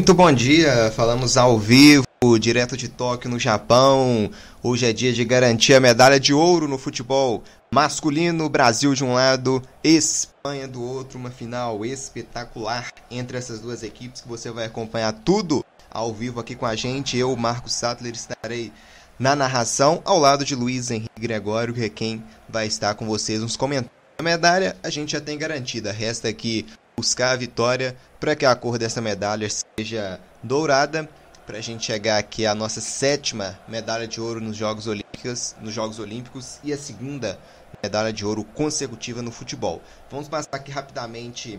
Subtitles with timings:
[0.00, 2.06] Muito bom dia, falamos ao vivo,
[2.40, 4.30] direto de Tóquio, no Japão.
[4.62, 9.12] Hoje é dia de garantir a medalha de ouro no futebol masculino, Brasil de um
[9.12, 15.12] lado, Espanha do outro, uma final espetacular entre essas duas equipes que você vai acompanhar
[15.12, 17.18] tudo ao vivo aqui com a gente.
[17.18, 18.72] Eu, Marcos Sattler, estarei
[19.18, 23.42] na narração ao lado de Luiz Henrique Gregório, que é quem vai estar com vocês
[23.42, 24.00] nos comentários.
[24.18, 26.66] A medalha a gente já tem garantida, resta aqui
[27.00, 31.08] buscar a vitória para que a cor dessa medalha seja dourada,
[31.46, 35.72] para a gente chegar aqui à nossa sétima medalha de ouro nos Jogos Olímpicos, nos
[35.72, 37.38] Jogos Olímpicos e a segunda
[37.82, 39.80] medalha de ouro consecutiva no futebol.
[40.10, 41.58] Vamos passar aqui rapidamente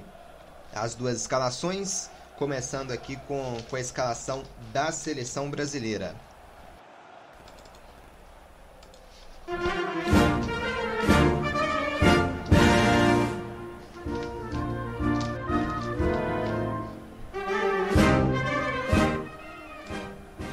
[0.76, 6.16] as duas escalações, começando aqui com, com a escalação da seleção brasileira.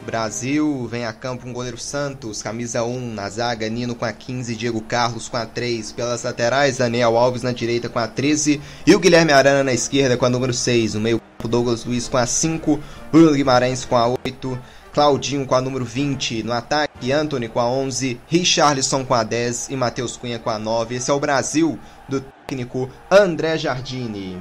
[0.08, 4.56] Brasil vem a campo um goleiro Santos, camisa 1 na zaga, Nino com a 15,
[4.56, 5.92] Diego Carlos com a 3.
[5.92, 10.16] Pelas laterais, Daniel Alves na direita com a 13 e o Guilherme Arana na esquerda
[10.16, 10.94] com a número 6.
[10.94, 12.80] No meio Douglas Luiz com a 5,
[13.12, 14.58] Bruno Guimarães com a 8,
[14.94, 16.42] Claudinho com a número 20.
[16.42, 20.58] No ataque, Anthony com a 11, Richarlison com a 10 e Matheus Cunha com a
[20.58, 20.94] 9.
[20.94, 21.78] Esse é o Brasil
[22.08, 24.40] do técnico André Jardini.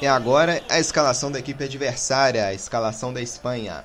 [0.00, 3.84] E agora a escalação da equipe adversária, a escalação da Espanha.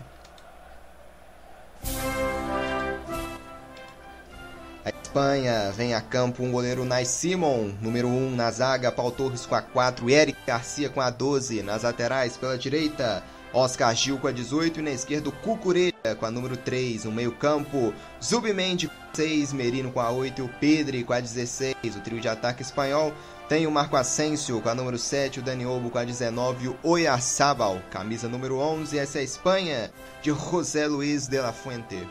[4.86, 9.46] A Espanha vem a campo um goleiro Nai Simon, número 1 na zaga, Paul Torres
[9.46, 13.22] com a 4, Eric Garcia com a 12, nas laterais pela direita,
[13.52, 17.34] Oscar Gil com a 18 e na esquerda Cucurella com a número 3, no meio
[17.34, 17.94] campo,
[18.24, 22.00] Zubimendi com a 6, Merino com a 8 e o Pedri com a 16, o
[22.00, 23.14] trio de ataque espanhol
[23.48, 26.78] tem o Marco Asensio com a número 7, o Dani Olmo com a 19, o
[26.84, 28.98] Oyarzabal, camisa número 11.
[28.98, 29.92] Essa é a Espanha
[30.22, 32.08] de José Luiz de la Fuente.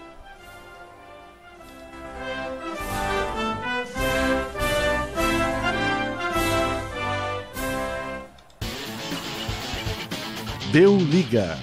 [10.71, 11.59] Deu liga.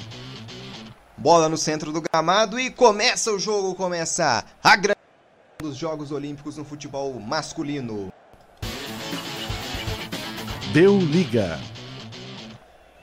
[1.17, 4.97] Bola no centro do gramado e começa o jogo, começa a grande
[5.59, 8.11] dos Jogos Olímpicos no futebol masculino.
[10.73, 11.59] Deu liga.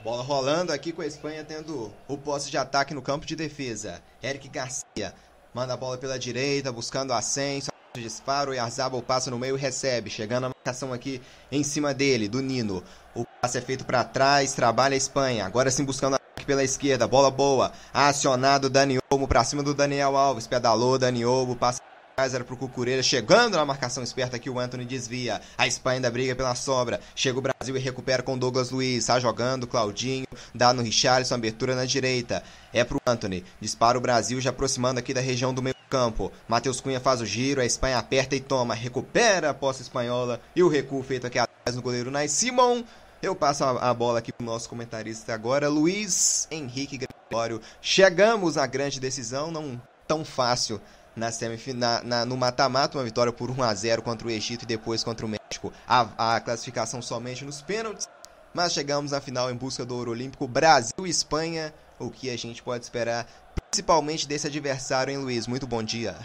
[0.03, 4.01] Bola rolando aqui com a Espanha tendo o posse de ataque no campo de defesa.
[4.23, 5.13] Eric Garcia
[5.53, 7.69] manda a bola pela direita, buscando ascenso.
[7.93, 10.09] Disparo e Arzabal passa no meio e recebe.
[10.09, 11.21] Chegando a marcação aqui
[11.51, 12.83] em cima dele, do Nino.
[13.13, 15.45] O passe é feito para trás, trabalha a Espanha.
[15.45, 17.07] Agora sim buscando ataque pela esquerda.
[17.07, 17.71] Bola boa.
[17.93, 20.47] Acionado Dani Olmo para cima do Daniel Alves.
[20.47, 21.83] Pedalou Dani Olmo, passa
[22.27, 25.41] era pro Cucurella, chegando na marcação esperta aqui o Anthony desvia.
[25.57, 26.99] A Espanha ainda briga pela sobra.
[27.15, 29.05] Chega o Brasil e recupera com Douglas Luiz.
[29.05, 32.43] Tá jogando, Claudinho, dá no Richarlison, abertura na direita.
[32.73, 33.45] É pro Anthony.
[33.61, 36.31] Dispara o Brasil já aproximando aqui da região do meio campo.
[36.47, 38.75] Matheus Cunha faz o giro, a Espanha aperta e toma.
[38.75, 42.83] Recupera a posse espanhola e o recuo feito aqui atrás no goleiro Nai Simon.
[43.21, 47.61] Eu passo a bola aqui pro nosso comentarista agora, Luiz Henrique Gregório.
[47.81, 50.81] Chegamos à grande decisão, não tão fácil
[51.19, 54.65] na semifinal, na, no mata-mata, uma vitória por 1 a 0 contra o Egito e
[54.65, 55.71] depois contra o México.
[55.87, 58.07] A, a classificação somente nos pênaltis,
[58.53, 61.73] mas chegamos na final em busca do ouro olímpico Brasil e Espanha.
[61.99, 63.27] O que a gente pode esperar,
[63.69, 65.45] principalmente desse adversário, hein, Luiz?
[65.45, 66.15] Muito bom dia.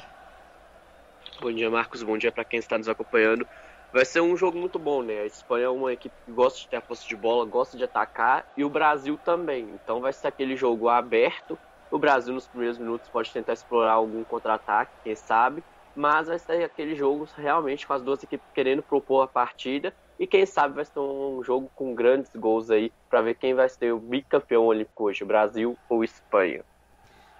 [1.41, 2.03] Bom dia, Marcos.
[2.03, 3.47] Bom dia para quem está nos acompanhando.
[3.93, 5.21] Vai ser um jogo muito bom, né?
[5.21, 7.85] A Espanha é uma equipe que gosta de ter a posse de bola, gosta de
[7.85, 9.69] atacar, e o Brasil também.
[9.75, 11.59] Então vai ser aquele jogo aberto,
[11.91, 15.63] o Brasil, nos primeiros minutos, pode tentar explorar algum contra-ataque, quem sabe.
[15.97, 19.95] Mas vai ser aquele jogo realmente com as duas equipes querendo propor a partida.
[20.19, 23.69] E quem sabe vai ser um jogo com grandes gols aí para ver quem vai
[23.69, 26.65] ser o bicampeão olímpico hoje, Brasil ou Espanha.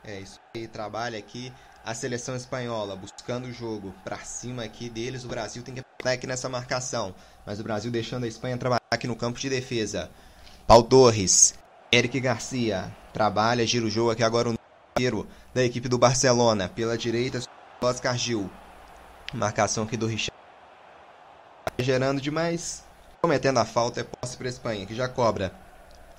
[0.05, 1.53] É isso aí, trabalha aqui
[1.85, 5.25] a seleção espanhola buscando o jogo para cima aqui deles.
[5.25, 7.15] O Brasil tem que estar aqui nessa marcação,
[7.45, 10.11] mas o Brasil deixando a Espanha trabalhar aqui no campo de defesa.
[10.67, 11.59] Paul Torres,
[11.95, 14.55] Eric Garcia, trabalha, gira o jogo aqui agora o
[14.99, 16.69] número da equipe do Barcelona.
[16.69, 17.41] Pela direita,
[17.81, 18.51] Oscar Gil.
[19.33, 20.35] Marcação aqui do Richard.
[21.79, 22.83] Gerando demais.
[23.23, 25.55] Cometendo a falta, é posse para a Espanha, que já cobra.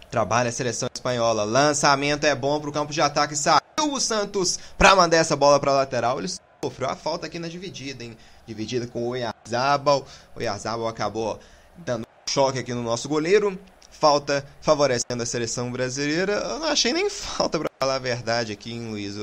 [0.10, 1.44] Trabalha a seleção espanhola.
[1.44, 3.36] Lançamento é bom para o campo de ataque.
[3.36, 3.60] Saiu
[3.92, 6.20] o Santos para mandar essa bola para a lateral.
[6.20, 6.30] Ele
[6.64, 8.18] sofreu a falta aqui na dividida, hein?
[8.48, 10.08] Dividida com o Oyarzabal.
[10.34, 11.38] O Oyarzabal acabou
[11.80, 13.60] dando um choque aqui no nosso goleiro
[14.00, 16.34] falta favorecendo a seleção brasileira.
[16.34, 19.16] Eu não achei nem falta, para falar a verdade, aqui em Luiz.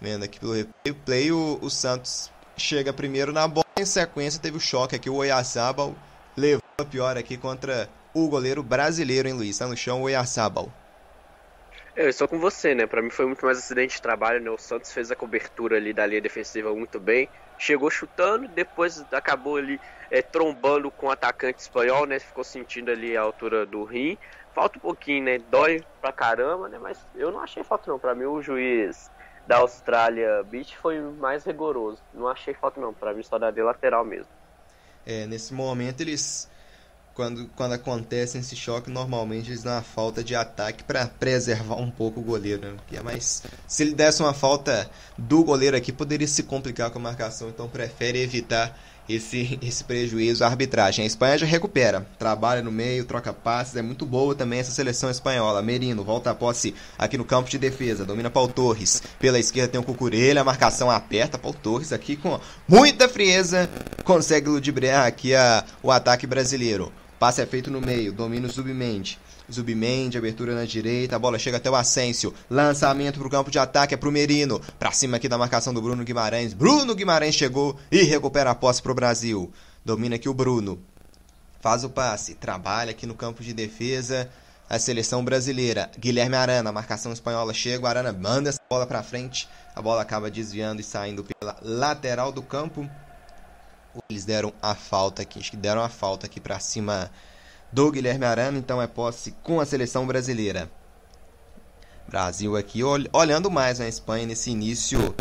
[0.00, 0.54] Vendo aqui pelo
[0.84, 3.64] replay, o, o Santos chega primeiro na bola.
[3.76, 5.08] Em sequência, teve o choque aqui.
[5.08, 5.94] O Oyarzabal
[6.36, 9.58] levou a pior aqui contra o goleiro brasileiro, hein, Luiz?
[9.58, 10.72] Tá no chão o Oyarzabal.
[11.98, 12.86] É, eu estou com você, né?
[12.86, 14.48] Para mim foi muito mais acidente de trabalho, né?
[14.48, 17.28] O Santos fez a cobertura ali da linha defensiva muito bem.
[17.58, 22.20] Chegou chutando, depois acabou ali é, trombando com o atacante espanhol, né?
[22.20, 24.16] Ficou sentindo ali a altura do rim.
[24.54, 25.38] Falta um pouquinho, né?
[25.50, 26.78] Dói pra caramba, né?
[26.80, 27.98] Mas eu não achei falta não.
[27.98, 29.10] Para mim o juiz
[29.44, 32.00] da Austrália Beach foi mais rigoroso.
[32.14, 34.30] Não achei falta não, para mim só de lateral mesmo.
[35.04, 36.48] É, nesse momento eles
[37.18, 41.90] quando, quando acontece esse choque, normalmente eles dão uma falta de ataque para preservar um
[41.90, 42.62] pouco o goleiro.
[42.62, 42.76] Né?
[42.92, 44.88] É mais, se ele desse uma falta
[45.18, 48.78] do goleiro aqui, poderia se complicar com a marcação, então prefere evitar
[49.08, 51.02] esse, esse prejuízo à arbitragem.
[51.02, 55.10] A Espanha já recupera, trabalha no meio, troca passes, é muito boa também essa seleção
[55.10, 55.60] espanhola.
[55.60, 59.02] Merino volta a posse aqui no campo de defesa, domina Paul Torres.
[59.18, 62.38] Pela esquerda tem o Cucurelha, a marcação aperta, Paul Torres aqui com
[62.68, 63.68] muita frieza
[64.04, 66.92] consegue ludibriar aqui a, o ataque brasileiro.
[67.18, 69.18] Passe é feito no meio, domínio Zubimende.
[69.50, 72.32] Zubimende, abertura na direita, a bola chega até o Asensio.
[72.48, 74.60] Lançamento para o campo de ataque, é para o Merino.
[74.78, 76.54] Para cima aqui da marcação do Bruno Guimarães.
[76.54, 79.52] Bruno Guimarães chegou e recupera a posse para o Brasil.
[79.84, 80.80] Domina aqui o Bruno.
[81.60, 84.30] Faz o passe, trabalha aqui no campo de defesa.
[84.70, 89.48] A seleção brasileira, Guilherme Arana, marcação espanhola chega, o Arana manda essa bola para frente.
[89.74, 92.88] A bola acaba desviando e saindo pela lateral do campo.
[94.10, 97.10] Eles deram a falta aqui, acho que deram a falta aqui para cima
[97.72, 100.70] do Guilherme Arana, então é posse com a seleção brasileira.
[102.08, 102.80] Brasil aqui
[103.12, 105.14] olhando mais na Espanha nesse início,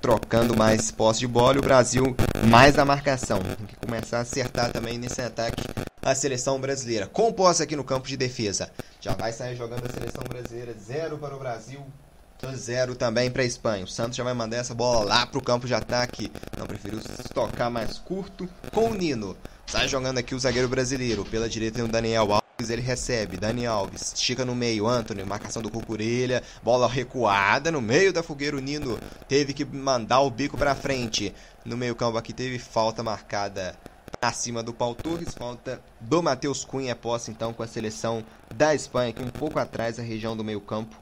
[0.00, 2.16] trocando mais posse de bola o Brasil
[2.48, 3.40] mais na marcação.
[3.40, 5.62] Tem que começar a acertar também nesse ataque
[6.00, 7.06] a seleção brasileira.
[7.06, 8.70] Com posse aqui no campo de defesa.
[9.00, 10.72] Já vai sair jogando a seleção brasileira.
[10.74, 11.84] Zero para o Brasil,
[12.54, 13.84] zero também para a Espanha.
[13.84, 16.30] O Santos já vai mandar essa bola lá para o campo de ataque.
[16.56, 17.00] Não preferiu
[17.34, 19.36] tocar mais curto com o Nino.
[19.66, 21.24] Sai jogando aqui o zagueiro brasileiro.
[21.24, 23.36] Pela direita tem o Daniel Alves, ele recebe.
[23.36, 24.86] Dani Alves, estica no meio.
[24.86, 26.42] Anthony, marcação do Cucurelha.
[26.62, 28.56] Bola recuada no meio da fogueira.
[28.56, 28.98] O Nino
[29.28, 31.34] teve que mandar o bico para frente.
[31.64, 33.76] No meio campo aqui teve falta marcada
[34.20, 35.34] acima do Paulo Torres.
[35.34, 36.96] Falta do Matheus Cunha.
[36.96, 40.60] Posse então com a seleção da Espanha aqui um pouco atrás da região do meio
[40.60, 40.96] campo.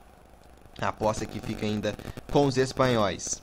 [0.81, 1.95] A posse aqui fica ainda
[2.31, 3.43] com os espanhóis.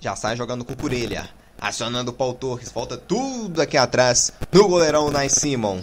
[0.00, 1.28] Já sai jogando com Curelha.
[1.60, 2.72] Acionando o Paul Torres.
[2.72, 5.82] Volta tudo aqui atrás do goleirão Nai Simon.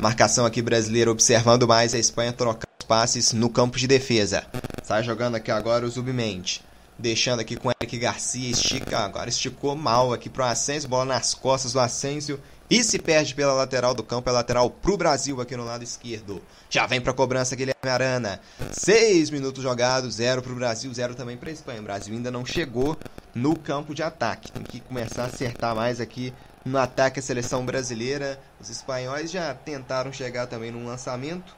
[0.00, 4.44] Marcação aqui brasileira observando mais a Espanha trocar os passes no campo de defesa.
[4.82, 6.64] Sai jogando aqui agora o Zubmente.
[6.98, 8.50] Deixando aqui com o Eric Garcia.
[8.50, 9.00] Estica.
[9.00, 10.88] Agora esticou mal aqui pro Asensio.
[10.88, 12.40] Bola nas costas do Asensio.
[12.70, 16.40] E se perde pela lateral do campo, é lateral pro Brasil aqui no lado esquerdo.
[16.70, 18.40] Já vem pra cobrança Guilherme Arana.
[18.72, 21.80] Seis minutos jogados, zero pro Brasil, zero também pra Espanha.
[21.80, 22.96] O Brasil ainda não chegou
[23.34, 24.50] no campo de ataque.
[24.50, 26.32] Tem que começar a acertar mais aqui
[26.64, 28.40] no ataque a seleção brasileira.
[28.58, 31.54] Os espanhóis já tentaram chegar também no lançamento,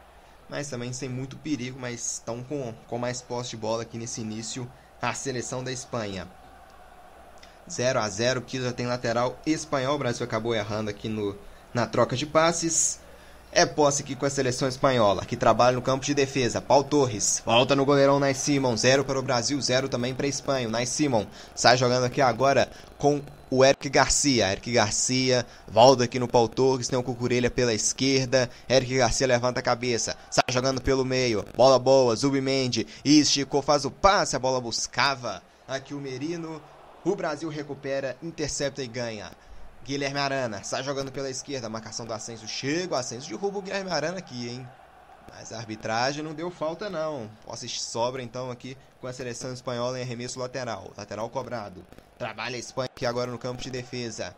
[0.49, 4.21] mas também sem muito perigo, mas estão com, com mais posse de bola aqui nesse
[4.21, 4.69] início
[5.01, 6.27] a seleção da Espanha.
[7.71, 9.97] 0 a 0 que já tem lateral espanhol.
[9.97, 11.37] O Brasil acabou errando aqui no,
[11.75, 13.01] na troca de passes.
[13.53, 16.61] É posse aqui com a seleção espanhola, que trabalha no campo de defesa.
[16.61, 18.77] Paul Torres, volta no goleirão Nais Simon.
[18.77, 20.69] 0 para o Brasil, 0 também para a Espanha.
[20.69, 22.69] Nais Simon sai jogando aqui agora
[22.99, 24.53] com o Eric Garcia.
[24.53, 28.51] Eric Garcia volta aqui no Paul Torres, tem o Cucurelha pela esquerda.
[28.69, 31.45] Eric Garcia levanta a cabeça, sai jogando pelo meio.
[31.57, 35.43] Bola boa, Zubimendi esticou, faz o passe, a bola buscava.
[35.67, 36.61] Aqui o Merino
[37.07, 39.31] o Brasil recupera, intercepta e ganha.
[39.85, 42.49] Guilherme Arana sai jogando pela esquerda, marcação do Ascenso.
[42.49, 44.69] Chega o Ascenso, derruba o Guilherme Arana aqui, hein?
[45.33, 47.31] Mas a arbitragem não deu falta, não.
[47.45, 50.91] Posse sobra então aqui com a seleção espanhola em arremesso lateral.
[50.97, 51.85] Lateral cobrado.
[52.19, 54.35] Trabalha a Espanha aqui agora no campo de defesa.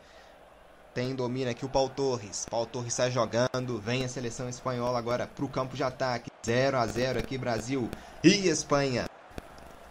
[0.93, 2.45] Tem domina aqui o Paul Torres.
[2.51, 3.81] Paul Torres sai jogando.
[3.81, 6.31] Vem a seleção espanhola agora para o campo de ataque.
[6.45, 7.89] 0 a 0 aqui, Brasil
[8.23, 9.09] e Espanha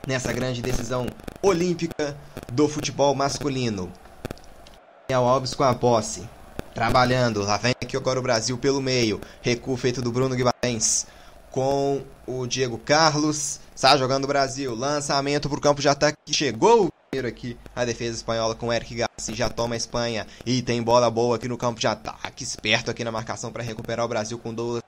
[0.07, 1.05] nessa grande decisão
[1.41, 2.15] olímpica
[2.51, 3.91] do futebol masculino.
[5.07, 6.27] Daniel Alves com a posse.
[6.73, 7.41] Trabalhando.
[7.43, 9.19] Lá vem aqui agora o Brasil pelo meio.
[9.41, 11.05] Recuo feito do Bruno Guimarães.
[11.51, 13.59] Com o Diego Carlos.
[13.75, 14.73] Está jogando o Brasil.
[14.73, 16.17] Lançamento para o campo de ataque.
[16.31, 19.35] Chegou primeiro aqui a defesa espanhola com Eric Garcia.
[19.35, 20.25] Já toma a Espanha.
[20.45, 22.43] E tem bola boa aqui no campo de ataque.
[22.43, 24.86] Esperto aqui na marcação para recuperar o Brasil com Douglas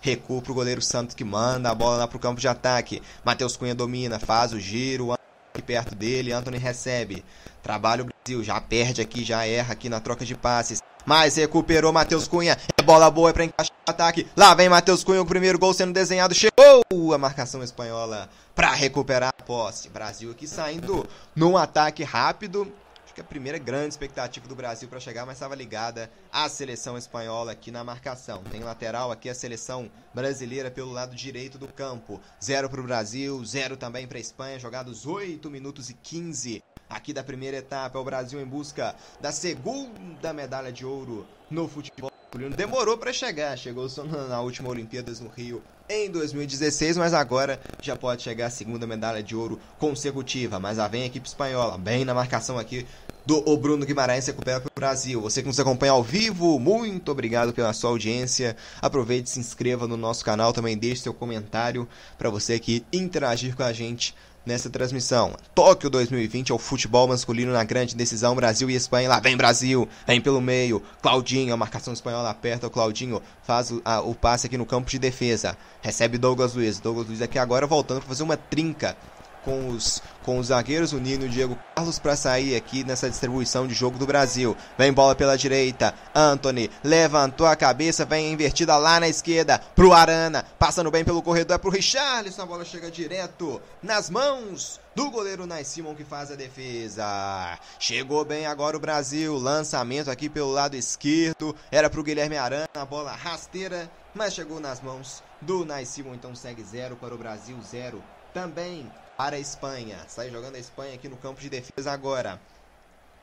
[0.00, 3.00] Recuo pro goleiro Santos que manda a bola lá pro campo de ataque.
[3.24, 5.12] Matheus Cunha domina, faz o giro.
[5.12, 7.24] Aqui perto dele, Anthony recebe.
[7.62, 10.82] Trabalha o Brasil, já perde aqui, já erra aqui na troca de passes.
[11.06, 12.58] Mas recuperou Matheus Cunha.
[12.76, 14.26] É bola boa é pra encaixar o ataque.
[14.36, 16.34] Lá vem Matheus Cunha, o primeiro gol sendo desenhado.
[16.34, 19.88] Chegou a marcação espanhola para recuperar a posse.
[19.88, 22.72] Brasil aqui saindo num ataque rápido
[23.14, 27.52] que a primeira grande expectativa do Brasil para chegar, mas estava ligada à seleção espanhola
[27.52, 28.42] aqui na marcação.
[28.50, 32.20] Tem lateral aqui a seleção brasileira pelo lado direito do campo.
[32.42, 37.12] Zero para o Brasil, zero também para a Espanha, jogados 8 minutos e 15 aqui
[37.12, 37.96] da primeira etapa.
[37.96, 42.10] É o Brasil em busca da segunda medalha de ouro no futebol.
[42.56, 47.94] Demorou para chegar, chegou só na última Olimpíadas no Rio em 2016, mas agora já
[47.94, 50.58] pode chegar a segunda medalha de ouro consecutiva.
[50.58, 52.86] Mas lá vem a equipe espanhola, bem na marcação aqui
[53.26, 55.20] do Bruno Guimarães recupera para o Brasil.
[55.20, 58.56] Você que nos acompanha ao vivo, muito obrigado pela sua audiência.
[58.82, 61.88] Aproveite, se inscreva no nosso canal, também deixe seu comentário
[62.18, 64.14] para você que interagir com a gente
[64.44, 65.34] nessa transmissão.
[65.54, 69.08] Tóquio 2020 é o futebol masculino na grande decisão Brasil e Espanha.
[69.08, 70.82] Lá vem Brasil, vem pelo meio.
[71.00, 72.66] Claudinho, a marcação espanhola aperta.
[72.66, 75.56] O Claudinho faz o, a, o passe aqui no campo de defesa.
[75.80, 76.78] Recebe Douglas Luiz.
[76.78, 78.96] Douglas Luiz aqui agora voltando para fazer uma trinca
[79.44, 83.10] com os, com os zagueiros, o Nino e o Diego Carlos para sair aqui nessa
[83.10, 84.56] distribuição de jogo do Brasil.
[84.78, 90.44] Vem bola pela direita, Anthony levantou a cabeça, vem invertida lá na esquerda pro Arana,
[90.58, 95.46] passando bem pelo corredor, é pro Richarlison, a bola chega direto nas mãos do goleiro
[95.46, 97.58] Nais Simon que faz a defesa.
[97.78, 102.84] Chegou bem agora o Brasil, lançamento aqui pelo lado esquerdo, era pro Guilherme Arana, a
[102.84, 107.56] bola rasteira, mas chegou nas mãos do Nais Simon, então segue zero para o Brasil,
[107.62, 109.96] zero também para a Espanha.
[110.08, 112.40] Sai jogando a Espanha aqui no campo de defesa agora.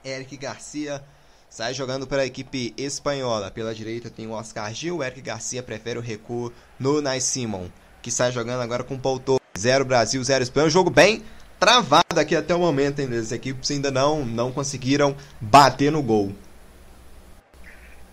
[0.04, 1.04] Eric Garcia
[1.50, 3.52] sai jogando para a equipe espanhola.
[3.52, 5.04] Pela direita tem o Oscar Gil.
[5.04, 7.68] Eric Garcia prefere o recuo no Nais Simon,
[8.02, 9.42] que sai jogando agora com o Paul Torres.
[9.58, 10.68] Zero Brasil, zero Espanha.
[10.68, 11.24] Um jogo bem
[11.60, 13.10] travado aqui até o momento, hein?
[13.16, 16.34] As equipes ainda não, não conseguiram bater no gol.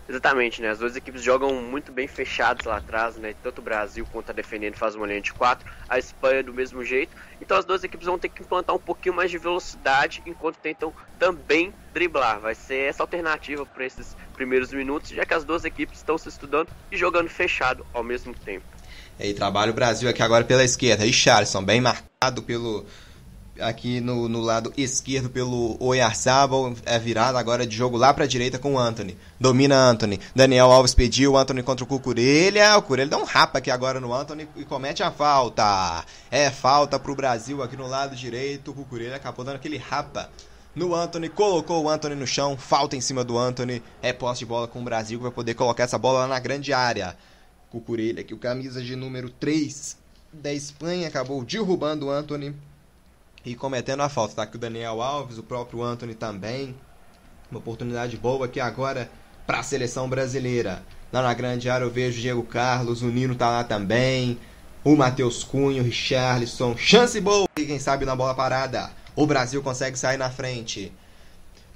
[0.09, 0.69] Exatamente, né?
[0.69, 3.35] As duas equipes jogam muito bem fechadas lá atrás, né?
[3.43, 6.83] Tanto o Brasil quanto a defendendo faz uma linha de quatro, a Espanha do mesmo
[6.83, 7.15] jeito.
[7.39, 10.91] Então as duas equipes vão ter que implantar um pouquinho mais de velocidade enquanto tentam
[11.19, 12.39] também driblar.
[12.39, 16.27] Vai ser essa alternativa para esses primeiros minutos, já que as duas equipes estão se
[16.27, 18.65] estudando e jogando fechado ao mesmo tempo.
[19.19, 21.03] E trabalha o Brasil aqui agora pela esquerda.
[21.03, 22.83] Richarlison, bem marcado pelo
[23.61, 28.27] aqui no, no lado esquerdo pelo Oyarzabal, é virada agora de jogo lá para a
[28.27, 29.17] direita com o Anthony.
[29.39, 30.19] Domina Anthony.
[30.35, 32.77] Daniel Alves pediu, Anthony contra o Cucurelha.
[32.77, 36.05] O Cucurelha dá um rapa aqui agora no Anthony e comete a falta.
[36.31, 38.71] É falta para o Brasil aqui no lado direito.
[38.71, 40.29] O Cucurelha acabou dando aquele rapa
[40.75, 43.83] no Anthony, colocou o Anthony no chão, falta em cima do Anthony.
[44.01, 46.39] É posse de bola com o Brasil que vai poder colocar essa bola lá na
[46.39, 47.17] grande área.
[47.69, 49.97] Cucurelha, que o camisa de número 3
[50.31, 52.55] da Espanha acabou derrubando o Anthony
[53.45, 54.35] e cometendo a falta.
[54.35, 56.75] Tá aqui o Daniel Alves, o próprio Anthony também.
[57.49, 59.09] Uma oportunidade boa aqui agora
[59.47, 60.83] para a seleção brasileira.
[61.11, 64.37] Lá na grande área eu vejo o Diego Carlos, o Nino tá lá também.
[64.83, 66.77] O Matheus Cunha, o Richarlison.
[66.77, 67.47] Chance boa!
[67.57, 68.91] E quem sabe na bola parada.
[69.15, 70.93] O Brasil consegue sair na frente.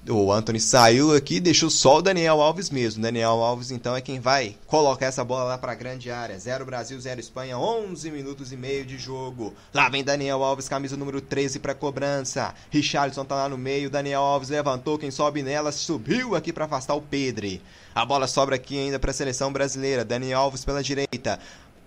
[0.10, 3.02] O Anthony saiu aqui deixou só o Daniel Alves mesmo.
[3.02, 6.38] Daniel Alves, então, é quem vai colocar essa bola lá para a grande área.
[6.38, 9.54] 0 Brasil, 0 Espanha, 11 minutos e meio de jogo.
[9.74, 12.54] Lá vem Daniel Alves, camisa número 13 para cobrança.
[12.70, 13.90] Richarlison tá lá no meio.
[13.90, 17.62] Daniel Alves levantou, quem sobe nela subiu aqui para afastar o Pedre.
[17.96, 20.04] A bola sobra aqui ainda para a seleção brasileira.
[20.04, 21.40] Daniel Alves pela direita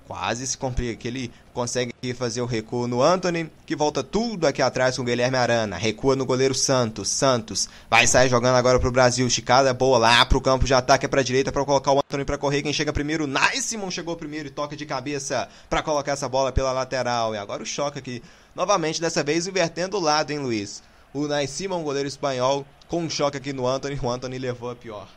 [0.07, 4.97] quase se complica, ele consegue fazer o recuo no Anthony, que volta tudo aqui atrás
[4.97, 9.27] com o Guilherme Arana, recua no goleiro Santos, Santos vai sair jogando agora pro Brasil,
[9.27, 12.39] esticada, boa lá pro campo de ataque, é pra direita para colocar o Anthony para
[12.39, 13.29] correr, quem chega primeiro,
[13.61, 17.63] Simon chegou primeiro e toca de cabeça para colocar essa bola pela lateral, e agora
[17.63, 18.23] o choque aqui,
[18.55, 20.83] novamente, dessa vez invertendo o lado, hein Luiz?
[21.13, 25.09] O Simon, goleiro espanhol, com um choque aqui no Anthony, o Anthony levou a pior.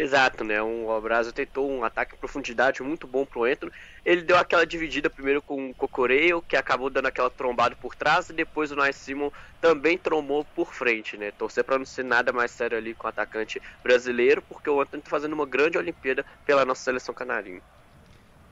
[0.00, 0.62] Exato, né?
[0.62, 3.70] Um, o Brasil tentou um ataque em profundidade muito bom pro Anthony.
[4.02, 8.30] Ele deu aquela dividida primeiro com o Cocoreio, que acabou dando aquela trombada por trás,
[8.30, 9.30] e depois o Nice Simon
[9.60, 11.30] também trombou por frente, né?
[11.32, 15.02] Torcer para não ser nada mais sério ali com o atacante brasileiro, porque o Anthony
[15.02, 17.60] tá fazendo uma grande Olimpíada pela nossa seleção canarinha.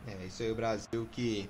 [0.07, 1.49] É, isso aí o Brasil que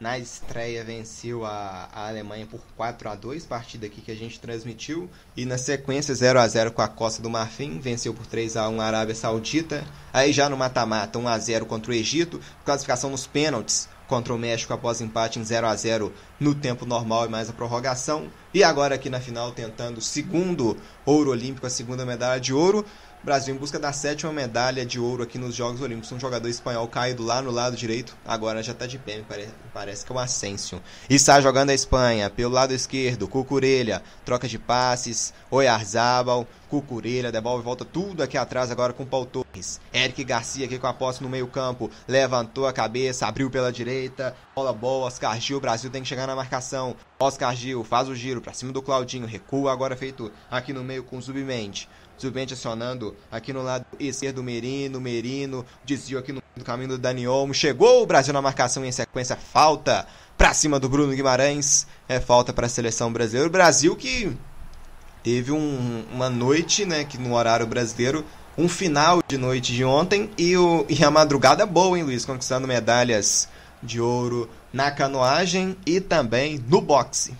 [0.00, 4.40] na estreia venceu a, a Alemanha por 4 a 2 partida aqui que a gente
[4.40, 5.08] transmitiu.
[5.36, 8.68] E na sequência 0 a 0 com a Costa do Marfim, venceu por 3 a
[8.68, 9.84] 1 a Arábia Saudita.
[10.12, 14.38] Aí já no mata-mata 1 a 0 contra o Egito, classificação nos pênaltis contra o
[14.38, 18.28] México após empate em 0 a 0 no tempo normal e mais a prorrogação.
[18.52, 22.84] E agora aqui na final tentando o segundo ouro olímpico, a segunda medalha de ouro.
[23.24, 26.12] Brasil em busca da sétima medalha de ouro aqui nos Jogos Olímpicos.
[26.12, 29.24] Um jogador espanhol caído lá no lado direito, agora já está de pé, me
[29.72, 30.78] parece, que é o Asensio.
[31.08, 37.64] E está jogando a Espanha pelo lado esquerdo, Cucurelha, troca de passes, Oyarzabal, Cucurelha, devolve
[37.64, 39.80] volta tudo aqui atrás agora com Paul Torres.
[39.94, 44.36] Eric Garcia aqui com a posse no meio campo, levantou a cabeça, abriu pela direita,
[44.54, 46.94] bola boa, Oscar Gil, o Brasil tem que chegar na marcação.
[47.18, 51.04] Oscar Gil faz o giro para cima do Claudinho, recua agora feito aqui no meio
[51.04, 51.88] com o Zubimente.
[52.20, 57.52] Zubimente acionando aqui no lado esquerdo Merino, Merino, desvio aqui no caminho do Dani Olmo.
[57.52, 60.06] Chegou o Brasil na marcação em sequência, falta
[60.36, 61.86] para cima do Bruno Guimarães.
[62.08, 63.48] É falta para a seleção brasileira.
[63.48, 64.36] O Brasil que
[65.22, 68.24] teve um, uma noite, né, que no horário brasileiro,
[68.56, 72.24] um final de noite de ontem e, o, e a madrugada boa, hein, Luiz?
[72.24, 73.48] Conquistando medalhas
[73.82, 77.34] de ouro na canoagem e também no boxe.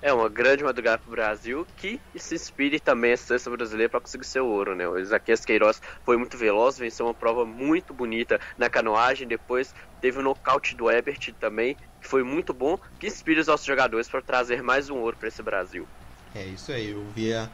[0.00, 4.00] É uma grande madrugada para o Brasil que se inspire também a seleção brasileira para
[4.00, 4.86] conseguir seu ouro, né?
[4.86, 10.20] O Isaquias Queiroz foi muito veloz, venceu uma prova muito bonita na canoagem, depois teve
[10.20, 14.22] o nocaute do Ebert também, que foi muito bom, que inspira os nossos jogadores para
[14.22, 15.86] trazer mais um ouro para esse Brasil.
[16.32, 17.50] É isso aí, eu via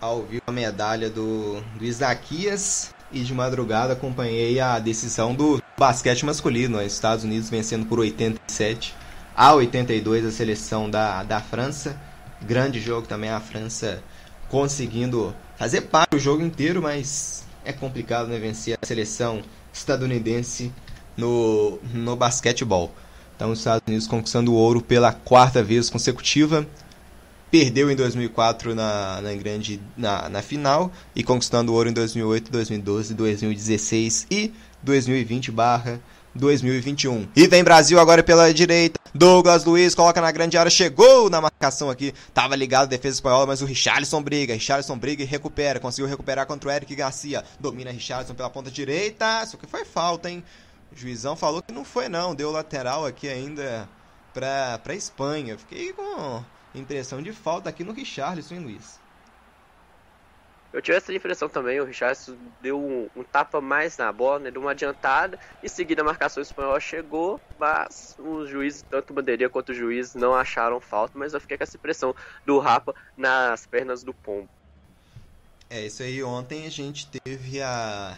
[0.00, 6.24] ao vivo a medalha do, do Isaquias e de madrugada acompanhei a decisão do basquete
[6.24, 8.94] masculino, os Estados Unidos vencendo por 87
[9.36, 12.00] a 82 a seleção da, da França.
[12.40, 14.02] Grande jogo também, a França
[14.48, 20.72] conseguindo fazer parte do jogo inteiro, mas é complicado né, vencer a seleção estadunidense
[21.16, 22.94] no, no basquetebol.
[23.34, 26.66] Então, os Estados Unidos conquistando o ouro pela quarta vez consecutiva.
[27.50, 32.50] Perdeu em 2004 na, na, grande, na, na final e conquistando o ouro em 2008,
[32.50, 36.00] 2012, 2016 e 2020 barra
[36.36, 37.28] 2021.
[37.34, 39.00] E vem Brasil agora pela direita.
[39.14, 42.12] Douglas Luiz coloca na grande área, chegou na marcação aqui.
[42.34, 44.54] Tava ligado a defesa espanhola, mas o Richarlison briga.
[44.54, 45.80] Richarlison briga e recupera.
[45.80, 47.42] Conseguiu recuperar contra o Eric Garcia.
[47.58, 49.42] Domina Richarlison pela ponta direita.
[49.42, 50.44] Isso que foi falta, hein?
[50.92, 52.34] O juizão falou que não foi não.
[52.34, 53.88] Deu lateral aqui ainda
[54.34, 55.56] pra, pra Espanha.
[55.56, 56.44] Fiquei com
[56.74, 59.05] impressão de falta aqui no Richarlison, hein, Luiz?
[60.76, 64.50] Eu tive essa impressão também, o Richardson deu um, um, tapa mais na bola, né,
[64.50, 69.48] deu uma adiantada, em seguida a marcação espanhola chegou, mas os juízes, tanto o bandeirinha
[69.48, 73.64] quanto o juiz, não acharam falta, mas eu fiquei com essa impressão do Rapa nas
[73.64, 74.50] pernas do Pombo.
[75.70, 78.14] É, isso aí, ontem a gente teve a,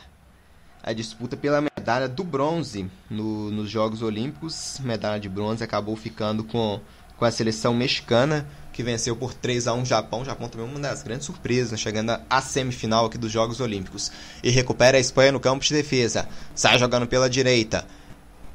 [0.83, 6.43] a disputa pela medalha do bronze no, nos Jogos Olímpicos, medalha de bronze acabou ficando
[6.43, 6.81] com,
[7.17, 8.45] com a seleção mexicana,
[8.79, 10.21] que venceu por 3 a 1 o Japão.
[10.21, 11.77] O Japão também é uma das grandes surpresas, né?
[11.77, 14.13] chegando à semifinal aqui dos Jogos Olímpicos.
[14.41, 16.29] E recupera a Espanha no campo de defesa.
[16.55, 17.85] Sai jogando pela direita.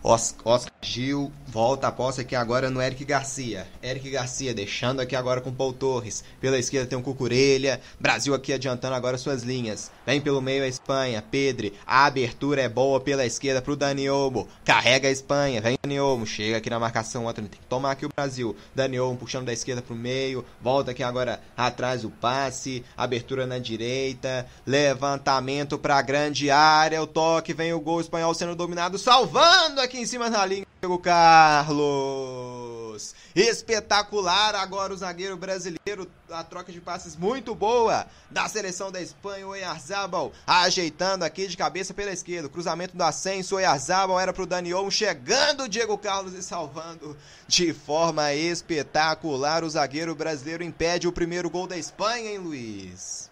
[0.04, 3.66] Oscar Gil volta a posse aqui agora no Eric Garcia.
[3.82, 6.24] Eric Garcia deixando aqui agora com Paul Torres.
[6.42, 7.80] Pela esquerda tem o Cucurelha.
[8.00, 9.92] Brasil aqui adiantando agora suas linhas.
[10.06, 11.22] Vem pelo meio a Espanha.
[11.22, 11.74] Pedre.
[11.86, 14.48] A abertura é boa pela esquerda pro Dani Olmo.
[14.66, 15.62] Carrega a Espanha.
[15.62, 16.26] Vem Dani Olmo.
[16.26, 17.26] Chega aqui na marcação.
[17.26, 18.56] Outro tem que tomar aqui o Brasil.
[18.76, 20.44] Dani Olmo puxando da esquerda pro meio.
[20.60, 22.84] Volta aqui agora atrás o passe.
[22.98, 24.48] Abertura na direita.
[24.66, 27.02] Levantamento pra grande área.
[27.02, 27.54] O toque.
[27.54, 28.98] Vem o gol espanhol sendo dominado.
[28.98, 31.94] Salvando aqui aqui em cima da linha, o Carlos.
[33.36, 36.10] Espetacular agora o zagueiro brasileiro.
[36.32, 39.46] A troca de passes muito boa da seleção da Espanha.
[39.46, 42.50] O Oyarzabal ajeitando aqui de cabeça pela esquerda.
[42.50, 43.56] Cruzamento do Ascenso.
[43.56, 44.90] Oyarzabal era pro Daniel.
[44.90, 47.16] Chegando o Diego Carlos e salvando
[47.48, 49.64] de forma espetacular.
[49.64, 53.30] O zagueiro brasileiro impede o primeiro gol da Espanha, hein, Luiz?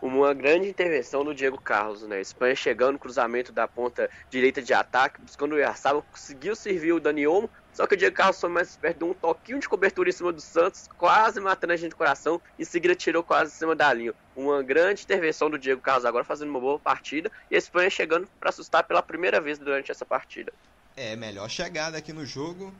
[0.00, 2.20] Uma grande intervenção do Diego Carlos, né?
[2.20, 7.26] Espanha chegando, cruzamento da ponta direita de ataque, buscando o Yarsaba, conseguiu servir o Dani
[7.26, 10.12] Olmo, só que o Diego Carlos foi mais esperto, deu um toquinho de cobertura em
[10.12, 13.54] cima do Santos, quase matando a gente do coração, e em seguida tirou quase em
[13.56, 14.14] cima da linha.
[14.34, 18.28] Uma grande intervenção do Diego Carlos agora, fazendo uma boa partida, e a Espanha chegando
[18.38, 20.52] para assustar pela primeira vez durante essa partida.
[20.96, 22.74] É, melhor chegada aqui no jogo,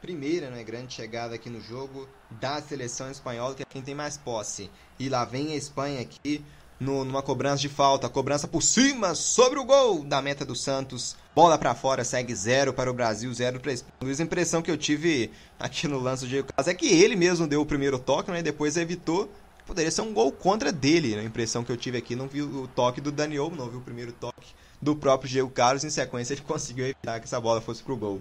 [0.00, 4.18] primeira né, grande chegada aqui no jogo da seleção espanhola, que é quem tem mais
[4.18, 4.70] posse.
[4.98, 6.44] E lá vem a Espanha aqui,
[6.78, 8.08] no, numa cobrança de falta.
[8.08, 11.16] Cobrança por cima, sobre o gol da meta do Santos.
[11.34, 14.20] Bola para fora, segue zero para o Brasil, zero para Luiz.
[14.20, 17.60] A impressão que eu tive aqui no lance Diego Carlos é que ele mesmo deu
[17.60, 18.40] o primeiro toque, né?
[18.40, 19.28] E depois evitou.
[19.66, 21.16] Poderia ser um gol contra dele.
[21.16, 21.22] Né?
[21.22, 23.80] A impressão que eu tive aqui, não vi o toque do Daniel, não vi o
[23.80, 25.84] primeiro toque do próprio Diego Carlos.
[25.84, 28.20] Em sequência, ele conseguiu evitar que essa bola fosse pro gol.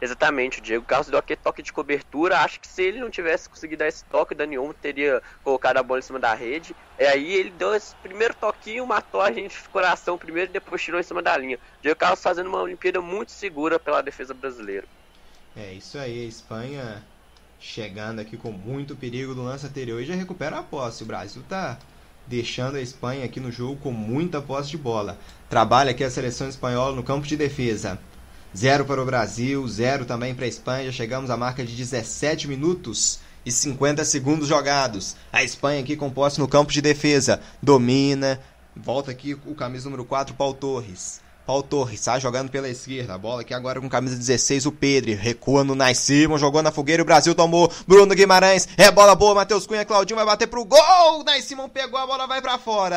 [0.00, 2.40] Exatamente, o Diego Carlos deu aquele toque de cobertura.
[2.40, 5.78] Acho que se ele não tivesse conseguido dar esse toque, o Dani Olmo teria colocado
[5.78, 6.74] a bola em cima da rede.
[6.98, 10.82] E aí ele deu esse primeiro toquinho, matou a gente de coração primeiro e depois
[10.82, 11.56] tirou em cima da linha.
[11.78, 14.86] O Diego Carlos fazendo uma Olimpíada muito segura pela defesa brasileira.
[15.56, 17.04] É isso aí, a Espanha
[17.58, 21.02] chegando aqui com muito perigo do lance anterior e já recupera a posse.
[21.02, 21.78] O Brasil tá
[22.26, 25.18] deixando a Espanha aqui no jogo com muita posse de bola.
[25.48, 27.98] Trabalha aqui a seleção espanhola no campo de defesa.
[28.56, 30.90] Zero para o Brasil, zero também para a Espanha.
[30.90, 35.14] Chegamos à marca de 17 minutos e 50 segundos jogados.
[35.30, 37.38] A Espanha aqui com posse no campo de defesa.
[37.62, 38.40] Domina.
[38.74, 41.20] Volta aqui o camisa número 4, Paulo Torres.
[41.46, 43.14] Paulo Torres sai jogando pela esquerda.
[43.14, 45.14] A bola aqui agora com camisa 16, o Pedro.
[45.14, 47.02] Recua no Simon, jogou na fogueira.
[47.02, 47.70] O Brasil tomou.
[47.86, 48.68] Bruno Guimarães.
[48.76, 49.36] É bola boa.
[49.36, 49.84] Matheus Cunha.
[49.84, 51.24] Claudinho vai bater pro gol.
[51.40, 52.96] Simon pegou a bola, vai para fora.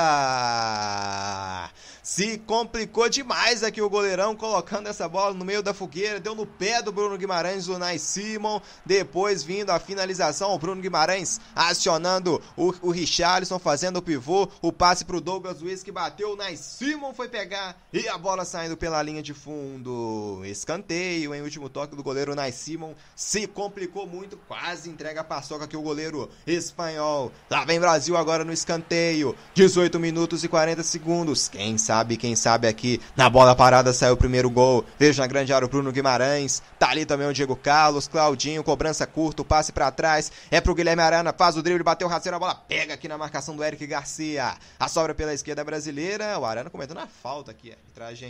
[2.01, 6.19] Se complicou demais aqui o goleirão colocando essa bola no meio da fogueira.
[6.19, 8.59] Deu no pé do Bruno Guimarães, o Nai Simon.
[8.83, 10.51] Depois vindo a finalização.
[10.55, 14.49] O Bruno Guimarães acionando o, o Richarlison, fazendo o pivô.
[14.59, 16.31] O passe pro Douglas Luiz que bateu.
[16.33, 20.41] O Nai Simon foi pegar e a bola saindo pela linha de fundo.
[20.45, 22.93] Escanteio em último toque do goleiro Nai Simon.
[23.15, 24.37] Se complicou muito.
[24.47, 27.31] Quase entrega a paçoca aqui o goleiro espanhol.
[27.49, 29.35] Lá vem Brasil agora no escanteio.
[29.55, 31.47] 18 minutos e 40 segundos.
[31.47, 32.19] Quem sabe?
[32.19, 34.85] quem sabe aqui na bola parada saiu o primeiro gol.
[34.99, 36.61] Veja na grande área o Bruno Guimarães.
[36.77, 40.31] Tá ali também o Diego Carlos, Claudinho, cobrança curta, passe para trás.
[40.51, 43.55] É pro Guilherme Arana, faz o drible, bateu rasteiro, a bola pega aqui na marcação
[43.55, 44.55] do Eric Garcia.
[44.77, 46.37] A sobra pela esquerda brasileira.
[46.37, 47.71] O Arana cometendo a falta aqui.
[47.71, 48.28] Arbitragem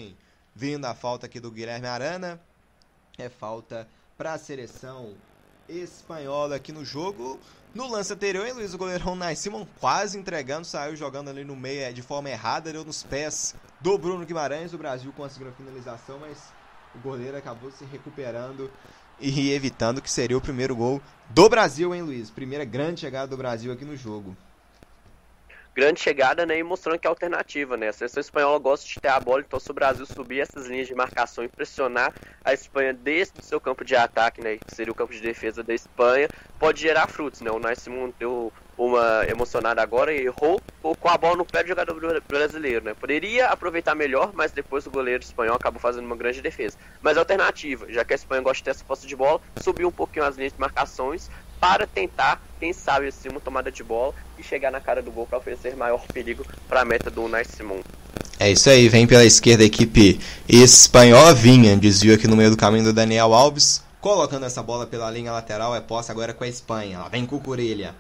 [0.55, 2.39] vindo a falta aqui do Guilherme Arana.
[3.17, 5.13] É falta para a seleção
[5.67, 7.39] espanhola aqui no jogo.
[7.73, 11.81] No lance anterior, hein, Luiz, o goleirão Simon quase entregando, saiu jogando ali no meio
[11.81, 14.73] é, de forma errada, deu nos pés do Bruno Guimarães.
[14.73, 16.38] O Brasil conseguiu a finalização, mas
[16.95, 18.71] o goleiro acabou se recuperando
[19.19, 22.29] e evitando que seria o primeiro gol do Brasil, hein, Luiz?
[22.29, 24.35] Primeira grande chegada do Brasil aqui no jogo
[25.79, 27.87] grande chegada, né, e mostrando que é alternativa, né?
[27.87, 30.87] A seleção espanhola gosta de ter a bola, então se o Brasil subir essas linhas
[30.87, 32.13] de marcação e pressionar
[32.43, 35.63] a Espanha desde o seu campo de ataque, né, que seria o campo de defesa
[35.63, 36.27] da Espanha,
[36.59, 37.49] pode gerar frutos, né?
[37.49, 42.23] O Nascimento deu uma emocionada agora e errou com a bola no pé do jogador
[42.27, 42.93] brasileiro, né?
[42.93, 46.77] Poderia aproveitar melhor, mas depois o goleiro espanhol acabou fazendo uma grande defesa.
[47.01, 49.91] Mas alternativa, já que a Espanha gosta de ter essa posse de bola, subiu um
[49.91, 51.29] pouquinho as linhas de marcações,
[51.60, 55.28] para tentar, quem sabe, assim, uma tomada de bola e chegar na cara do gol
[55.28, 57.45] para oferecer maior perigo para a meta do Unai.
[58.39, 62.58] É isso aí, vem pela esquerda a equipe espanhola, vinha, desvio aqui no meio do
[62.58, 66.48] caminho do Daniel Alves, colocando essa bola pela linha lateral, é posse agora com a
[66.48, 67.93] Espanha, lá vem Cucurelha,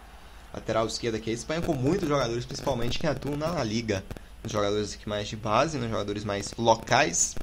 [0.53, 4.03] lateral esquerda aqui, a Espanha com muitos jogadores, principalmente que atuam na Liga,
[4.43, 7.35] os jogadores aqui mais de base, né, jogadores mais locais,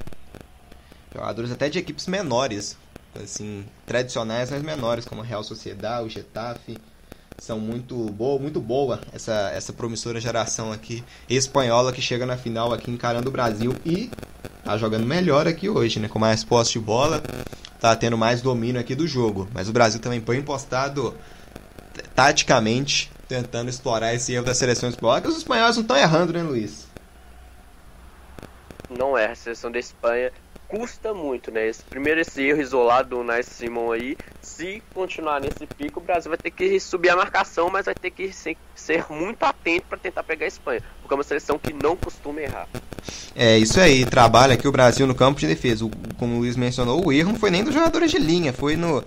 [1.13, 2.77] jogadores até de equipes menores,
[3.23, 6.77] assim, tradicionais, mas menores, como a Real Sociedade, o Getafe.
[7.39, 12.73] São muito boa, muito boa essa, essa promissora geração aqui espanhola que chega na final
[12.73, 14.09] aqui encarando o Brasil e
[14.63, 16.07] tá jogando melhor aqui hoje, né?
[16.07, 17.21] Com mais posse de bola,
[17.79, 19.47] tá tendo mais domínio aqui do jogo.
[19.53, 21.15] Mas o Brasil também foi impostado
[22.15, 26.41] taticamente, tentando explorar esse erro da seleção espanhola, que os espanhóis não estão errando, né,
[26.41, 26.87] Luiz?
[28.89, 30.31] Não é, a seleção da Espanha
[30.67, 31.67] custa muito, né?
[31.67, 36.29] Esse, primeiro esse erro isolado do Nice Simon aí, se continuar nesse pico, o Brasil
[36.29, 39.97] vai ter que subir a marcação, mas vai ter que ser, ser muito atento para
[39.97, 42.67] tentar pegar a Espanha, porque é uma seleção que não costuma errar.
[43.35, 45.85] É isso aí, trabalha aqui o Brasil no campo de defesa.
[45.85, 48.75] O, como o Luiz mencionou, o erro não foi nem dos jogadores de linha, foi
[48.75, 49.03] no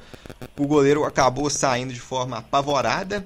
[0.57, 3.25] o goleiro acabou saindo de forma apavorada.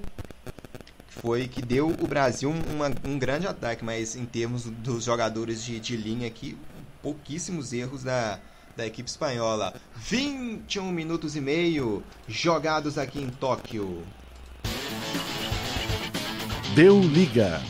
[1.07, 5.79] Foi que deu o Brasil uma, um grande ataque, mas em termos dos jogadores de,
[5.79, 6.57] de linha aqui,
[7.05, 8.39] pouquíssimos erros da,
[8.75, 9.75] da equipe espanhola.
[9.95, 14.03] 21 minutos e meio jogados aqui em Tóquio.
[16.73, 17.61] Deu liga.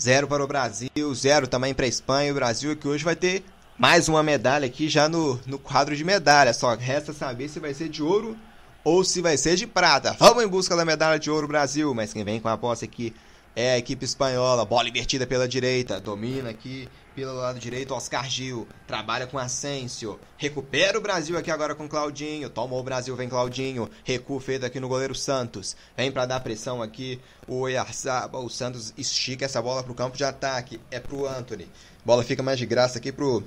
[0.00, 2.32] Zero para o Brasil, zero também para a Espanha.
[2.32, 3.44] O Brasil que hoje vai ter
[3.78, 6.52] mais uma medalha aqui já no, no quadro de medalha.
[6.52, 8.36] Só resta saber se vai ser de ouro
[8.82, 10.16] ou se vai ser de prata.
[10.18, 11.94] Vamos em busca da medalha de ouro, Brasil.
[11.94, 13.14] Mas quem vem com a posse aqui
[13.54, 14.64] é a equipe espanhola.
[14.64, 16.00] Bola invertida pela direita.
[16.00, 18.66] Domina aqui pelo lado direito, Oscar Gil.
[18.86, 20.20] Trabalha com Asensio.
[20.36, 22.48] Recupera o Brasil aqui agora com Claudinho.
[22.48, 23.90] Tomou o Brasil, vem Claudinho.
[24.04, 25.76] Recuo feito aqui no goleiro Santos.
[25.96, 28.44] Vem para dar pressão aqui o Oyarzabal.
[28.44, 30.80] O Santos estica essa bola pro campo de ataque.
[30.92, 31.68] É pro Anthony.
[32.04, 33.42] Bola fica mais de graça aqui pro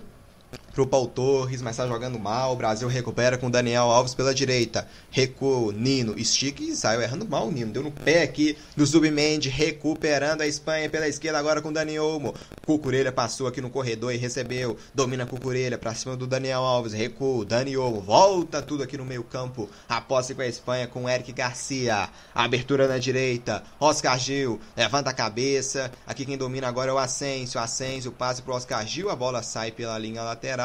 [0.73, 2.53] pro Paul Torres, mas tá jogando mal.
[2.53, 4.87] O Brasil recupera com Daniel Alves pela direita.
[5.09, 7.71] Recuo, Nino, estica e saiu errando mal o Nino.
[7.71, 12.33] Deu no pé aqui do Zubimendi, recuperando a Espanha pela esquerda agora com Dani Olmo.
[12.65, 14.77] Cucurelha passou aqui no corredor e recebeu.
[14.93, 16.93] Domina Cucurelha pra cima do Daniel Alves.
[16.93, 18.01] Recuo, Dani Olmo.
[18.01, 19.69] Volta tudo aqui no meio campo.
[19.89, 22.09] A posse com a Espanha com Eric Garcia.
[22.33, 23.63] Abertura na direita.
[23.79, 25.91] Oscar Gil levanta a cabeça.
[26.07, 27.59] Aqui quem domina agora é o Asensio.
[27.59, 29.09] Asensio passe pro Oscar Gil.
[29.09, 30.60] A bola sai pela linha lateral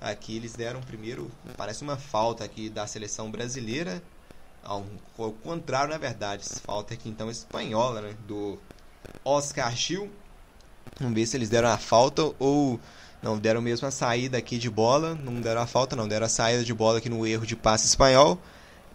[0.00, 4.02] Aqui eles deram primeiro, parece uma falta aqui da seleção brasileira.
[4.64, 4.84] ao,
[5.18, 8.16] ao contrário, na verdade, falta aqui então espanhola, né?
[8.26, 8.58] Do
[9.24, 10.10] Oscar Gil.
[10.98, 12.80] Vamos ver se eles deram a falta ou
[13.22, 15.14] não deram mesmo a saída aqui de bola.
[15.14, 17.86] Não deram a falta, não deram a saída de bola aqui no erro de passe
[17.86, 18.38] espanhol.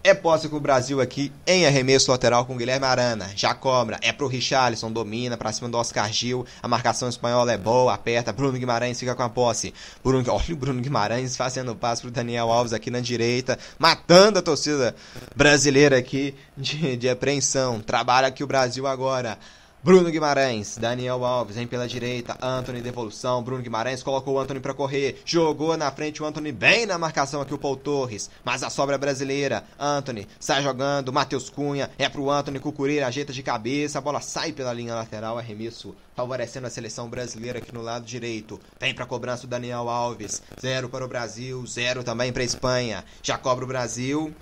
[0.07, 3.27] É posse com o Brasil aqui em arremesso lateral com Guilherme Arana.
[3.35, 3.97] Já cobra.
[4.03, 4.91] É pro Richarlison.
[4.91, 6.45] Domina pra cima do Oscar Gil.
[6.61, 7.91] A marcação espanhola é boa.
[7.91, 8.31] Aperta.
[8.31, 9.73] Bruno Guimarães fica com a posse.
[10.03, 13.57] Bruno, olha o Bruno Guimarães fazendo passe pro Daniel Alves aqui na direita.
[13.79, 14.95] Matando a torcida
[15.35, 17.81] brasileira aqui de, de apreensão.
[17.81, 19.39] Trabalha aqui o Brasil agora.
[19.85, 24.73] Bruno Guimarães, Daniel Alves, vem pela direita, Anthony devolução, Bruno Guimarães colocou o Anthony para
[24.73, 28.71] correr, jogou na frente o Anthony bem na marcação aqui o Paul Torres, mas a
[28.71, 33.99] sobra é brasileira, Anthony sai jogando, Matheus Cunha, é pro Anthony Cucurira, ajeita de cabeça,
[33.99, 38.59] a bola sai pela linha lateral, arremesso favorecendo a seleção brasileira aqui no lado direito.
[38.79, 43.05] Vem para cobrança o Daniel Alves, zero para o Brasil, zero também para a Espanha,
[43.21, 44.33] já cobra o Brasil,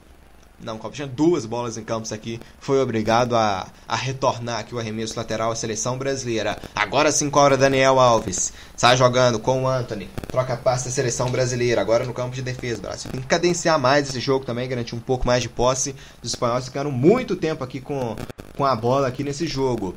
[0.63, 2.39] não, Copa tinha duas bolas em campos aqui.
[2.59, 6.57] Foi obrigado a, a retornar aqui o arremesso lateral à seleção brasileira.
[6.73, 8.53] Agora sim cobra Daniel Alves.
[8.77, 10.09] Sai jogando com o Anthony.
[10.27, 11.81] Troca passe da seleção brasileira.
[11.81, 12.81] Agora no campo de defesa.
[12.81, 15.95] Brasil tem que cadenciar mais esse jogo também, garantir um pouco mais de posse.
[16.21, 18.15] Os espanhóis ficaram muito tempo aqui com,
[18.55, 19.95] com a bola aqui nesse jogo.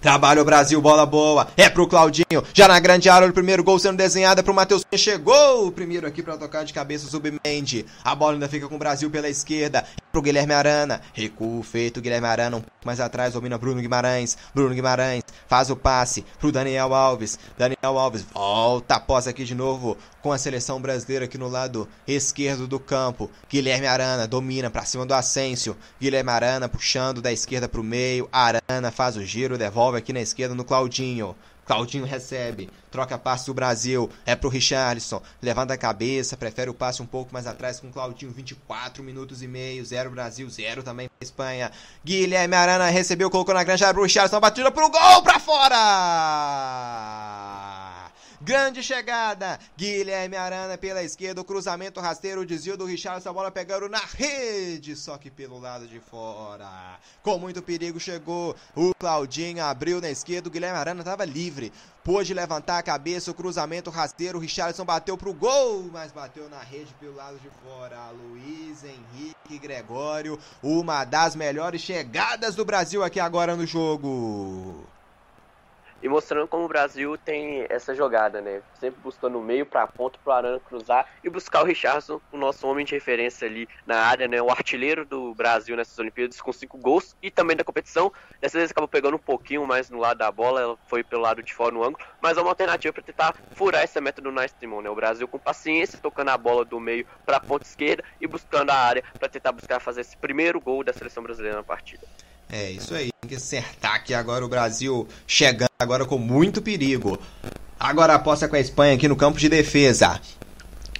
[0.00, 1.48] Trabalha o Brasil, bola boa.
[1.56, 2.44] É pro Claudinho.
[2.52, 4.84] Já na grande área, o primeiro gol sendo desenhado é pro Matheus.
[4.94, 7.86] Chegou o primeiro aqui para tocar de cabeça o Submente.
[8.04, 9.78] A bola ainda fica com o Brasil pela esquerda.
[9.78, 11.00] É pro Guilherme Arana.
[11.12, 12.00] Recuo feito.
[12.00, 13.34] Guilherme Arana um pouco mais atrás.
[13.34, 14.36] Domina Bruno Guimarães.
[14.54, 17.38] Bruno Guimarães faz o passe pro Daniel Alves.
[17.56, 22.66] Daniel Alves volta após aqui de novo com a seleção brasileira aqui no lado esquerdo
[22.66, 23.30] do campo.
[23.48, 25.76] Guilherme Arana domina para cima do Asensio.
[26.00, 28.28] Guilherme Arana puxando da esquerda para o meio.
[28.30, 31.34] Arana faz o giro, devolve aqui na esquerda no Claudinho.
[31.68, 37.02] Claudinho recebe, troca passe do Brasil, é pro Richarlison, levanta a cabeça, prefere o passe
[37.02, 41.70] um pouco mais atrás com Claudinho, 24 minutos e meio, 0 Brasil, 0 também Espanha.
[42.02, 45.76] Guilherme Arana recebeu, colocou na granja, pro Richarlison, batida pro gol pra fora!
[48.40, 49.58] Grande chegada.
[49.76, 51.40] Guilherme Arana pela esquerda.
[51.40, 52.42] O cruzamento rasteiro.
[52.42, 53.28] O desvio do Richardson.
[53.28, 54.94] A bola pegando na rede.
[54.94, 56.98] Só que pelo lado de fora.
[57.22, 58.54] Com muito perigo chegou.
[58.76, 60.48] O Claudinho abriu na esquerda.
[60.48, 61.72] O Guilherme Arana estava livre.
[62.04, 63.30] Pôde levantar a cabeça.
[63.30, 64.38] O cruzamento rasteiro.
[64.38, 65.90] O Richardson bateu pro gol.
[65.92, 68.10] Mas bateu na rede pelo lado de fora.
[68.10, 70.38] Luiz Henrique Gregório.
[70.62, 74.86] Uma das melhores chegadas do Brasil aqui agora no jogo
[76.02, 78.62] e mostrando como o Brasil tem essa jogada, né?
[78.74, 82.36] Sempre buscando o meio para ponto para o Arana cruzar e buscar o Richardson, o
[82.36, 84.40] nosso homem de referência ali na área, né?
[84.40, 88.12] O artilheiro do Brasil nessas Olimpíadas com cinco gols e também da competição.
[88.40, 91.42] Dessa vez acabou pegando um pouquinho mais no lado da bola, ela foi pelo lado
[91.42, 94.54] de fora no ângulo, mas é uma alternativa para tentar furar essa meta do Nice
[94.58, 94.90] Timon, né?
[94.90, 98.70] O Brasil com paciência tocando a bola do meio para a ponta esquerda e buscando
[98.70, 102.06] a área para tentar buscar fazer esse primeiro gol da seleção brasileira na partida.
[102.50, 107.18] É isso aí, tem que acertar aqui agora o Brasil chegando agora com muito perigo.
[107.78, 110.20] Agora aposta com a Espanha aqui no campo de defesa.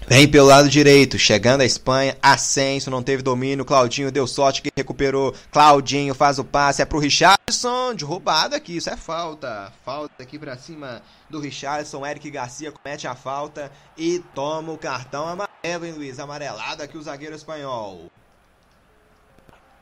[0.07, 4.73] Vem pelo lado direito, chegando a Espanha, Ascenso não teve domínio, Claudinho deu sorte que
[4.75, 10.23] recuperou, Claudinho faz o passe, é pro Richardson, de roubado aqui, isso é falta, falta
[10.23, 15.85] aqui pra cima do Richardson, Eric Garcia comete a falta e toma o cartão amarelo,
[15.85, 18.11] hein Luiz, amarelado aqui o zagueiro espanhol.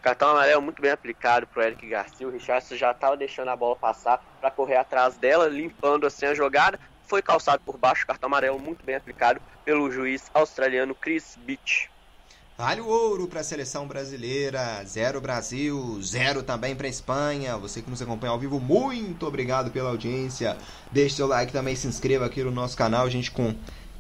[0.07, 2.29] Cartão amarelo muito bem aplicado pro Eric Garcia.
[2.29, 6.33] O Richardson já estava deixando a bola passar para correr atrás dela, limpando assim a
[6.33, 6.79] jogada.
[7.09, 11.91] Foi calçado por baixo, cartão amarelo muito bem aplicado pelo juiz australiano Chris Beach.
[12.57, 17.57] Vale o ouro para a seleção brasileira, zero Brasil, zero também para a Espanha.
[17.59, 20.57] Você que nos acompanha ao vivo, muito obrigado pela audiência.
[20.93, 23.07] Deixe seu like também, se inscreva aqui no nosso canal.
[23.07, 23.53] A gente com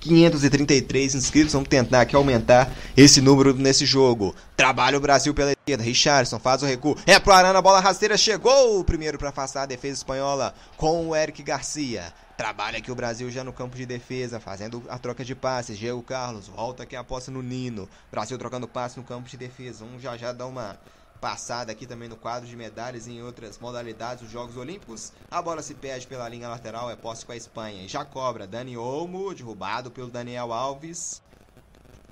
[0.06, 1.52] 533 inscritos.
[1.52, 4.34] Vamos tentar aqui aumentar esse número nesse jogo.
[4.56, 5.82] Trabalha o Brasil pela esquerda.
[5.82, 6.96] Richardson faz o recuo.
[7.06, 8.80] É pro Arana, bola rasteira chegou.
[8.80, 12.12] O primeiro para afastar a defesa espanhola com o Eric Garcia.
[12.36, 15.78] Trabalha aqui o Brasil já no campo de defesa, fazendo a troca de passes.
[15.78, 17.88] Diego Carlos volta aqui a posse no Nino.
[18.12, 19.84] Brasil trocando passe no campo de defesa.
[19.84, 20.78] Um já já dá uma
[21.16, 25.12] passada aqui também no quadro de medalhas em outras modalidades dos Jogos Olímpicos.
[25.30, 27.88] A bola se perde pela linha lateral, é posse com a Espanha.
[27.88, 31.22] Já cobra Dani Olmo, derrubado pelo Daniel Alves.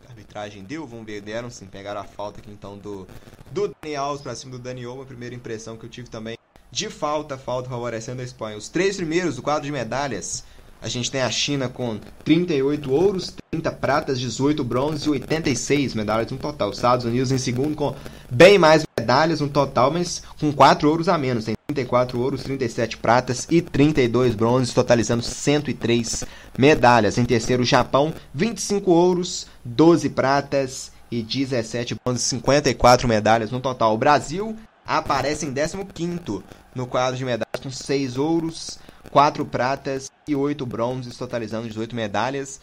[0.07, 3.07] A arbitragem deu, vamos ver, deram sim, pegaram a falta aqui então do,
[3.51, 5.03] do Daniel Alves pra cima do Dani Olmo.
[5.03, 6.37] A primeira impressão que eu tive também
[6.71, 8.57] de falta, falta favorecendo a Espanha.
[8.57, 10.45] Os três primeiros do quadro de medalhas
[10.85, 16.31] a gente tem a China com 38 ouros, 30 pratas, 18 bronzes e 86 medalhas
[16.31, 16.69] no total.
[16.69, 17.95] Os Estados Unidos em segundo com
[18.31, 21.47] bem mais medalhas no total, mas com 4 ouros a menos.
[21.47, 26.25] Tem 34 ouros, 37 pratas e 32 bronzes, totalizando 103
[26.59, 27.17] medalhas.
[27.17, 33.95] Em terceiro, o Japão, 25 ouros, 12 pratas e 17 bronze, 54 medalhas no total.
[33.95, 34.55] O Brasil
[34.87, 36.43] aparece em 15º
[36.75, 38.79] no quadro de medalhas com 6 ouros,
[39.11, 42.61] 4 pratas e 8 bronzes, totalizando 18 medalhas.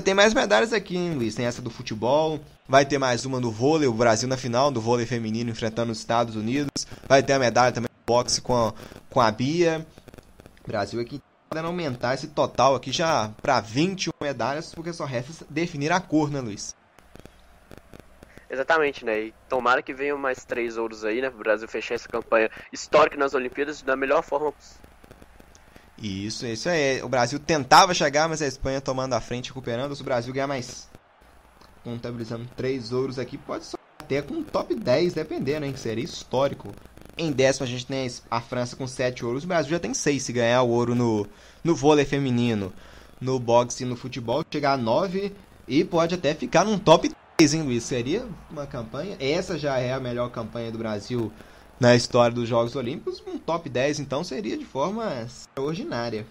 [0.00, 1.34] Tem mais medalhas aqui, hein, Luiz?
[1.34, 4.80] Tem essa do futebol, vai ter mais uma do vôlei, o Brasil na final do
[4.80, 6.86] vôlei feminino enfrentando os Estados Unidos.
[7.06, 8.72] Vai ter a medalha também do boxe com a,
[9.10, 9.86] com a Bia.
[10.66, 15.92] Brasil aqui podendo aumentar esse total aqui já para 21 medalhas, porque só resta definir
[15.92, 16.74] a cor, né, Luiz?
[18.48, 19.20] Exatamente, né?
[19.20, 21.28] E tomara que venham mais três ouros aí, né?
[21.28, 24.91] Para o Brasil fechar essa campanha histórica nas Olimpíadas da melhor forma possível.
[26.00, 27.02] Isso, isso aí.
[27.02, 29.94] O Brasil tentava chegar, mas a Espanha tomando a frente, recuperando.
[29.94, 30.88] Se o Brasil ganhar mais.
[31.84, 35.72] Contabilizando três ouros aqui, pode ser até com top 10, dependendo, hein?
[35.72, 36.72] Que seria histórico.
[37.16, 39.44] Em décimo a gente tem a França com sete ouros.
[39.44, 41.26] O Brasil já tem seis se ganhar o ouro no,
[41.62, 42.72] no vôlei feminino.
[43.20, 45.32] No boxe e no futebol, chegar a nove
[45.68, 47.84] e pode até ficar num top 10, hein, Luiz?
[47.84, 49.16] Seria uma campanha.
[49.20, 51.32] Essa já é a melhor campanha do Brasil
[51.82, 56.24] na história dos Jogos Olímpicos, um top 10 então seria de forma extraordinária.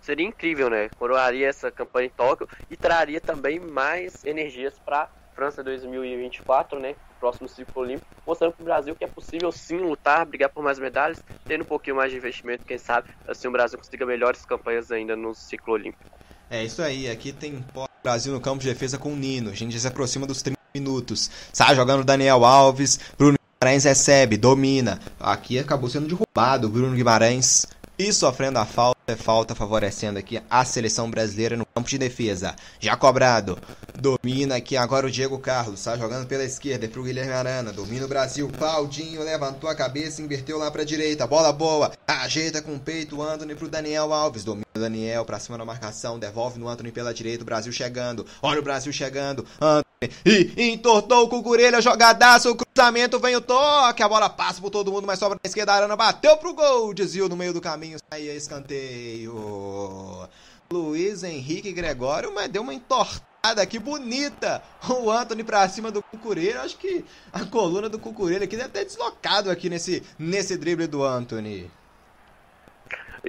[0.00, 0.88] Seria incrível, né?
[0.98, 6.94] Coroaria essa campanha em Tóquio e traria também mais energias para França 2024, né?
[7.20, 10.78] Próximo ciclo olímpico, mostrando para o Brasil que é possível sim lutar, brigar por mais
[10.78, 14.90] medalhas, tendo um pouquinho mais de investimento, quem sabe, assim o Brasil consiga melhores campanhas
[14.90, 16.18] ainda no ciclo olímpico.
[16.48, 17.62] É isso aí, aqui tem
[18.02, 20.57] Brasil no campo de defesa com o Nino, a gente já se aproxima dos 30
[20.74, 21.30] minutos.
[21.52, 25.00] Sai jogando Daniel Alves, Bruno Guimarães recebe, domina.
[25.18, 27.66] Aqui acabou sendo derrubado Bruno Guimarães
[27.98, 28.98] e sofrendo a falta.
[29.08, 32.54] É falta favorecendo aqui a seleção brasileira no campo de defesa.
[32.78, 33.58] Já cobrado.
[33.98, 35.80] Domina aqui agora o Diego Carlos.
[35.80, 37.72] Está jogando pela esquerda é pro Guilherme Arana.
[37.72, 38.50] Domina o Brasil.
[38.58, 41.26] Claudinho levantou a cabeça, inverteu lá pra direita.
[41.26, 41.90] Bola boa.
[42.06, 44.44] Ajeita com o peito Anthony pro Daniel Alves.
[44.44, 46.18] Domina o Daniel pra cima da marcação.
[46.18, 47.42] Devolve no Anthony pela direita.
[47.42, 48.26] O Brasil chegando.
[48.42, 49.46] Olha o Brasil chegando.
[49.58, 49.87] Anthony.
[50.24, 51.80] E entortou o Cucurelha.
[51.80, 52.54] Jogadaço.
[52.54, 54.02] Cruzamento vem o toque.
[54.02, 55.72] A bola passa por todo mundo, mas sobra na esquerda.
[55.72, 56.94] Arana bateu pro gol.
[56.94, 57.98] Desvio no meio do caminho.
[58.10, 60.28] Sai escanteio.
[60.70, 64.62] Luiz Henrique Gregório, mas deu uma entortada aqui bonita.
[64.88, 66.60] O Anthony pra cima do Cucurelha.
[66.60, 71.02] Acho que a coluna do Cucurelha aqui deve ter deslocado aqui nesse, nesse drible do
[71.02, 71.70] Anthony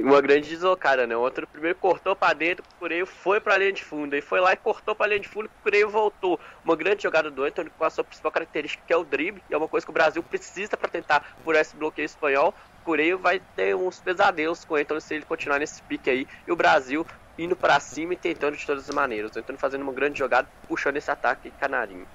[0.01, 1.15] uma grande deslocada, né?
[1.15, 4.21] O outro primeiro cortou para dentro, o Cureio foi para a linha de fundo, aí
[4.21, 6.39] foi lá e cortou para a linha de fundo, o Cureio voltou.
[6.63, 9.53] Uma grande jogada do Anthony com a sua principal característica, que é o drible, e
[9.53, 12.53] é uma coisa que o Brasil precisa para tentar por esse bloqueio espanhol.
[12.81, 16.27] O Cureio vai ter uns pesadelos com o Anthony se ele continuar nesse pique aí,
[16.47, 17.05] e o Brasil
[17.38, 19.35] indo para cima e tentando de todas as maneiras.
[19.35, 22.05] O Anthony fazendo uma grande jogada, puxando esse ataque canarinho.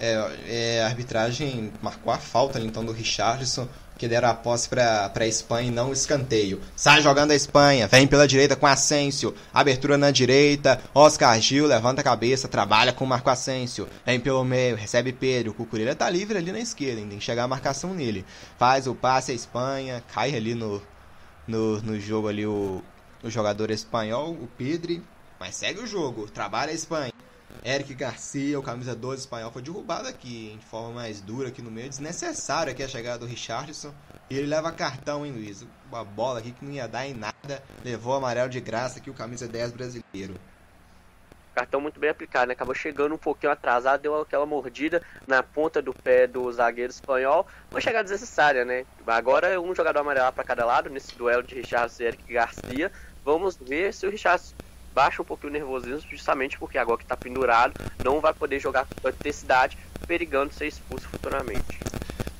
[0.00, 0.14] É,
[0.46, 3.68] é, a arbitragem marcou a falta então do Richardson
[3.98, 6.60] que deram a posse para a Espanha e não escanteio.
[6.76, 12.00] Sai jogando a Espanha, vem pela direita com Asensio, abertura na direita, Oscar Gil levanta
[12.00, 16.08] a cabeça, trabalha com o Marco Asensio, vem pelo meio, recebe Pedro, o Cucurella tá
[16.08, 18.24] livre ali na esquerda, tem que chegar a marcação nele.
[18.56, 20.80] Faz o passe a Espanha, cai ali no,
[21.46, 22.82] no, no jogo ali o,
[23.22, 25.02] o jogador espanhol, o Pedro,
[25.40, 27.12] mas segue o jogo, trabalha a Espanha.
[27.64, 31.70] Eric Garcia, o camisa 12 espanhol, foi derrubado aqui de forma mais dura aqui no
[31.70, 31.88] meio.
[31.88, 33.92] Desnecessário aqui a chegada do Richardson.
[34.30, 35.66] E ele leva cartão, hein, Luiz?
[35.90, 37.62] Uma bola aqui que não ia dar em nada.
[37.84, 40.34] Levou amarelo de graça aqui o camisa 10 brasileiro.
[41.54, 42.52] Cartão muito bem aplicado, né?
[42.52, 47.48] Acabou chegando um pouquinho atrasado, deu aquela mordida na ponta do pé do zagueiro espanhol.
[47.70, 48.86] Uma chegada desnecessária, né?
[49.04, 52.92] Agora um jogador amarelo para cada lado nesse duelo de Richardson e Eric Garcia.
[53.24, 54.54] Vamos ver se o Richardson
[54.98, 57.72] baixa um pouquinho o nervosismo, justamente porque agora que está pendurado,
[58.02, 59.78] não vai poder jogar com intensidade,
[60.08, 61.78] perigando ser expulso futuramente.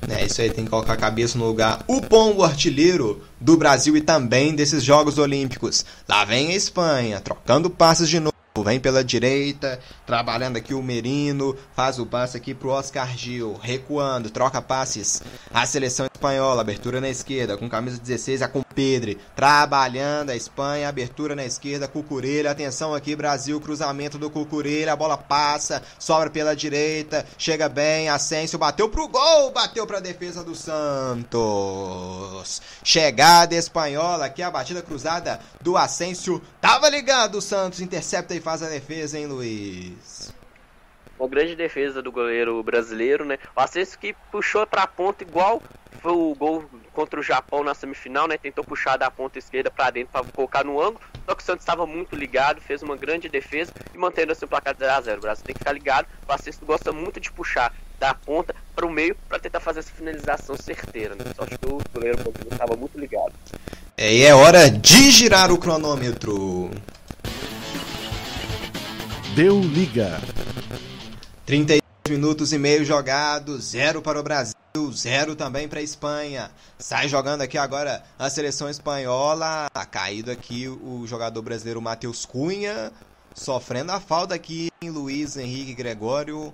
[0.09, 1.85] É, isso aí tem que colocar a cabeça no lugar.
[1.87, 5.85] O pombo artilheiro do Brasil e também desses Jogos Olímpicos.
[6.05, 8.38] Lá vem a Espanha, trocando passes de novo.
[8.63, 14.29] Vem pela direita, trabalhando aqui o Merino, faz o passe aqui pro Oscar Gil, recuando,
[14.29, 15.21] troca passes.
[15.53, 20.87] A seleção espanhola, abertura na esquerda, com camisa 16, a com Pedro, trabalhando a Espanha,
[20.89, 26.55] abertura na esquerda, Cucurelha, atenção aqui Brasil, cruzamento do Cucurelha, a bola passa, sobra pela
[26.55, 31.29] direita, chega bem, Asensio bateu pro gol, bateu pra defesa do Santos.
[32.83, 38.48] Chegada espanhola, aqui a batida cruzada do Asensio, tava ligado o Santos, intercepta e faz
[38.49, 40.33] a defesa, hein, Luiz?
[41.19, 43.37] Uma grande defesa do goleiro brasileiro, né?
[43.55, 45.61] O Ascenso que puxou para a ponta igual
[46.01, 48.37] foi o gol contra o Japão na semifinal, né?
[48.37, 51.63] Tentou puxar da ponta esquerda para dentro para colocar no ângulo, só que o Santos
[51.63, 55.01] estava muito ligado, fez uma grande defesa e mantendo assim o placar de 0 a
[55.01, 55.17] 0.
[55.17, 56.07] O Brasil tem que ficar ligado.
[56.27, 59.91] O Ascenso gosta muito de puxar da ponta para o meio para tentar fazer essa
[59.91, 61.25] finalização certeira, né?
[61.35, 63.33] Só que o goleiro estava muito ligado.
[63.97, 66.71] É, e é hora de girar o cronômetro.
[69.39, 70.19] Deu liga.
[71.45, 74.53] 32 minutos e meio jogados, zero para o Brasil,
[74.91, 76.51] zero também para a Espanha.
[76.77, 79.69] Sai jogando aqui agora a seleção espanhola.
[79.71, 82.91] Tá caído aqui o jogador brasileiro Matheus Cunha,
[83.33, 86.53] sofrendo a falta aqui em Luiz Henrique Gregório.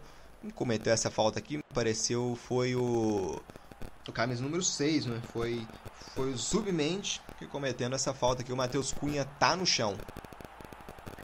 [0.54, 3.42] Cometeu essa falta aqui, me pareceu foi o
[4.08, 5.22] o camisa número 6, né?
[5.34, 5.68] Foi
[6.14, 8.54] foi o Submente que cometendo essa falta aqui.
[8.54, 9.98] O Matheus Cunha tá no chão.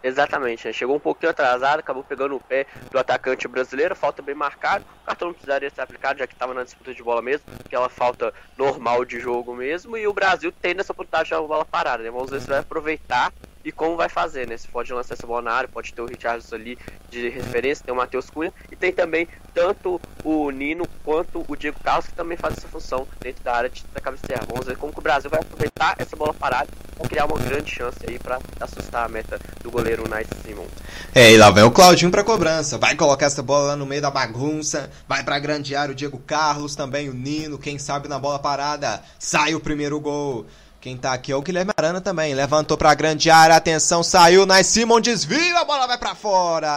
[0.04, 0.74] Exatamente, né?
[0.74, 4.84] chegou um pouquinho atrasado, acabou pegando o pé do atacante brasileiro, falta bem marcado.
[5.04, 7.88] O cartão não precisaria ser aplicado, já que estava na disputa de bola mesmo, aquela
[7.88, 9.95] falta normal de jogo mesmo.
[9.95, 12.10] E o Brasil tem essa oportunidade de bola parada, né?
[12.10, 13.32] Vamos ver se vai aproveitar
[13.64, 14.57] e como vai fazer, né?
[14.57, 16.78] Se pode lançar essa bola na área, pode ter o Richardson ali
[17.09, 21.80] de referência, tem o Matheus Cunha e tem também tanto o Nino quanto o Diego
[21.84, 24.45] Carlos que também faz essa função dentro da área de, da cabeceira.
[24.47, 27.72] Vamos ver como que o Brasil vai aproveitar essa bola parada para criar uma grande
[27.72, 30.68] chance aí para assustar a meta do goleiro Nice Simon.
[31.14, 34.01] É, e lá vem o Claudinho para cobrança, vai colocar essa bola lá no meio
[34.01, 38.20] da bagunça, vai para grande área o Diego Carlos, também o Nino, quem sabe na
[38.20, 40.45] bola parada, sai o primeiro gol.
[40.82, 42.34] Quem tá aqui é o Guilherme Arana também.
[42.34, 46.67] Levantou pra grande área, atenção, saiu, Nice Simon desvio, a bola vai para fora.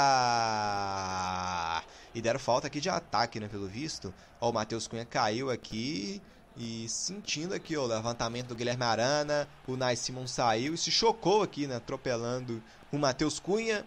[2.14, 4.12] E deram falta aqui de ataque, né, pelo visto.
[4.38, 6.20] Ó, o Matheus Cunha caiu aqui
[6.54, 9.48] e sentindo aqui ó, o levantamento do Guilherme Arana.
[9.66, 13.86] O Nice Simon saiu e se chocou aqui, né, atropelando o Matheus Cunha.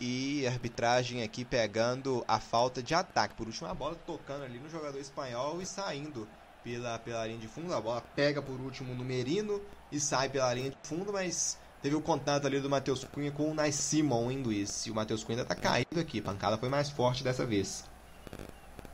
[0.00, 3.34] E arbitragem aqui pegando a falta de ataque.
[3.34, 6.28] Por último, a bola tocando ali no jogador espanhol e saindo
[6.62, 7.74] pela, pela linha de fundo.
[7.74, 9.60] A bola pega por último no Merino
[9.90, 13.50] e sai pela linha de fundo, mas teve o contato ali do Matheus Cunha com
[13.50, 14.86] o Nice Simon, hein, Luiz?
[14.86, 16.20] E o Matheus Cunha ainda tá caído aqui.
[16.20, 17.84] A pancada foi mais forte dessa vez.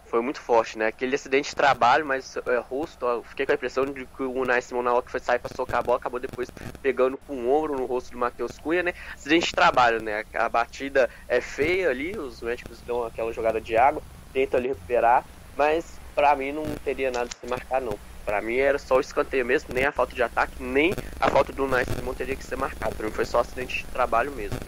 [0.06, 0.86] Foi muito forte, né?
[0.86, 4.68] Aquele acidente de trabalho, mas é, rosto, fiquei com a impressão de que o Nice
[4.68, 6.48] Simon na hora que foi sair pra socar a bola, acabou depois
[6.80, 8.94] pegando com o ombro no rosto do Matheus Cunha, né?
[9.12, 10.24] Acidente de trabalho, né?
[10.32, 14.02] A batida é feia ali, os médicos dão aquela jogada de água,
[14.32, 17.96] tentam ali recuperar, mas para mim não teria nada de se marcar não.
[18.26, 21.52] Para mim era só o escanteio mesmo, nem a falta de ataque, nem a falta
[21.52, 22.96] do Nice Simon teria que ser marcado.
[22.96, 24.58] Para mim foi só acidente de trabalho mesmo.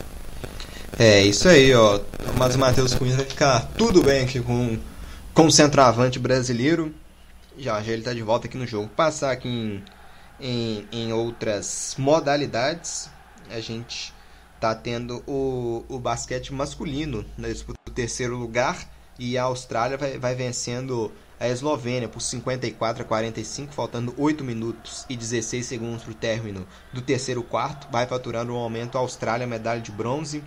[0.96, 2.00] É, isso aí, ó.
[2.38, 4.78] Mas o Matheus Cunha vai ficar tudo bem aqui com,
[5.34, 6.94] com o centroavante brasileiro.
[7.58, 8.86] Já, já ele tá de volta aqui no jogo.
[8.86, 9.84] Passar aqui em,
[10.40, 13.10] em, em outras modalidades.
[13.50, 14.14] A gente
[14.60, 18.78] tá tendo o, o basquete masculino na disputa do terceiro lugar.
[19.18, 25.06] E a Austrália vai, vai vencendo a Eslovênia por 54 a 45, faltando 8 minutos
[25.08, 27.88] e 16 segundos para o término do terceiro quarto.
[27.90, 30.44] Vai faturando um aumento a Austrália, medalha de bronze.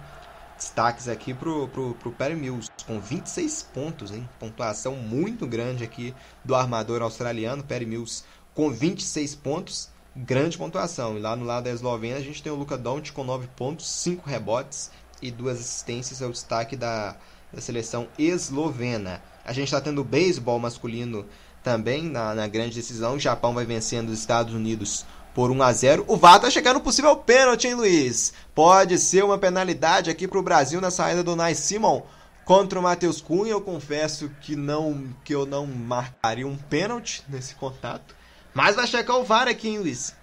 [0.56, 4.30] Destaques aqui pro, pro, pro Perry Mills, com 26 pontos, hein?
[4.40, 6.14] Pontuação muito grande aqui
[6.46, 8.24] do armador australiano, Perry Mills,
[8.54, 11.18] com 26 pontos, grande pontuação.
[11.18, 13.90] E lá no lado da Eslovênia a gente tem o Luka Doncic com 9 pontos,
[13.90, 14.92] 5 rebotes
[15.24, 17.18] e 2 assistências, é o destaque da,
[17.54, 19.22] da seleção eslovena.
[19.46, 21.26] A gente está tendo beisebol masculino
[21.62, 23.16] também na, na, grande decisão.
[23.16, 26.06] O Japão vai vencendo os Estados Unidos por 1 a 0.
[26.08, 28.34] O VAR está chegando possível pênalti, hein, Luiz?
[28.54, 32.04] Pode ser uma penalidade aqui para o Brasil na saída do Nice Simon
[32.46, 33.52] contra o Matheus Cunha.
[33.52, 38.16] Eu confesso que não que eu não marcaria um pênalti nesse contato.
[38.54, 40.16] Mas vai checar o VAR aqui, hein, Luiz?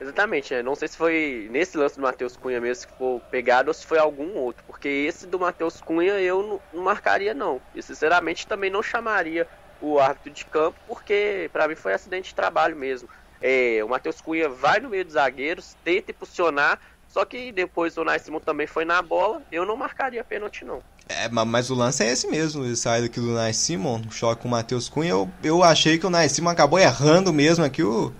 [0.00, 0.62] Exatamente, né?
[0.62, 3.84] Não sei se foi nesse lance do Matheus Cunha mesmo que foi pegado ou se
[3.84, 4.62] foi algum outro.
[4.66, 7.60] Porque esse do Matheus Cunha eu não, marcaria, não.
[7.74, 9.46] E sinceramente também não chamaria
[9.80, 13.08] o árbitro de campo, porque para mim foi acidente de trabalho mesmo.
[13.40, 16.78] É, o Matheus Cunha vai no meio dos zagueiros, tenta impulsionar,
[17.08, 20.82] só que depois o Simon também foi na bola, eu não marcaria pênalti, não.
[21.08, 24.48] É, mas o lance é esse mesmo, ele sai daqui do Nice Simon, choque com
[24.48, 28.12] o Matheus Cunha, eu, eu achei que o Nice Simon acabou errando mesmo aqui o,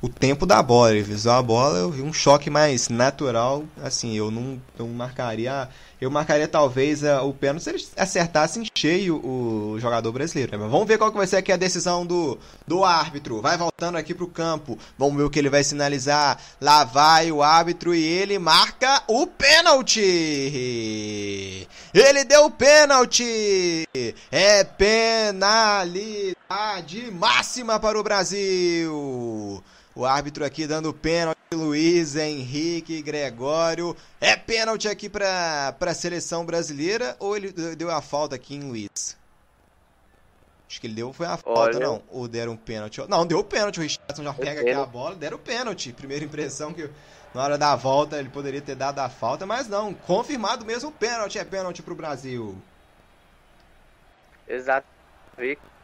[0.00, 0.92] o tempo da bola.
[0.92, 3.64] Ele visou a bola, eu vi um choque mais natural.
[3.82, 5.68] Assim, eu não, não marcaria.
[5.98, 10.52] Eu marcaria talvez uh, o pênalti se ele acertasse em cheio o jogador brasileiro.
[10.52, 10.58] Né?
[10.58, 13.40] Mas vamos ver qual que vai ser aqui a decisão do, do árbitro.
[13.40, 14.78] Vai voltando aqui pro campo.
[14.98, 16.38] Vamos ver o que ele vai sinalizar.
[16.60, 20.00] Lá vai o árbitro e ele marca o pênalti.
[21.94, 23.88] Ele deu o pênalti.
[24.30, 26.36] É penalidade
[27.10, 29.64] máxima para o Brasil.
[29.96, 33.96] O árbitro aqui dando pênalti, Luiz Henrique Gregório.
[34.20, 39.16] É pênalti aqui para a seleção brasileira ou ele deu a falta aqui em Luiz?
[40.68, 41.80] Acho que ele deu foi a falta, Olha...
[41.80, 42.02] não.
[42.10, 43.00] Ou deram um pênalti.
[43.08, 43.78] Não, deu o pênalti.
[43.78, 45.94] O Richardson já pega aqui a bola, deram o pênalti.
[45.94, 46.90] Primeira impressão que
[47.32, 49.94] na hora da volta ele poderia ter dado a falta, mas não.
[49.94, 51.38] Confirmado mesmo o pênalti.
[51.38, 52.54] É pênalti para o Brasil.
[54.46, 54.86] Exato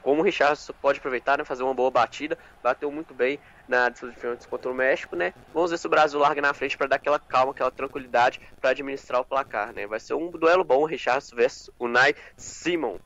[0.02, 3.38] como o Richardson pode aproveitar, né, fazer uma boa batida, bateu muito bem
[3.72, 5.32] na disputa de contra o México, né?
[5.54, 8.70] Vamos ver se o Brasil larga na frente para dar aquela calma, aquela tranquilidade para
[8.70, 9.86] administrar o placar, né?
[9.86, 12.98] Vai ser um duelo bom, Richardson versus o Nai Simon.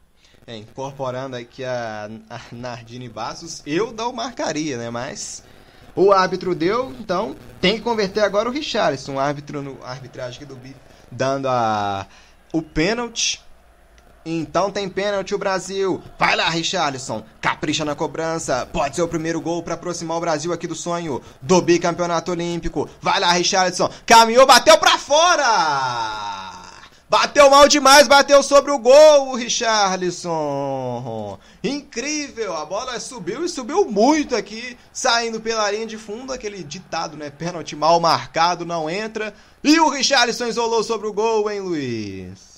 [0.44, 4.90] É, incorporando aqui a, a Nardini Bastos, eu não marcaria, né?
[4.90, 5.44] Mas
[5.94, 10.56] o árbitro deu, então tem que converter agora o Richardson, o árbitro no arbitragem do
[10.56, 10.76] BIF,
[11.10, 12.06] dando a,
[12.52, 13.40] o pênalti
[14.28, 16.02] então tem pênalti o Brasil.
[16.18, 17.24] Vai lá, Richarlison.
[17.40, 18.68] Capricha na cobrança.
[18.72, 22.88] Pode ser o primeiro gol para aproximar o Brasil aqui do sonho do bicampeonato olímpico.
[23.00, 23.88] Vai lá, Richarlison.
[24.04, 26.56] Caminhou, bateu para fora.
[27.08, 30.28] Bateu mal demais, bateu sobre o gol, o Richarlison.
[31.62, 37.16] Incrível, a bola subiu e subiu muito aqui, saindo pela linha de fundo, aquele ditado,
[37.16, 37.30] né?
[37.30, 39.32] Pênalti mal marcado, não entra.
[39.62, 42.55] E o Richarlison isolou sobre o gol, hein, Luiz?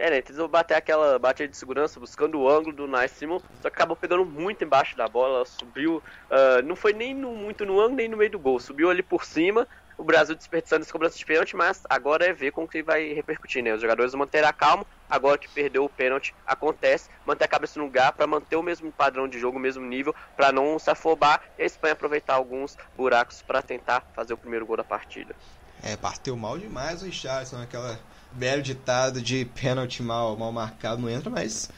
[0.00, 0.22] É, né?
[0.22, 3.94] Tentou bater aquela batida de segurança, buscando o ângulo do Nice Simon, só que acabou
[3.94, 8.08] pegando muito embaixo da bola, subiu, uh, não foi nem no, muito no ângulo nem
[8.08, 11.54] no meio do gol, subiu ali por cima, o Brasil desperdiçando essa cobrança de pênalti,
[11.54, 13.74] mas agora é ver como que vai repercutir, né?
[13.74, 17.78] Os jogadores vão manter a calma, agora que perdeu o pênalti, acontece, manter a cabeça
[17.78, 20.90] no lugar para manter o mesmo padrão de jogo, o mesmo nível, para não se
[20.90, 25.34] afobar e a Espanha aproveitar alguns buracos para tentar fazer o primeiro gol da partida.
[25.82, 27.98] É, parteu mal demais o Richardson, aquela
[28.32, 31.68] velho ditado de pênalti mal, mal marcado não entra, mas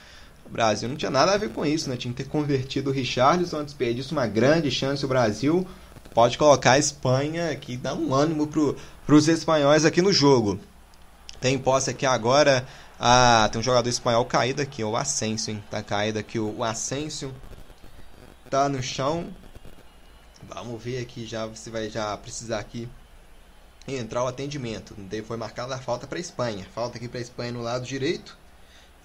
[0.44, 1.96] o Brasil não tinha nada a ver com isso, né?
[1.96, 5.04] Tinha que ter convertido o Richarlison, desperdício, uma grande chance.
[5.04, 5.66] O Brasil
[6.12, 10.60] pode colocar a Espanha aqui, dar um ânimo para os espanhóis aqui no jogo.
[11.40, 12.66] Tem posse aqui agora.
[13.00, 15.64] Ah, tem um jogador espanhol caído aqui, o Asensio, hein?
[15.70, 17.34] Tá caído aqui o Asensio.
[18.48, 19.28] Tá no chão.
[20.48, 22.88] Vamos ver aqui já se vai já precisar aqui
[23.86, 24.94] entrar o atendimento.
[25.26, 26.66] Foi marcada a falta para a Espanha.
[26.74, 28.36] Falta aqui para a Espanha no lado direito.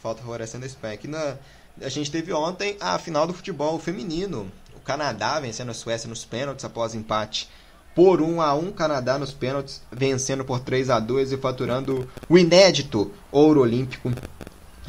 [0.02, 0.94] Falta favorecendo a Espanha.
[0.94, 1.38] Aqui na,
[1.82, 4.52] a gente teve ontem a final do futebol feminino.
[4.76, 7.50] O Canadá vencendo a Suécia nos pênaltis após empate
[7.98, 12.38] por 1 a 1 Canadá nos pênaltis, vencendo por 3 a 2 e faturando o
[12.38, 14.12] inédito ouro olímpico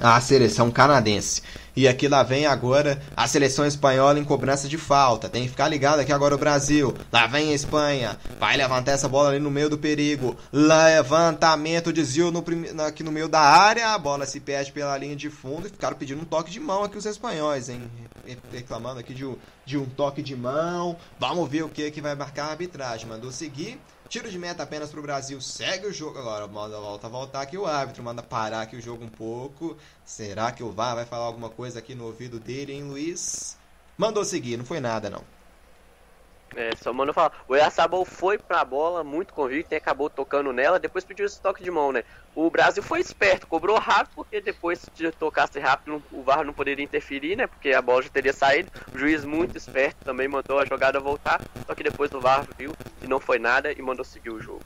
[0.01, 1.43] à seleção canadense.
[1.79, 5.29] E aqui lá vem agora a seleção espanhola em cobrança de falta.
[5.29, 6.93] Tem que ficar ligado aqui agora o Brasil.
[7.13, 8.19] Lá vem a Espanha.
[8.41, 10.37] Vai levantar essa bola ali no meio do perigo.
[10.53, 12.45] Levantamento, desvio no,
[12.85, 13.91] aqui no meio da área.
[13.91, 15.69] A bola se perde pela linha de fundo.
[15.69, 17.89] E ficaram pedindo um toque de mão aqui os espanhóis, hein?
[18.53, 20.97] Reclamando aqui de um, de um toque de mão.
[21.17, 23.07] Vamos ver o que, que vai marcar a arbitragem.
[23.07, 23.81] Mandou seguir.
[24.09, 25.39] Tiro de meta apenas para o Brasil.
[25.41, 26.47] Segue o jogo agora.
[26.47, 28.03] Manda volta voltar aqui o árbitro.
[28.03, 29.77] Manda parar aqui o jogo um pouco.
[30.05, 33.57] Será que o VAR vai falar alguma coisa aqui no ouvido dele, hein, Luiz?
[33.99, 35.23] Mandou seguir, não foi nada não.
[36.57, 37.33] É, só mano falar.
[37.47, 41.63] O Yassabal foi pra bola muito convicto e acabou tocando nela, depois pediu esse toque
[41.63, 42.05] de mão, né?
[42.35, 46.85] O Brasil foi esperto, cobrou rápido, porque depois se tocasse rápido, o VAR não poderia
[46.85, 47.47] interferir, né?
[47.47, 48.71] Porque a bola já teria saído.
[48.95, 52.73] O juiz muito esperto também mandou a jogada voltar, só que depois o VAR viu
[53.01, 54.63] que não foi nada e mandou seguir o jogo.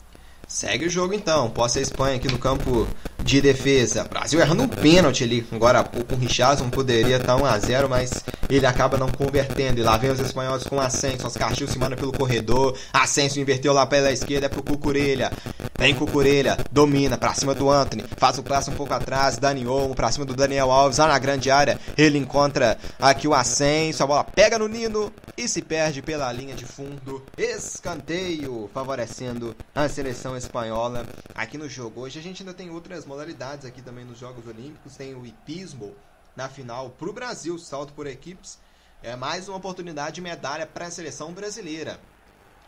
[0.47, 1.49] Segue o jogo então.
[1.51, 2.87] Posse a Espanha aqui no campo
[3.23, 4.05] de defesa.
[4.05, 5.47] Brasil errando um pênalti ali.
[5.53, 9.81] Agora há pouco o Richardson poderia estar 1 a 0 mas ele acaba não convertendo.
[9.81, 11.27] E lá vem os espanhóis com Ascenso.
[11.27, 12.77] Oscar Gil se manda pelo corredor.
[12.93, 14.47] Ascenso inverteu lá pela esquerda.
[14.47, 15.33] É pro Cucurelha.
[15.79, 16.59] Vem Cucurelha.
[16.70, 18.05] Domina pra cima do Anthony.
[18.16, 19.39] Faz o passo um pouco atrás.
[19.39, 20.99] Dani Olmo pra cima do Daniel Alves.
[20.99, 21.79] Lá na grande área.
[21.97, 24.03] Ele encontra aqui o Ascenso.
[24.03, 27.23] A bola pega no Nino e se perde pela linha de fundo.
[27.37, 32.03] Escanteio favorecendo a seleção espanhola aqui no jogo.
[32.03, 34.96] Hoje a gente ainda tem outras modalidades aqui também nos Jogos Olímpicos.
[34.96, 35.94] Tem o hipismo
[36.34, 38.58] na final para o Brasil, salto por equipes.
[39.02, 42.00] É mais uma oportunidade de medalha para a seleção brasileira.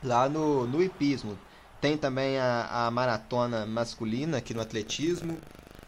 [0.03, 1.39] Lá no, no hipismo.
[1.81, 5.39] Tem também a, a maratona masculina aqui no atletismo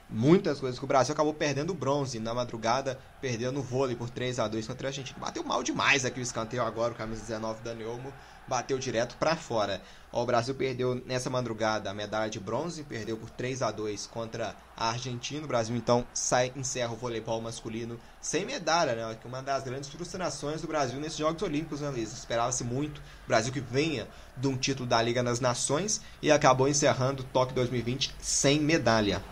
[0.09, 4.39] muitas coisas que o Brasil acabou perdendo bronze na madrugada, perdendo o vôlei por 3
[4.39, 5.19] a 2 contra a Argentina.
[5.19, 8.13] Bateu mal demais aqui o escanteio agora, o camisa 19 Dani Olmo
[8.47, 9.81] bateu direto para fora.
[10.13, 14.57] O Brasil perdeu nessa madrugada a medalha de bronze, perdeu por 3 a 2 contra
[14.75, 15.45] a Argentina.
[15.45, 19.17] O Brasil então sai encerra o voleibol masculino sem medalha, né?
[19.21, 21.93] Que uma das grandes frustrações do Brasil nesses Jogos Olímpicos, né?
[21.99, 26.67] Esperava-se muito o Brasil que venha de um título da Liga das Nações e acabou
[26.67, 29.23] encerrando o Tóquio 2020 sem medalha.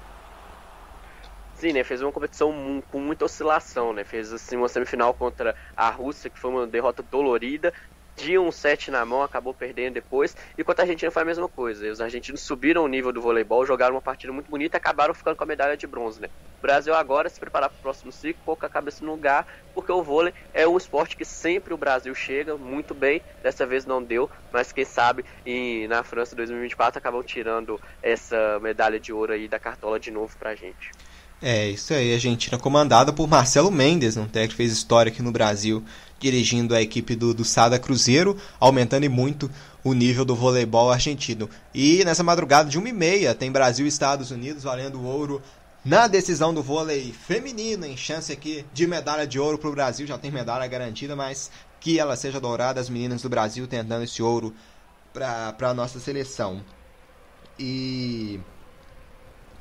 [1.55, 1.83] Sim, né?
[1.83, 4.05] Fez uma competição com muita oscilação, né?
[4.05, 7.73] Fez assim uma semifinal contra a Rússia, que foi uma derrota dolorida.
[8.17, 10.35] Tinha um set na mão, acabou perdendo depois.
[10.57, 11.91] E contra a Argentina foi a mesma coisa.
[11.91, 15.37] Os argentinos subiram o nível do voleibol, jogaram uma partida muito bonita e acabaram ficando
[15.37, 16.29] com a medalha de bronze, né?
[16.59, 19.93] O Brasil agora se preparar para o próximo ciclo, colocar a cabeça no lugar, porque
[19.93, 23.21] o vôlei é um esporte que sempre o Brasil chega muito bem.
[23.43, 28.99] Dessa vez não deu, mas quem sabe em, na França 2024 acabam tirando essa medalha
[28.99, 30.91] de ouro aí da cartola de novo pra gente.
[31.47, 35.21] É, isso aí, a Argentina comandada por Marcelo Mendes, um técnico que fez história aqui
[35.21, 35.85] no Brasil,
[36.19, 39.51] dirigindo a equipe do, do Sada Cruzeiro, aumentando muito
[39.85, 41.51] o nível do voleibol argentino.
[41.75, 45.43] E nessa madrugada de 1h30 tem Brasil e Estados Unidos valendo ouro
[45.85, 50.07] na decisão do vôlei feminino, em chance aqui de medalha de ouro para o Brasil,
[50.07, 54.23] já tem medalha garantida, mas que ela seja dourada, as meninas do Brasil tentando esse
[54.23, 54.55] ouro
[55.13, 56.63] para a nossa seleção.
[57.59, 58.41] E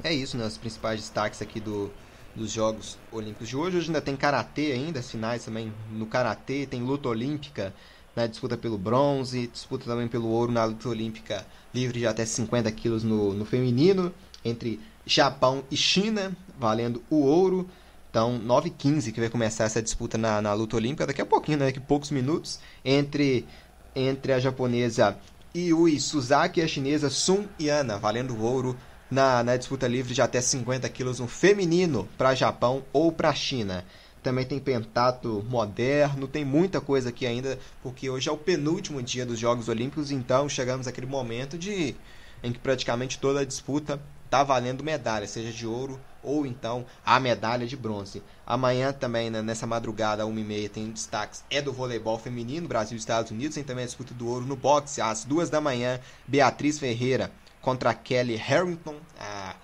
[0.04, 0.46] é isso, né?
[0.46, 1.92] Os principais destaques aqui do,
[2.36, 3.78] dos Jogos Olímpicos de hoje.
[3.78, 7.74] Hoje ainda tem karatê ainda, finais também no karatê, tem luta olímpica
[8.16, 12.72] na disputa pelo bronze, disputa também pelo ouro na luta olímpica livre de até 50
[12.72, 14.14] quilos no, no feminino,
[14.46, 17.68] entre Japão e China, valendo o ouro.
[18.10, 21.26] Então, 9 h 15 que vai começar essa disputa na, na luta olímpica, daqui a
[21.26, 21.66] pouquinho, né?
[21.66, 23.48] daqui a poucos minutos, entre,
[23.96, 25.18] entre a japonesa
[25.56, 28.78] Yui Suzaki e a chinesa Sun Yana, valendo o ouro
[29.10, 33.86] na, na disputa livre de até 50 quilos no feminino para Japão ou para China.
[34.22, 39.26] Também tem pentato moderno, tem muita coisa aqui ainda, porque hoje é o penúltimo dia
[39.26, 41.96] dos Jogos Olímpicos, então chegamos àquele momento de
[42.42, 47.20] em que praticamente toda a disputa está valendo medalha, seja de ouro ou então a
[47.20, 48.24] medalha de bronze.
[48.48, 53.32] Amanhã também, né, nessa madrugada, 1h30, tem destaques, é do voleibol feminino, Brasil e Estados
[53.32, 57.32] Unidos, tem também a disputa do ouro no boxe, às duas da manhã, Beatriz Ferreira
[57.64, 59.56] contra Kelly Harrington, a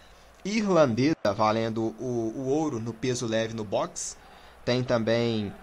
[0.44, 4.16] irlandesa, valendo o, o ouro no peso leve no boxe.
[4.66, 5.54] Tem também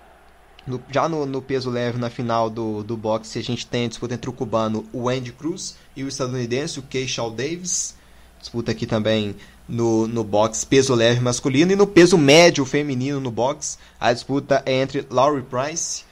[0.66, 3.88] no, já no, no, peso leve, na final do, do boxe, a gente tem a
[3.88, 7.96] disputa entre o cubano o Andy Cruz e o estadunidense o Davis.
[8.38, 9.34] Disputa aqui também
[9.66, 13.78] no, no boxe peso leve masculino e no peso médio feminino no boxe.
[13.98, 16.04] A disputa é entre Laurie Price,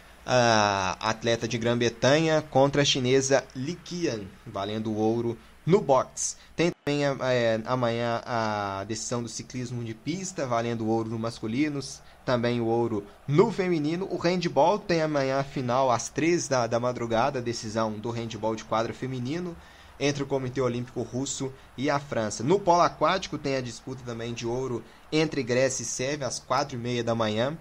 [1.01, 5.37] atleta de Grã-Bretanha, contra a chinesa Li Qian, valendo o ouro
[5.67, 6.37] no box.
[6.55, 12.01] Tem também é, amanhã a decisão do ciclismo de pista, valendo o ouro no masculinos,
[12.25, 14.07] também o ouro no feminino.
[14.11, 18.55] O handball tem amanhã a final às 13 da, da madrugada, a decisão do handball
[18.55, 19.57] de quadra feminino
[19.99, 22.43] entre o Comitê Olímpico Russo e a França.
[22.43, 26.77] No polo aquático tem a disputa também de ouro entre Grécia e Sérvia às 4
[26.77, 27.57] e meia da manhã.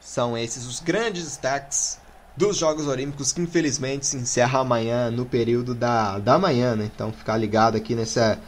[0.00, 1.98] São esses os grandes destaques
[2.36, 6.90] dos Jogos Olímpicos, que infelizmente se encerra amanhã no período da, da manhã, né?
[6.92, 8.38] Então ficar ligado aqui nessa,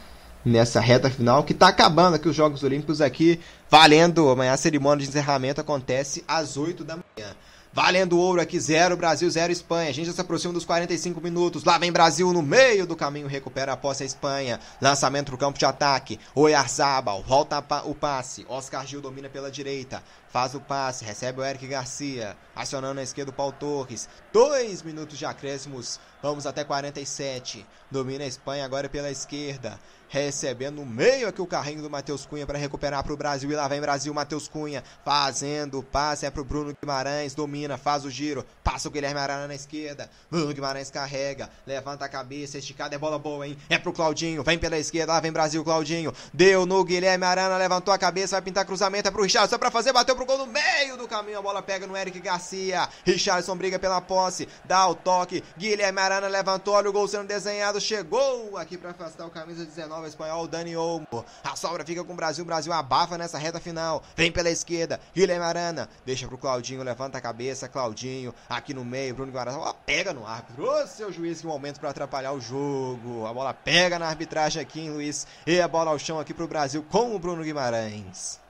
[0.43, 4.29] nessa reta final que está acabando aqui os Jogos Olímpicos aqui, valendo.
[4.29, 7.35] Amanhã a cerimônia de encerramento acontece às 8 da manhã.
[7.77, 9.91] Valendo ouro aqui, 0 Brasil, 0 Espanha.
[9.91, 11.63] A gente já se aproxima dos 45 minutos.
[11.63, 14.59] Lá vem Brasil no meio do caminho, recupera a posse a Espanha.
[14.81, 16.19] Lançamento pro campo de ataque.
[16.33, 18.47] Oyarzabal, volta o passe.
[18.49, 20.01] Oscar Gil domina pela direita.
[20.29, 22.35] Faz o passe, recebe o Eric Garcia.
[22.55, 24.09] Acionando na esquerda o Paulo Torres.
[24.33, 25.99] Dois minutos de acréscimos.
[26.21, 27.65] Vamos até 47.
[27.89, 32.45] Domina a Espanha agora pela esquerda recebendo no meio aqui o carrinho do Matheus Cunha
[32.45, 33.51] para recuperar para o Brasil.
[33.51, 37.77] E lá vem Brasil, Matheus Cunha fazendo o passe, é para o Bruno Guimarães, domina,
[37.77, 40.09] faz o giro, passa o Guilherme Arana na esquerda.
[40.29, 43.57] Bruno Guimarães carrega, levanta a cabeça, esticada, é bola boa, hein?
[43.69, 46.13] É pro Claudinho, vem pela esquerda, lá vem Brasil, Claudinho.
[46.33, 49.91] Deu no Guilherme Arana, levantou a cabeça, vai pintar cruzamento, é pro Richardson para fazer,
[49.91, 52.87] bateu pro gol no meio do caminho, a bola pega no Eric Garcia.
[53.05, 57.79] Richardson briga pela posse, dá o toque, Guilherme Arana levantou, olha o gol sendo desenhado,
[57.79, 61.25] chegou aqui para afastar o camisa 19 nova espanhol Dani Olmo.
[61.43, 62.43] A sobra fica com o Brasil.
[62.43, 64.03] O Brasil abafa nessa reta final.
[64.15, 64.99] Vem pela esquerda.
[65.13, 65.89] Guilherme Arana.
[66.05, 66.83] Deixa pro Claudinho.
[66.83, 67.67] Levanta a cabeça.
[67.67, 68.33] Claudinho.
[68.49, 69.15] Aqui no meio.
[69.15, 69.57] Bruno Guarani.
[69.57, 70.63] A bola pega no árbitro.
[70.63, 73.25] Ô, seu juiz, que momento para atrapalhar o jogo.
[73.25, 75.25] A bola pega na arbitragem aqui, hein, Luiz.
[75.45, 78.46] E a bola ao chão aqui pro Brasil com o Bruno Guimarães.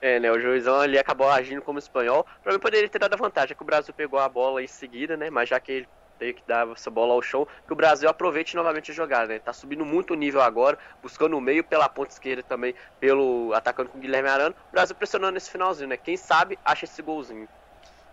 [0.00, 0.30] É, né?
[0.30, 2.24] O juizão ali acabou agindo como espanhol.
[2.42, 5.16] Pra mim poderia ter dado a vantagem, que o Brasil pegou a bola em seguida,
[5.16, 5.28] né?
[5.30, 5.88] Mas já que ele
[6.18, 9.38] tem que dar essa bola ao chão, que o Brasil aproveite novamente a jogada, né?
[9.38, 13.90] Tá subindo muito o nível agora, buscando o meio pela ponta esquerda também, pelo atacando
[13.90, 14.54] com o Guilherme Arana.
[14.68, 15.96] O Brasil pressionando nesse finalzinho, né?
[15.96, 17.48] Quem sabe acha esse golzinho.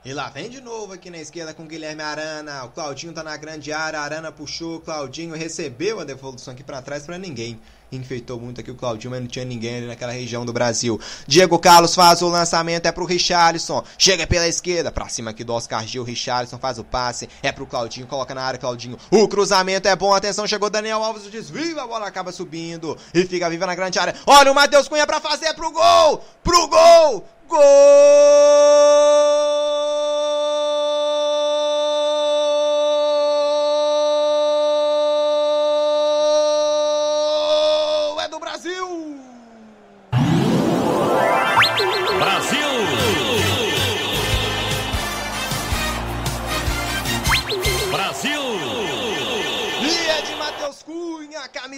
[0.05, 2.63] E lá vem de novo aqui na esquerda com Guilherme Arana.
[2.65, 3.99] O Claudinho tá na grande área.
[3.99, 4.79] Arana puxou.
[4.79, 7.59] Claudinho recebeu a devolução aqui para trás para ninguém.
[7.91, 11.01] Enfeitou muito aqui o Claudinho, mas não tinha ninguém ali naquela região do Brasil.
[11.25, 13.83] Diego Carlos faz o lançamento, é pro Richarlison.
[13.97, 16.03] Chega pela esquerda, pra cima aqui do Oscar Gil.
[16.03, 18.99] Richarlison faz o passe, é pro Claudinho, coloca na área, Claudinho.
[19.09, 23.25] O cruzamento é bom, atenção, chegou Daniel Alves, o desvio, a bola acaba subindo e
[23.25, 24.13] fica viva na grande área.
[24.27, 26.23] Olha o Matheus Cunha pra fazer, é pro gol!
[26.43, 27.25] Pro gol!
[27.47, 27.85] Gol!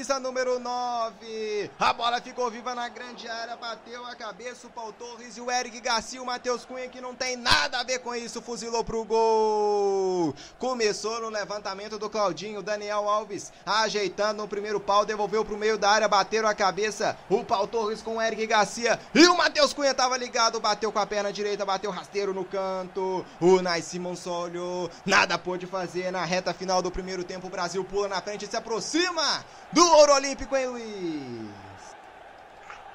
[0.08, 1.70] Camisa número 9.
[1.78, 5.52] A bola ficou viva na grande área, bateu a cabeça o Paul Torres e o
[5.52, 9.04] Eric Garcia, o Matheus Cunha, que não tem nada a ver com isso, fuzilou pro
[9.04, 10.34] gol.
[10.58, 15.90] Começou no levantamento do Claudinho, Daniel Alves ajeitando no primeiro pau, devolveu pro meio da
[15.90, 19.94] área, bateram a cabeça o Paul Torres com o Eric Garcia e o Matheus Cunha
[19.94, 23.26] tava ligado, bateu com a perna direita, bateu rasteiro no canto.
[23.42, 27.48] O Nais Simon olhou, nada pôde fazer na reta final do primeiro tempo.
[27.48, 31.96] O Brasil pula na frente e se aproxima do Ouro Olímpico, hein, Luiz?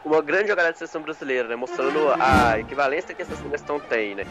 [0.05, 1.57] Uma grande jogada da seleção brasileira, né?
[1.57, 4.25] Mostrando a equivalência que essa seleção tem, né?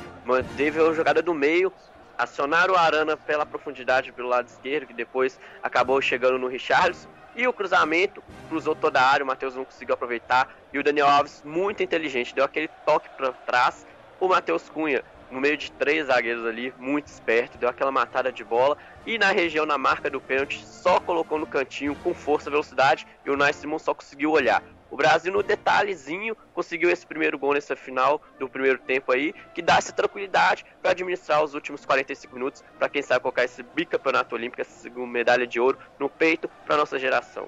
[0.55, 1.74] Teve a jogada do meio,
[2.17, 7.09] acionaram o Arana pela profundidade pelo lado esquerdo, que depois acabou chegando no Richarlison.
[7.36, 10.49] E o cruzamento, cruzou toda a área, o Matheus não conseguiu aproveitar.
[10.72, 13.86] E o Daniel Alves, muito inteligente, deu aquele toque para trás.
[14.17, 18.43] O Matheus Cunha no meio de três zagueiros ali, muito esperto, deu aquela matada de
[18.43, 23.07] bola e na região, na marca do pênalti, só colocou no cantinho com força velocidade
[23.25, 24.61] e o Nice Simon só conseguiu olhar.
[24.91, 29.61] O Brasil, no detalhezinho, conseguiu esse primeiro gol nessa final do primeiro tempo aí, que
[29.61, 34.36] dá essa tranquilidade para administrar os últimos 45 minutos, para quem sabe colocar esse bicampeonato
[34.36, 37.47] olímpico, essa medalha de ouro no peito para nossa geração.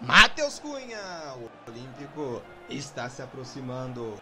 [0.00, 2.40] Matheus Cunha, o Olímpico
[2.70, 4.14] está se aproximando.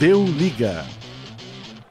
[0.00, 0.86] Deu liga.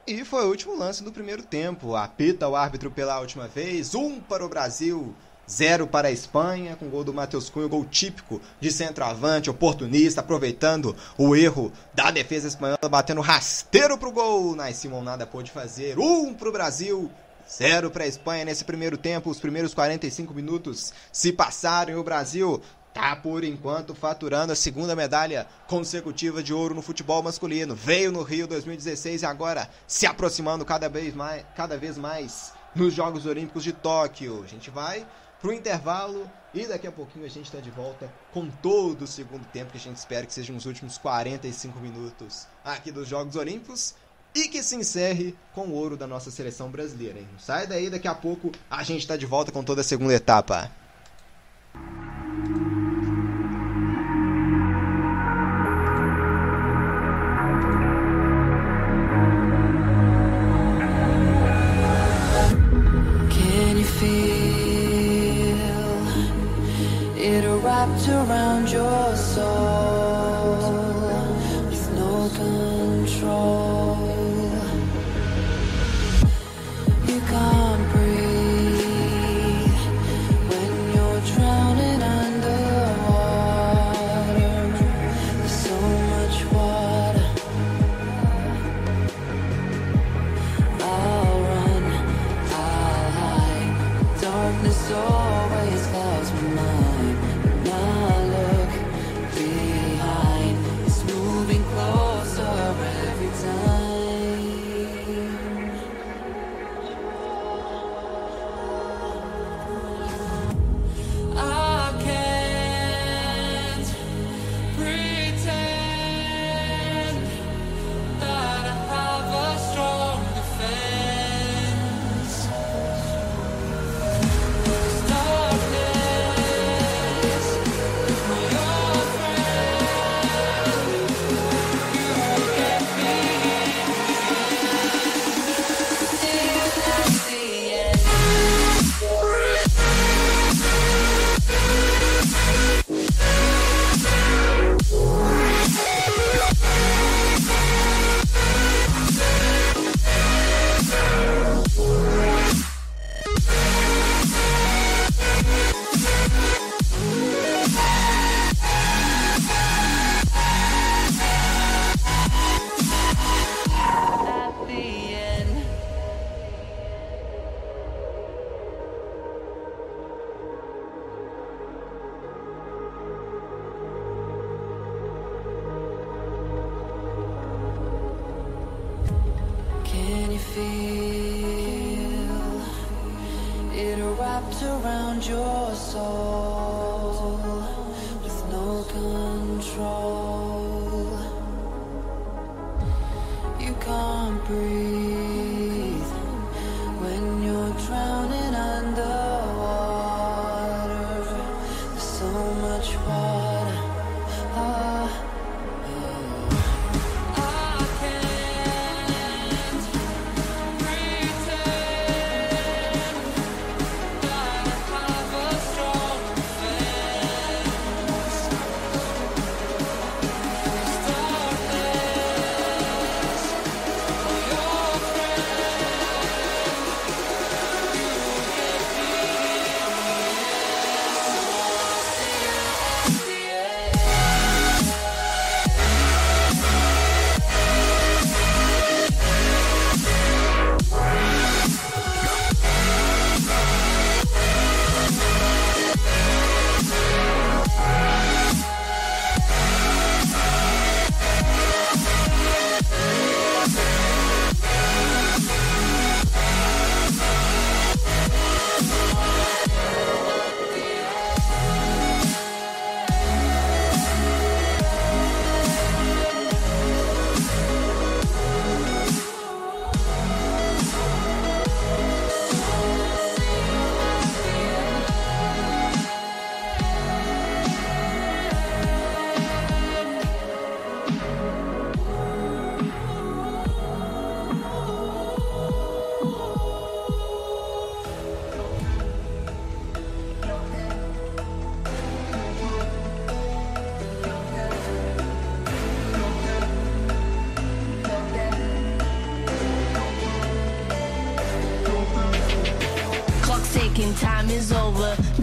[0.04, 1.94] E foi o último lance do primeiro tempo.
[1.94, 3.94] Apita o árbitro pela última vez.
[3.94, 5.14] Um para o Brasil,
[5.48, 10.96] zero para a Espanha, com gol do Matheus Cunha, gol típico de centroavante, oportunista, aproveitando
[11.16, 14.56] o erro da defesa espanhola, batendo rasteiro pro gol.
[14.56, 15.96] Nais Simon nada pôde fazer.
[15.96, 17.08] Um para o Brasil,
[17.52, 19.28] Zero para a Espanha nesse primeiro tempo.
[19.28, 22.62] Os primeiros 45 minutos se passaram e o Brasil
[22.92, 27.74] tá por enquanto faturando a segunda medalha consecutiva de ouro no futebol masculino.
[27.74, 32.94] Veio no Rio 2016 e agora se aproximando cada vez mais, cada vez mais nos
[32.94, 34.42] Jogos Olímpicos de Tóquio.
[34.42, 35.06] A gente vai
[35.40, 39.46] pro intervalo e daqui a pouquinho a gente está de volta com todo o segundo
[39.46, 43.94] tempo que a gente espera que sejam os últimos 45 minutos aqui dos Jogos Olímpicos
[44.34, 47.18] e que se encerre com o ouro da nossa seleção brasileira.
[47.18, 47.28] Hein?
[47.38, 50.70] Sai daí, daqui a pouco a gente está de volta com toda a segunda etapa.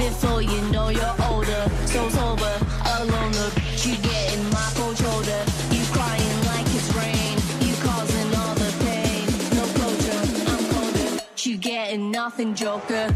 [0.09, 1.63] before you know you're older.
[1.85, 2.55] So sober,
[2.97, 3.53] alone, look,
[3.83, 5.39] you getting my cold shoulder.
[5.75, 7.35] You crying like it's rain,
[7.67, 9.25] you causing all the pain.
[9.57, 11.23] No closure, I'm colder.
[11.37, 13.13] You getting nothing, Joker.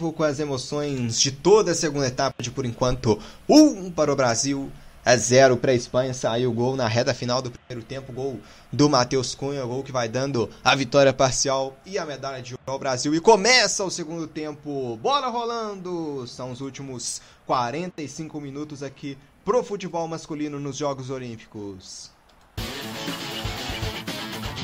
[0.00, 4.16] Vivo com as emoções de toda a segunda etapa de por enquanto um para o
[4.16, 4.72] Brasil,
[5.04, 6.14] a zero para a Espanha.
[6.14, 8.40] Saiu o gol na reta final do primeiro tempo, gol
[8.72, 12.62] do Matheus Cunha, gol que vai dando a vitória parcial e a medalha de ouro
[12.66, 13.14] ao Brasil.
[13.14, 16.26] E começa o segundo tempo, bola rolando.
[16.26, 22.10] São os últimos 45 minutos aqui pro futebol masculino nos Jogos Olímpicos.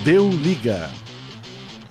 [0.02, 0.90] Deu liga.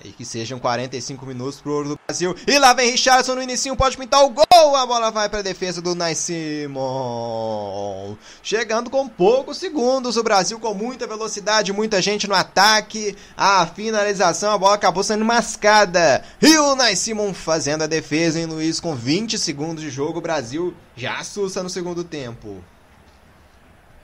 [0.06, 2.36] E que sejam 45 minutos pro ouro do Brasil.
[2.45, 4.76] E lá vem Richardson no início, pode pintar o gol.
[4.76, 8.16] A bola vai para a defesa do Nai Simon.
[8.43, 10.16] Chegando com poucos segundos.
[10.16, 13.16] O Brasil com muita velocidade, muita gente no ataque.
[13.36, 16.24] A finalização, a bola acabou sendo mascada.
[16.39, 18.80] E o Nai Simon fazendo a defesa, hein, Luiz?
[18.80, 22.64] Com 20 segundos de jogo, o Brasil já assusta no segundo tempo.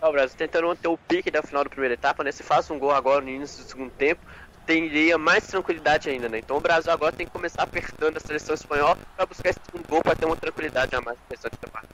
[0.01, 2.31] o Brasil tentando manter o pique da final da primeira etapa, né?
[2.31, 4.21] Se faz um gol agora no início do segundo tempo,
[4.65, 6.39] teria mais tranquilidade ainda, né?
[6.39, 9.87] Então o Brasil agora tem que começar apertando a seleção espanhola para buscar esse segundo
[9.87, 11.89] gol para ter uma tranquilidade a mais na questão de parte.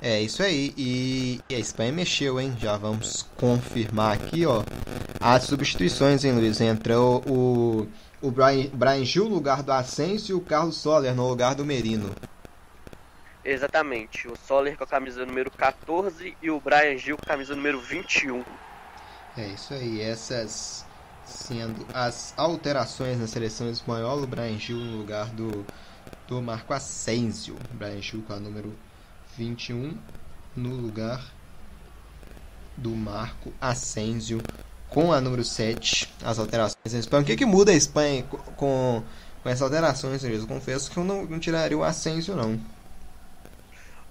[0.00, 0.72] É isso aí.
[0.76, 2.56] E, e a Espanha mexeu, hein?
[2.58, 4.62] Já vamos confirmar aqui, ó.
[5.20, 6.60] As substituições, hein, Luiz?
[6.60, 7.88] Entrou o,
[8.22, 11.64] o Brian, Brian Gil no lugar do Asensio e o Carlos Soler no lugar do
[11.64, 12.14] Merino.
[13.44, 14.28] Exatamente.
[14.28, 17.80] O Soler com a camisa número 14 e o Brian Gil com a camisa número
[17.80, 18.44] 21.
[19.36, 20.00] É isso aí.
[20.00, 20.86] Essas
[21.28, 24.22] sendo as alterações na seleção espanhola.
[24.22, 25.64] O Brian Gil no lugar do,
[26.26, 27.56] do Marco Asensio.
[27.72, 28.74] Brian Gil com a número
[29.36, 29.96] 21
[30.56, 31.22] no lugar
[32.76, 34.40] do Marco Asensio
[34.88, 36.12] com a número 7.
[36.24, 37.22] As alterações na Espanha.
[37.22, 38.24] O que, que muda a Espanha
[38.56, 39.02] com,
[39.42, 40.24] com, essas alterações?
[40.24, 42.58] Eu confesso que eu não, não tiraria o Asensio, não.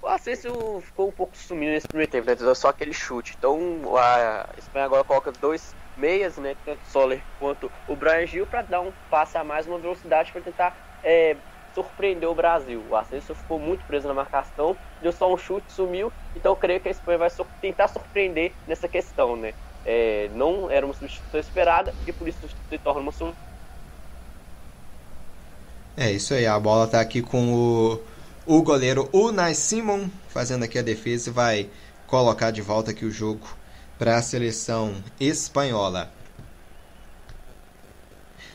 [0.02, 2.54] O Asensio ficou um pouco sumido nesse primeiro tempo, né?
[2.54, 3.36] Só aquele chute.
[3.38, 3.60] Então
[3.98, 6.56] a Espanha agora coloca dois meias, né?
[6.66, 10.42] Tanto Soler quanto o Brian Gil, para dar um passe a mais, uma velocidade para
[10.42, 11.36] tentar é,
[11.74, 12.84] surpreender o Brasil.
[12.90, 16.12] O Asensio ficou muito preso na marcação, deu só um chute, sumiu.
[16.36, 17.30] Então creio que a Espanha vai
[17.62, 19.54] tentar surpreender nessa questão, né?
[19.86, 23.34] É, não era uma substituição esperada e por isso se torna uma sub...
[25.96, 28.00] É isso aí, a bola tá aqui com o,
[28.46, 31.70] o goleiro Unai Simon fazendo aqui a defesa e vai
[32.06, 33.48] colocar de volta aqui o jogo
[33.98, 36.12] para a seleção espanhola.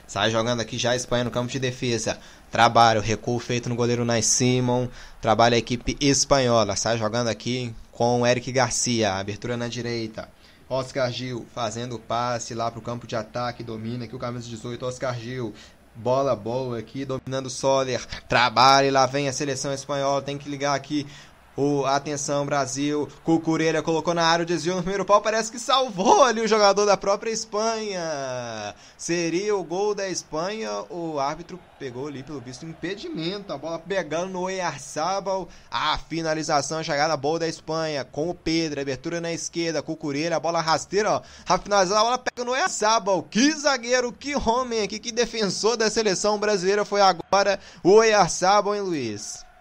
[0.06, 2.18] Sai jogando aqui já a Espanha no campo de defesa.
[2.50, 4.88] Trabalho, recuo feito no goleiro Nai Simon.
[5.22, 6.76] Trabalha a equipe espanhola.
[6.76, 9.14] Sai jogando aqui com Eric Garcia.
[9.14, 10.28] Abertura na direita.
[10.68, 13.64] Oscar Gil fazendo o passe lá para o campo de ataque.
[13.64, 14.84] Domina aqui o camisa 18.
[14.84, 15.54] Oscar Gil.
[15.94, 18.04] Bola boa aqui, dominando o Soler.
[18.26, 20.22] Trabalha e lá vem a seleção espanhola.
[20.22, 21.06] Tem que ligar aqui
[21.54, 23.06] o, atenção, Brasil.
[23.22, 25.20] Cucurella colocou na área o desvio no primeiro pau.
[25.20, 28.74] Parece que salvou ali o jogador da própria Espanha.
[28.96, 30.70] Seria o gol da Espanha.
[30.88, 33.52] O árbitro pegou ali, pelo visto, impedimento.
[33.52, 35.46] A bola pegando no Oyarzabal.
[35.70, 38.02] A finalização, a chegada boa da Espanha.
[38.02, 39.82] Com o Pedro, abertura na esquerda.
[39.82, 41.22] Cucurella, a bola rasteira, ó.
[41.46, 43.22] A finalização, a bola pega no Oyarzabal.
[43.24, 48.80] Que zagueiro, que homem aqui, que defensor da seleção brasileira foi agora o Oyarzabal, hein,
[48.80, 49.51] Luiz?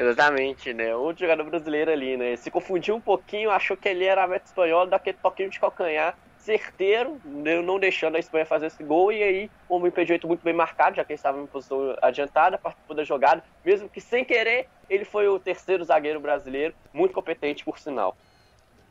[0.00, 0.94] Exatamente, né?
[0.94, 2.36] Outro jogador brasileiro ali, né?
[2.36, 6.16] Se confundiu um pouquinho, achou que ele era a meta espanhola, daquele toquinho de calcanhar
[6.38, 10.94] certeiro, não deixando a Espanha fazer esse gol, e aí um impedimento muito bem marcado,
[10.94, 15.04] já que ele estava em posição adiantada, participou da jogada, mesmo que sem querer, ele
[15.04, 18.16] foi o terceiro zagueiro brasileiro, muito competente por sinal.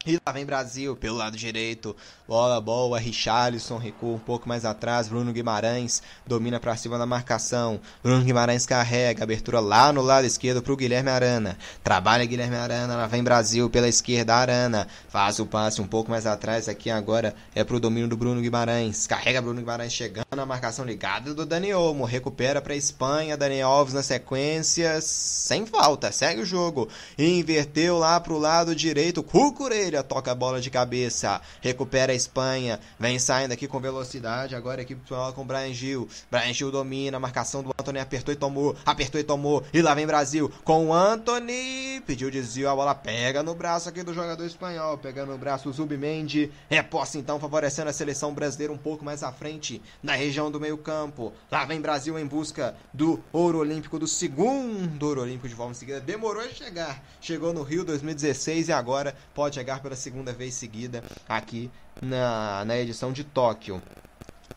[0.07, 1.93] E lá vem Brasil pelo lado direito.
[2.25, 5.09] Bola boa, Richarlison recua um pouco mais atrás.
[5.09, 7.77] Bruno Guimarães domina para cima da marcação.
[8.01, 9.23] Bruno Guimarães carrega.
[9.23, 11.57] Abertura lá no lado esquerdo para o Guilherme Arana.
[11.84, 12.95] Trabalha Guilherme Arana.
[12.95, 14.34] Lá vem Brasil pela esquerda.
[14.35, 16.69] Arana faz o passe um pouco mais atrás.
[16.69, 19.07] Aqui agora é para o domínio do Bruno Guimarães.
[19.07, 22.05] Carrega Bruno Guimarães chegando na marcação ligada do Dani Olmo.
[22.05, 23.35] Recupera para Espanha.
[23.35, 25.01] Daniel Alves na sequência.
[25.01, 26.13] Sem falta.
[26.13, 26.88] Segue o jogo.
[27.19, 29.21] Inverteu lá para o lado direito.
[29.21, 34.82] Cucurelha toca a bola de cabeça, recupera a Espanha, vem saindo aqui com velocidade, agora
[34.82, 38.38] a equipe espanhola com o Brian Gil, Brian Gil domina, marcação do Anthony apertou e
[38.38, 42.95] tomou, apertou e tomou, e lá vem Brasil com o Anthony, pediu desvio, a bola
[42.95, 47.40] pega no braço aqui do jogador espanhol, pegando no braço o Zubimendi, é posse então
[47.40, 51.65] favorecendo a seleção brasileira um pouco mais à frente, na região do meio campo, lá
[51.65, 56.44] vem Brasil em busca do ouro olímpico, do segundo ouro olímpico de forma seguida, demorou
[56.44, 61.72] a chegar, chegou no Rio 2016 e agora pode chegar pela segunda vez seguida aqui
[62.01, 63.81] na, na edição de Tóquio.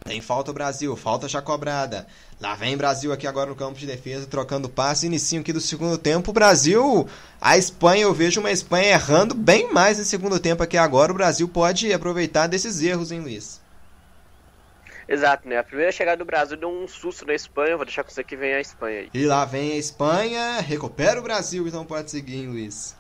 [0.05, 2.07] Tem falta o Brasil, falta já cobrada.
[2.41, 5.07] Lá vem Brasil aqui agora no campo de defesa, trocando passe.
[5.07, 6.31] Inicinho aqui do segundo tempo.
[6.31, 7.07] O Brasil,
[7.41, 11.13] a Espanha, eu vejo uma Espanha errando bem mais no segundo tempo aqui agora.
[11.13, 13.61] O Brasil pode aproveitar desses erros, hein, Luiz?
[15.07, 15.59] Exato, né?
[15.59, 17.77] A primeira chegada do Brasil deu um susto na Espanha.
[17.77, 19.11] Vou deixar com você que vem a Espanha aí.
[19.13, 23.00] E lá vem a Espanha, recupera o Brasil, então pode seguir, hein, Luiz.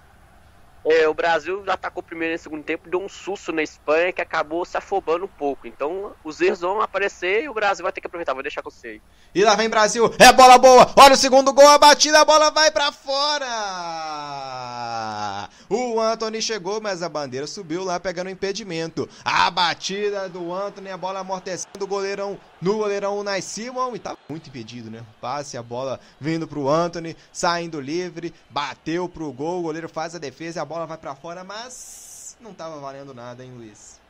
[0.84, 4.64] É, o Brasil atacou primeiro e segundo tempo, deu um susto na Espanha que acabou
[4.64, 5.66] se afobando um pouco.
[5.66, 8.32] Então os erros vão aparecer e o Brasil vai ter que aproveitar.
[8.32, 9.02] Vou deixar com você aí.
[9.34, 12.50] E lá vem Brasil, é bola boa, olha o segundo gol, a batida, a bola
[12.50, 13.46] vai pra fora!
[15.72, 19.08] O Anthony chegou, mas a bandeira subiu lá pegando o impedimento.
[19.24, 24.16] A batida do Anthony, a bola amortecendo o goleirão no goleirão Unai Simon, e tá
[24.28, 25.04] muito impedido, né?
[25.20, 30.18] Passe, a bola vindo pro Anthony, saindo livre, bateu pro gol, o goleiro faz a
[30.18, 34.00] defesa e a bola vai pra fora, mas não tava valendo nada, hein, Luiz?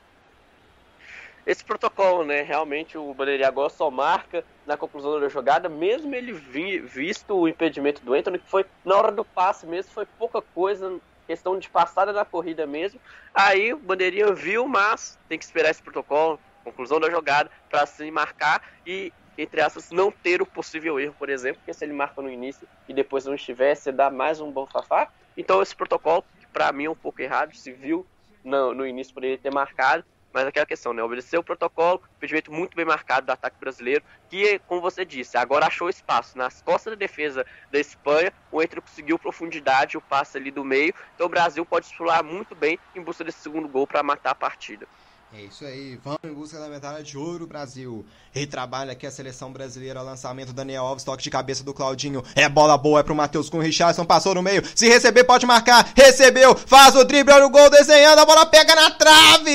[1.47, 2.41] Esse protocolo, né?
[2.41, 7.47] Realmente o Bandeirinha agora só marca na conclusão da jogada, mesmo ele vi, visto o
[7.47, 10.99] impedimento do Anthony, que foi na hora do passe mesmo, foi pouca coisa,
[11.31, 13.01] questão de passada da corrida mesmo.
[13.33, 18.11] Aí o Bandeirinha viu, mas tem que esperar esse protocolo, conclusão da jogada, para se
[18.11, 22.21] marcar e, entre aspas, não ter o possível erro, por exemplo, porque se ele marca
[22.21, 25.09] no início e depois não estiver, você dá mais um bom fafá.
[25.37, 28.05] Então esse protocolo, que para mim é um pouco errado, se viu
[28.43, 31.03] no, no início poderia ter marcado, mas aquela questão, né?
[31.03, 35.67] Obedeceu o protocolo, impedimento muito bem marcado do ataque brasileiro, que, como você disse, agora
[35.67, 40.51] achou espaço nas costas da defesa da Espanha, o Entre conseguiu profundidade, o passe ali
[40.51, 44.03] do meio, então o Brasil pode explorar muito bem em busca desse segundo gol para
[44.03, 44.87] matar a partida.
[45.33, 48.05] É isso aí, vamos em busca da medalha de ouro, Brasil.
[48.33, 52.25] Retrabalha aqui a seleção brasileira, lançamento Daniel Alves, toque de cabeça do Claudinho.
[52.35, 54.61] É bola boa, é pro Matheus com o Richardson, passou no meio.
[54.75, 55.93] Se receber, pode marcar.
[55.95, 59.51] Recebeu, faz o drible, olha o gol desenhando, a bola pega na trave!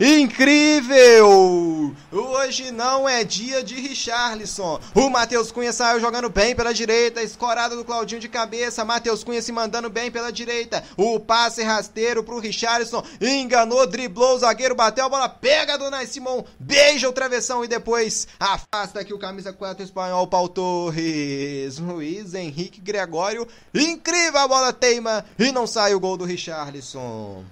[0.00, 1.94] Incrível!
[2.12, 4.78] Hoje não é dia de Richarlison.
[4.94, 8.84] O Matheus Cunha saiu jogando bem pela direita, escorada do Claudinho de cabeça.
[8.84, 10.84] Matheus Cunha se mandando bem pela direita.
[10.94, 13.02] O passe rasteiro pro Richarlison.
[13.18, 17.68] Enganou, driblou o zagueiro, bateu a bola, pega do Nai Simon, beija o travessão e
[17.68, 21.78] depois afasta aqui o camisa 4 espanhol Paul Torres.
[21.78, 23.48] Luiz Henrique Gregório.
[23.72, 27.42] Incrível a bola teima e não sai o gol do Richarlison.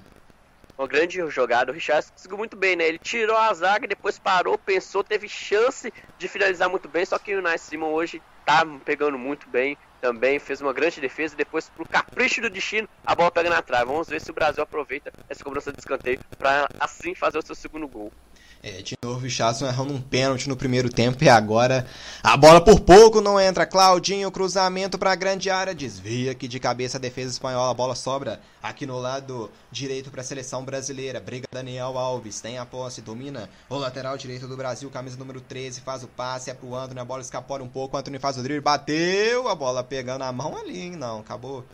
[0.81, 2.89] Uma grande jogada, o Richardson conseguiu muito bem, né?
[2.89, 7.37] Ele tirou a zaga, depois parou, pensou, teve chance de finalizar muito bem, só que
[7.37, 11.85] o Nice Simon hoje tá pegando muito bem também, fez uma grande defesa, depois pro
[11.85, 13.85] capricho do destino, a bola pega na trave.
[13.85, 17.55] Vamos ver se o Brasil aproveita essa cobrança de escanteio para assim fazer o seu
[17.55, 18.11] segundo gol.
[18.63, 21.87] É, de novo o errando um pênalti no primeiro tempo e agora
[22.23, 23.65] a bola por pouco não entra.
[23.65, 27.71] Claudinho, cruzamento para a grande área, desvia aqui de cabeça a defesa espanhola.
[27.71, 31.21] A bola sobra aqui no lado direito para a seleção brasileira.
[31.21, 35.81] Briga Daniel Alves, tem a posse, domina o lateral direito do Brasil, camisa número 13,
[35.81, 37.97] faz o passe, é pro Antônio, a bola escapora um pouco.
[37.97, 40.97] Antônio faz o drible, bateu, a bola pegando a mão ali, hein?
[40.97, 41.65] Não, acabou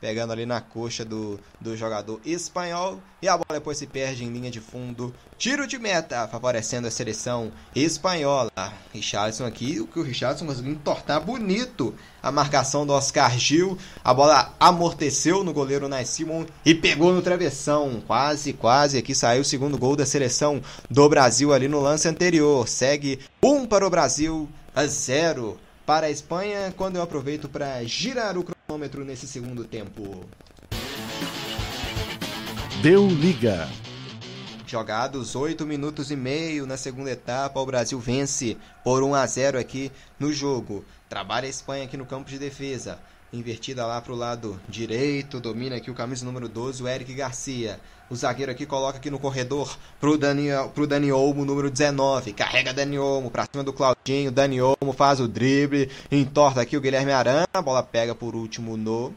[0.00, 3.00] pegando ali na coxa do, do jogador espanhol.
[3.22, 5.14] E a bola depois se perde em linha de fundo.
[5.36, 8.50] Tiro de meta, favorecendo a seleção espanhola.
[8.92, 13.76] Richardson aqui, o que o Richardson conseguiu entortar bonito a marcação do Oscar Gil.
[14.02, 18.02] A bola amorteceu no goleiro Nai Simon e pegou no travessão.
[18.06, 18.96] Quase, quase.
[18.96, 22.66] Aqui saiu o segundo gol da seleção do Brasil ali no lance anterior.
[22.66, 26.72] Segue um para o Brasil, a zero para a Espanha.
[26.76, 30.24] Quando eu aproveito para girar o cronômetro nesse segundo tempo.
[32.80, 33.68] Deu liga.
[34.64, 39.58] Jogados 8 minutos e meio na segunda etapa, o Brasil vence por 1 a 0
[39.58, 39.90] aqui
[40.20, 40.84] no jogo.
[41.08, 43.00] Trabalha a Espanha aqui no campo de defesa.
[43.32, 47.80] Invertida lá pro lado direito, domina aqui o camisa número 12, o Eric Garcia.
[48.10, 52.32] O zagueiro aqui coloca aqui no corredor pro Daniel, pro Dani Olmo, número 19.
[52.32, 54.32] Carrega Dani Olmo pra cima do Claudinho.
[54.32, 57.46] Dani Olmo faz o drible, entorta aqui o Guilherme Arana.
[57.54, 59.14] A bola pega por último no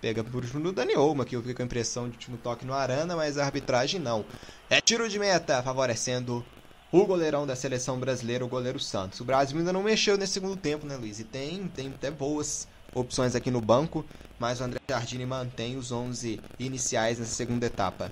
[0.00, 2.66] pega por último no Dani Olmo, que eu fico com a impressão de último toque
[2.66, 4.24] no Arana, mas a arbitragem não.
[4.68, 6.44] É tiro de meta, favorecendo
[6.90, 9.20] o goleirão da seleção brasileira, o goleiro Santos.
[9.20, 11.20] O Brasil ainda não mexeu nesse segundo tempo, né, Luiz?
[11.20, 14.04] E tem, tem até boas opções aqui no banco,
[14.38, 18.10] mas o André Jardine mantém os 11 iniciais nessa segunda etapa.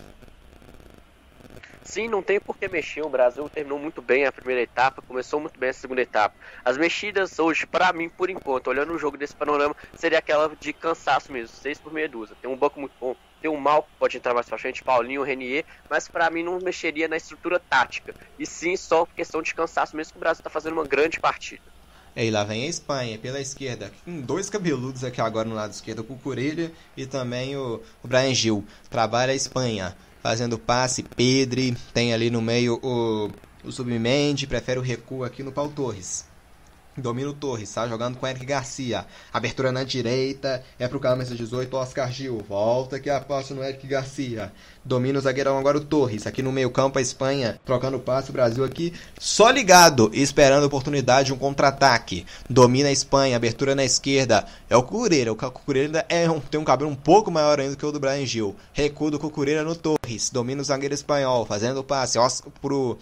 [1.82, 3.02] Sim, não tem por que mexer.
[3.02, 6.34] O Brasil terminou muito bem a primeira etapa, começou muito bem a segunda etapa.
[6.64, 10.72] As mexidas hoje, para mim, por enquanto, olhando o jogo desse panorama, seria aquela de
[10.72, 12.36] cansaço mesmo, 6 por meia dúzia.
[12.40, 15.64] Tem um banco muito bom, tem um mal pode entrar mais pra frente, Paulinho, Renier,
[15.88, 18.14] mas para mim não mexeria na estrutura tática.
[18.38, 21.73] E sim, só questão de cansaço mesmo que o Brasil tá fazendo uma grande partida.
[22.16, 26.00] E lá vem a Espanha pela esquerda, com dois cabeludos aqui agora no lado esquerdo,
[26.00, 28.64] o Cucurella e também o, o Brian Gil.
[28.88, 33.30] Trabalha a Espanha, fazendo passe, Pedri, tem ali no meio o,
[33.64, 36.24] o Submendi, prefere o recuo aqui no Pau Torres.
[36.96, 39.04] Domina o Torres, tá jogando com Eric Garcia.
[39.32, 42.38] Abertura na direita, é pro camisa 18, Oscar Gil.
[42.48, 44.52] Volta aqui a passe no Eric Garcia.
[44.84, 46.24] Domina o zagueirão agora o Torres.
[46.24, 48.30] Aqui no meio-campo a Espanha trocando passe.
[48.30, 52.24] O Brasil aqui só ligado esperando a oportunidade de um contra-ataque.
[52.48, 54.46] Domina a Espanha, abertura na esquerda.
[54.70, 55.32] É o Cucureira.
[55.32, 58.24] O Cucureira é um, tem um cabelo um pouco maior ainda que o do Brian
[58.24, 58.54] Gil.
[58.72, 60.30] Recuo do Cucureira no Torres.
[60.30, 62.18] Domina o zagueiro espanhol, fazendo o passe.
[62.18, 62.96] Oscar pro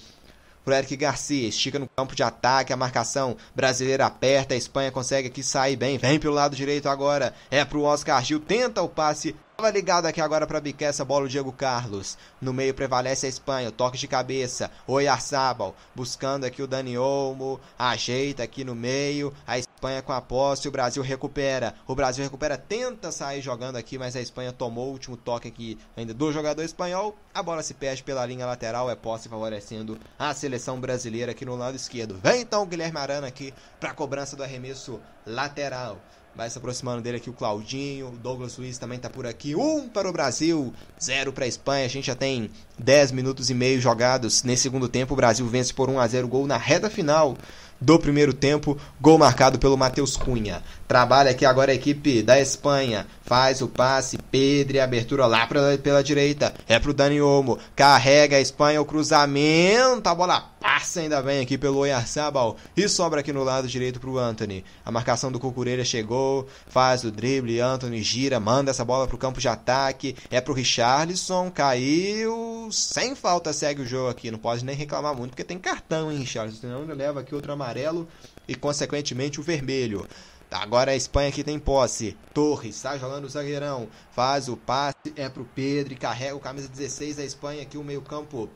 [0.65, 5.29] pro Eric Garcia, estica no campo de ataque, a marcação brasileira aperta, a Espanha consegue
[5.29, 9.35] aqui sair bem, vem pelo lado direito agora, é pro Oscar Gil, tenta o passe,
[9.63, 12.19] Tava ligado aqui agora para bicar essa bola o Diego Carlos.
[12.41, 14.69] No meio prevalece a Espanha, toque de cabeça.
[14.89, 19.33] Oyarzabal buscando aqui o Dani Olmo, ajeita aqui no meio.
[19.47, 21.77] A Espanha com a posse, o Brasil recupera.
[21.87, 25.79] O Brasil recupera, tenta sair jogando aqui, mas a Espanha tomou o último toque aqui
[25.97, 27.17] ainda do jogador espanhol.
[27.33, 31.55] A bola se perde pela linha lateral, é posse favorecendo a seleção brasileira aqui no
[31.55, 32.19] lado esquerdo.
[32.21, 36.01] Vem então o Guilherme Arana aqui para cobrança do arremesso lateral.
[36.35, 39.55] Vai se aproximando dele aqui o Claudinho, o Douglas Luiz também tá por aqui.
[39.55, 41.85] Um para o Brasil, zero para a Espanha.
[41.85, 45.13] A gente já tem 10 minutos e meio jogados nesse segundo tempo.
[45.13, 47.37] O Brasil vence por 1 a 0 gol na reta final
[47.83, 50.63] do primeiro tempo, gol marcado pelo Matheus Cunha.
[50.87, 56.03] Trabalha aqui agora a equipe da Espanha, faz o passe, Pedro, abertura lá pra, pela
[56.03, 61.41] direita, é pro Dani Olmo, carrega a Espanha, o cruzamento, a bola passa ainda bem
[61.41, 64.65] aqui pelo Oyarzabal e sobra aqui no lado direito pro Anthony.
[64.85, 69.41] A marcação do Cucurella chegou, faz o drible, Anthony gira, manda essa bola pro campo
[69.41, 74.77] de ataque, é pro Richarlison, caiu, sem falta segue o jogo aqui, não pode nem
[74.77, 78.07] reclamar muito porque tem cartão, hein, Richarlison, senão ele leva aqui outro amarelo
[78.47, 80.07] e consequentemente o vermelho.
[80.49, 82.17] Agora a Espanha aqui tem posse.
[82.35, 83.89] Torres está jogando o zagueirão.
[84.11, 88.51] Faz o passe, é pro Pedro carrega o camisa 16 da Espanha aqui o meio-campo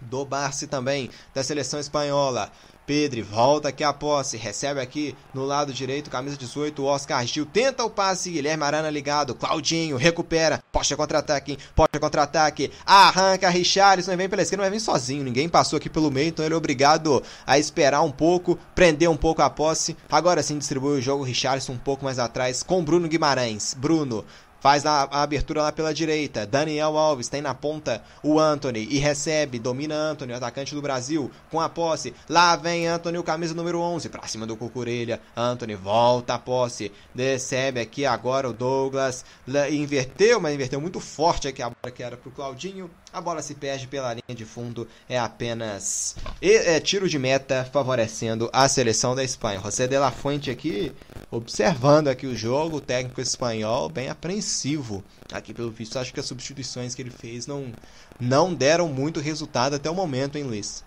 [0.00, 2.50] do Barça também, da seleção espanhola.
[2.90, 7.84] Pedro volta aqui a posse, recebe aqui no lado direito, camisa 18, Oscar Gil, tenta
[7.84, 14.42] o passe, Guilherme Arana ligado, Claudinho recupera, posta contra-ataque, posta contra-ataque, arranca Richarlison, vem pela
[14.42, 18.02] esquerda, vai vir sozinho, ninguém passou aqui pelo meio, então ele é obrigado a esperar
[18.02, 22.04] um pouco, prender um pouco a posse, agora sim distribui o jogo, Richarlison um pouco
[22.04, 24.24] mais atrás, com Bruno Guimarães, Bruno
[24.60, 26.46] Faz a, a, abertura lá pela direita.
[26.46, 29.58] Daniel Alves tem na ponta o Anthony e recebe.
[29.58, 32.14] Domina Anthony, o atacante do Brasil, com a posse.
[32.28, 35.20] Lá vem Anthony, o camisa número 11, pra cima do Cucurelha.
[35.36, 36.92] Anthony volta a posse.
[37.16, 39.24] Recebe aqui agora o Douglas.
[39.70, 42.90] Inverteu, mas inverteu muito forte aqui a bola que era pro Claudinho.
[43.12, 44.86] A bola se perde pela linha de fundo.
[45.08, 49.58] É apenas é, tiro de meta favorecendo a seleção da Espanha.
[49.60, 50.92] José de la Fuente aqui
[51.28, 52.76] observando aqui o jogo.
[52.76, 55.02] O técnico espanhol bem apreensivo.
[55.32, 57.72] Aqui pelo visto, acho que as substituições que ele fez não,
[58.20, 60.84] não deram muito resultado até o momento, hein, Luiz?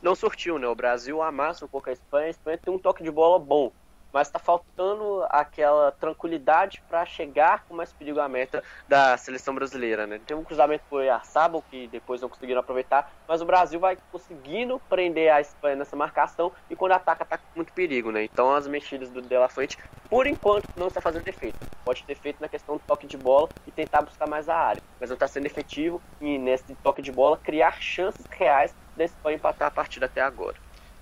[0.00, 0.68] Não surtiu, né?
[0.68, 2.26] O Brasil amassa um pouco a Espanha.
[2.26, 3.72] A Espanha tem um toque de bola bom
[4.12, 10.06] mas está faltando aquela tranquilidade para chegar com mais perigo à meta da seleção brasileira.
[10.06, 10.20] Né?
[10.26, 13.96] Tem um cruzamento foi a Sabo que depois não conseguiram aproveitar, mas o Brasil vai
[14.10, 18.10] conseguindo prender a Espanha nessa marcação e quando ataca, ataca com muito perigo.
[18.10, 18.24] Né?
[18.24, 19.78] Então as mexidas do De La Fuente,
[20.08, 21.58] por enquanto, não está fazendo efeito.
[21.84, 24.82] Pode ter feito na questão do toque de bola e tentar buscar mais a área,
[25.00, 29.36] mas não está sendo efetivo e nesse toque de bola criar chances reais da Espanha
[29.36, 30.56] empatar a partida até agora.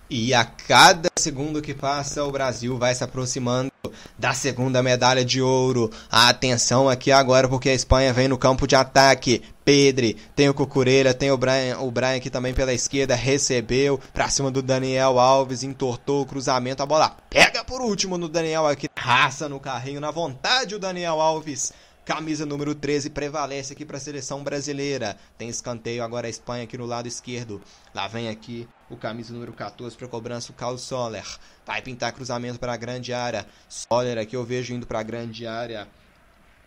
[0.09, 3.73] E a cada segundo que passa, o Brasil vai se aproximando
[4.17, 5.91] da segunda medalha de ouro.
[6.09, 9.43] Atenção aqui agora, porque a Espanha vem no campo de ataque.
[9.65, 14.29] Pedri, tem o Cucurella, tem o Brian, o Brian aqui também pela esquerda, recebeu pra
[14.29, 18.89] cima do Daniel Alves, entortou o cruzamento, a bola pega por último no Daniel aqui,
[18.97, 21.73] raça no carrinho, na vontade o Daniel Alves
[22.07, 25.19] Camisa número 13 prevalece aqui para a seleção brasileira.
[25.37, 27.61] Tem escanteio agora a Espanha aqui no lado esquerdo.
[27.93, 31.27] Lá vem aqui o camisa número 14 para cobrança o Carlos Soller.
[31.67, 33.45] Vai pintar cruzamento para a grande área.
[33.69, 35.89] Soller aqui eu vejo indo para a grande área.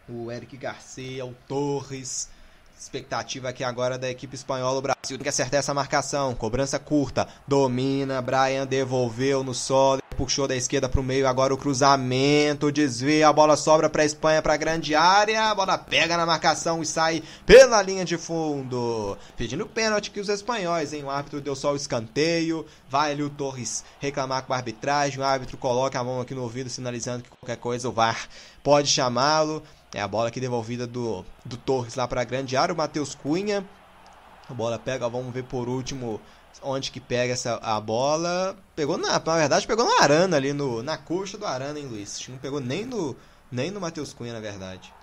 [0.10, 2.28] O Eric Garcia, o Torres.
[2.80, 4.80] Expectativa aqui agora da equipe espanhola.
[4.80, 6.34] O Brasil tem que acertar essa marcação.
[6.34, 7.28] Cobrança curta.
[7.46, 8.22] Domina.
[8.22, 13.32] Brian devolveu no solo puxou da esquerda para o meio, agora o cruzamento, desvia, a
[13.32, 16.86] bola sobra para a Espanha, para a grande área, a bola pega na marcação e
[16.86, 21.06] sai pela linha de fundo, pedindo pênalti que os espanhóis, hein?
[21.06, 25.24] O árbitro deu só o escanteio, vai ali o Torres reclamar com a arbitragem, o
[25.24, 28.28] árbitro coloca a mão aqui no ouvido sinalizando que qualquer coisa o VAR
[28.62, 29.64] pode chamá-lo.
[29.94, 33.16] É a bola aqui devolvida do, do Torres lá para a grande área, o Matheus
[33.16, 33.68] Cunha.
[34.50, 36.22] A bola pega, vamos ver por último
[36.62, 38.56] onde que pega essa a bola.
[38.76, 42.28] Pegou na, na verdade pegou no Arana ali no na coxa do Arana, hein, Luiz?
[42.28, 43.16] Não pegou nem no
[43.52, 44.94] nem no Matheus Cunha, na verdade.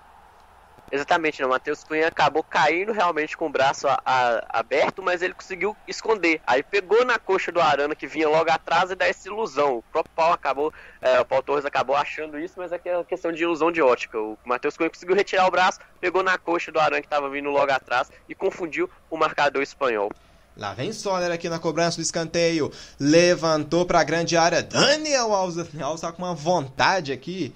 [0.91, 1.47] Exatamente, né?
[1.47, 5.77] O Matheus Cunha acabou caindo realmente com o braço a- a- aberto, mas ele conseguiu
[5.89, 6.41] esconder.
[6.47, 9.79] Aí pegou na coxa do Arana que vinha logo atrás e dá essa ilusão.
[9.79, 10.73] O próprio Paulo acabou,
[11.03, 14.19] é, o Paulo Torres acabou achando isso, mas é que questão de ilusão de ótica.
[14.19, 17.51] O Matheus Cunha conseguiu retirar o braço, pegou na coxa do Arana que estava vindo
[17.51, 20.11] logo atrás e confundiu o marcador espanhol.
[20.57, 22.73] Lá vem Soler aqui na cobrança do escanteio.
[22.99, 24.63] Levantou pra grande área.
[24.63, 25.67] Daniel Alves.
[25.83, 27.55] Alves tá com uma vontade aqui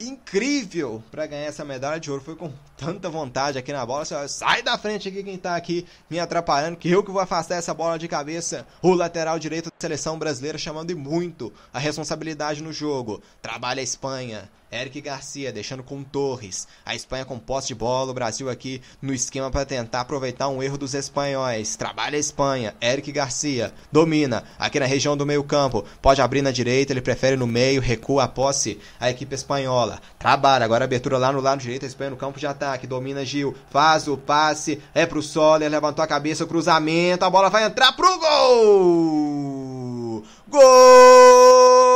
[0.00, 2.22] incrível pra ganhar essa medalha de ouro.
[2.22, 4.04] Foi com tanta vontade aqui na bola.
[4.28, 6.76] Sai da frente aqui quem tá aqui me atrapalhando.
[6.76, 8.66] Que eu que vou afastar essa bola de cabeça.
[8.82, 13.22] O lateral direito da seleção brasileira chamando e muito a responsabilidade no jogo.
[13.40, 14.50] Trabalha a Espanha.
[14.70, 16.66] Eric Garcia deixando com Torres.
[16.84, 18.10] A Espanha com posse de bola.
[18.10, 21.76] O Brasil aqui no esquema para tentar aproveitar um erro dos espanhóis.
[21.76, 22.74] Trabalha a Espanha.
[22.80, 25.84] Eric Garcia domina aqui na região do meio-campo.
[26.02, 26.92] Pode abrir na direita.
[26.92, 27.80] Ele prefere no meio.
[27.80, 28.78] Recua a posse.
[28.98, 30.64] A equipe espanhola trabalha.
[30.64, 31.84] Agora abertura lá no lado direito.
[31.84, 32.86] A Espanha no campo de ataque.
[32.86, 33.54] Domina Gil.
[33.70, 34.82] Faz o passe.
[34.94, 35.70] É pro Soler.
[35.70, 36.44] Levantou a cabeça.
[36.44, 37.24] O cruzamento.
[37.24, 40.24] A bola vai entrar pro gol.
[40.48, 41.86] Gol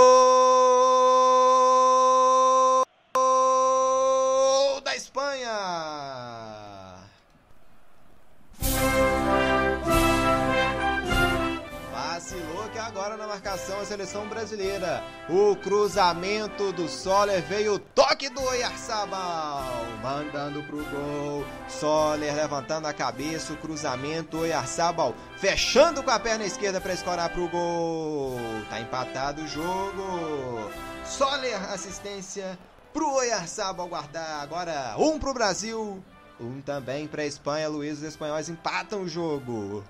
[13.50, 15.02] marcação a seleção brasileira.
[15.28, 19.64] O cruzamento do Soler veio o toque do Oyarzabal,
[20.00, 21.44] mandando pro gol.
[21.68, 27.48] Soler levantando a cabeça, o cruzamento, Oyarzabal fechando com a perna esquerda para escorar pro
[27.48, 28.38] gol.
[28.68, 30.70] Tá empatado o jogo.
[31.04, 32.56] Soler assistência
[32.92, 34.42] pro Oyarzabal guardar.
[34.42, 36.00] Agora um pro Brasil,
[36.40, 37.68] um também pra Espanha.
[37.68, 39.82] Luiz, os espanhóis empatam o jogo.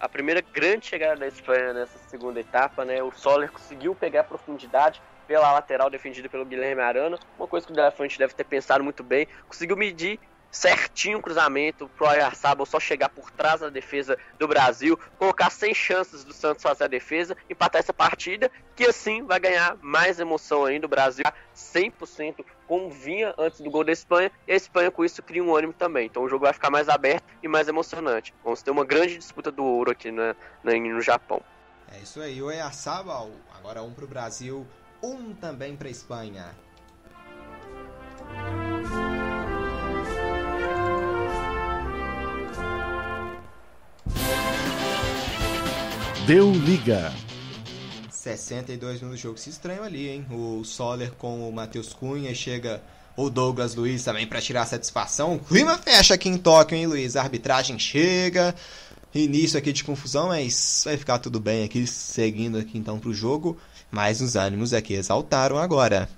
[0.00, 3.02] A primeira grande chegada da Espanha nessa segunda etapa, né?
[3.02, 7.76] O Soler conseguiu pegar profundidade pela lateral defendida pelo Guilherme Arana, uma coisa que o
[7.76, 10.18] Delafante deve ter pensado muito bem, conseguiu medir
[10.50, 15.74] certinho o cruzamento pro Oyarzabal só chegar por trás da defesa do Brasil, colocar sem
[15.74, 20.64] chances do Santos fazer a defesa, empatar essa partida, que assim vai ganhar mais emoção
[20.64, 25.04] ainda, o Brasil 100% como vinha antes do gol da Espanha, e a Espanha com
[25.04, 28.34] isso cria um ânimo também, então o jogo vai ficar mais aberto e mais emocionante,
[28.42, 31.40] vamos ter uma grande disputa do ouro aqui na, na- no Japão.
[31.90, 34.66] É isso aí, o Oyarzabal, agora um pro Brasil,
[35.02, 36.54] um também pra Espanha.
[46.28, 47.10] Deu liga.
[48.10, 49.38] 62 minutos de jogo.
[49.38, 50.26] Se estranho ali, hein?
[50.30, 52.34] O Soler com o Matheus Cunha.
[52.34, 52.82] Chega
[53.16, 55.36] o Douglas Luiz também pra tirar a satisfação.
[55.36, 57.16] O clima fecha aqui em Tóquio, hein, Luiz?
[57.16, 58.54] A arbitragem chega.
[59.14, 61.86] Início aqui de confusão, mas vai ficar tudo bem aqui.
[61.86, 63.56] Seguindo aqui então pro jogo.
[63.90, 66.10] Mas os ânimos aqui exaltaram agora.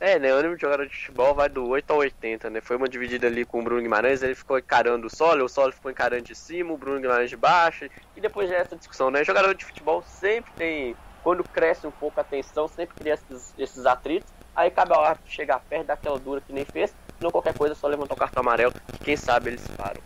[0.00, 0.32] É, né?
[0.32, 2.60] O ânimo de jogador de futebol vai do 8 ao 80, né?
[2.60, 5.72] Foi uma dividida ali com o Bruno Guimarães, ele ficou encarando o Solo, o Solo
[5.72, 9.10] ficou encarando de cima, o Bruno Guimarães de baixo, e depois já é essa discussão,
[9.10, 9.24] né?
[9.24, 10.94] Jogador de futebol sempre tem,
[11.24, 15.32] quando cresce um pouco a tensão, sempre cria esses, esses atritos, aí cabe ao árbitro
[15.32, 18.72] chegar perto daquela dura que nem fez, não qualquer coisa, só levantar o cartão amarelo,
[18.92, 20.00] que quem sabe eles param.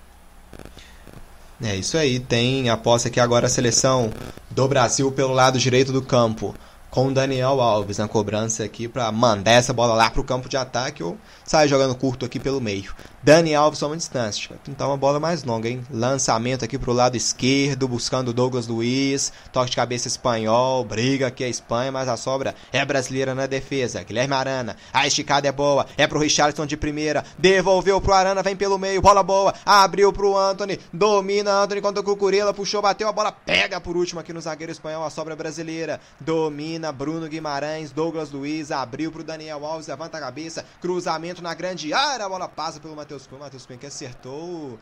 [1.63, 4.11] É isso aí, tem a posse aqui agora a seleção
[4.51, 6.55] do Brasil pelo lado direito do campo.
[6.93, 10.59] Com o Daniel Alves na cobrança aqui pra mandar essa bola lá pro campo de
[10.59, 12.95] ataque ou sair jogando curto aqui pelo meio.
[13.25, 15.87] Dani Alves toma distância, vai pintar uma bola mais longa, hein?
[15.89, 21.49] Lançamento aqui pro lado esquerdo, buscando Douglas Luiz, toque de cabeça espanhol, briga aqui a
[21.49, 24.03] Espanha, mas a sobra é brasileira na defesa.
[24.03, 28.57] Guilherme Arana, a esticada é boa, é pro Richardson de primeira, devolveu pro Arana, vem
[28.57, 33.13] pelo meio, bola boa, abriu pro Anthony, domina Anthony contra o Cucurella, puxou, bateu a
[33.13, 38.33] bola, pega por último aqui no zagueiro espanhol, a sobra brasileira, domina Bruno Guimarães, Douglas
[38.33, 42.81] Luiz, abriu pro Daniel Alves, levanta a cabeça, cruzamento na grande área, a bola passa
[42.81, 44.79] pelo Matheus Cunha, Matheus Cunha que acertou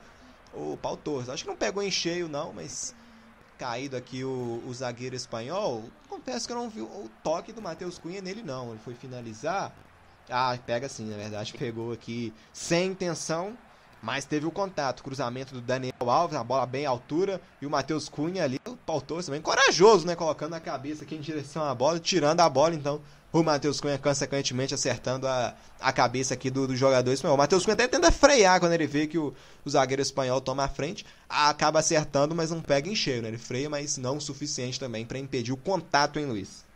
[0.55, 2.94] o, o Pau Torres, acho que não pegou em cheio não, mas
[3.59, 7.98] caído aqui o, o zagueiro espanhol, confesso que eu não vi o toque do Matheus
[7.98, 9.73] Cunha nele não, ele foi finalizar,
[10.31, 13.57] ah, pega sim, na verdade, pegou aqui sem intenção,
[14.02, 17.70] mas teve o contato, cruzamento do Daniel Alves, a bola bem à altura, e o
[17.70, 21.62] Matheus Cunha ali, o Pau Torres também, corajoso, né, colocando a cabeça aqui em direção
[21.64, 23.01] à bola, tirando a bola, então,
[23.32, 27.36] o Matheus Cunha consequentemente acertando a, a cabeça aqui do, do jogador espanhol.
[27.36, 29.32] O Matheus Cunha até tenta frear quando ele vê que o,
[29.64, 33.39] o zagueiro espanhol toma a frente, acaba acertando, mas não pega em cheio, né, ele
[33.39, 36.69] freia, mas não o suficiente também para impedir o contato, hein, Luiz?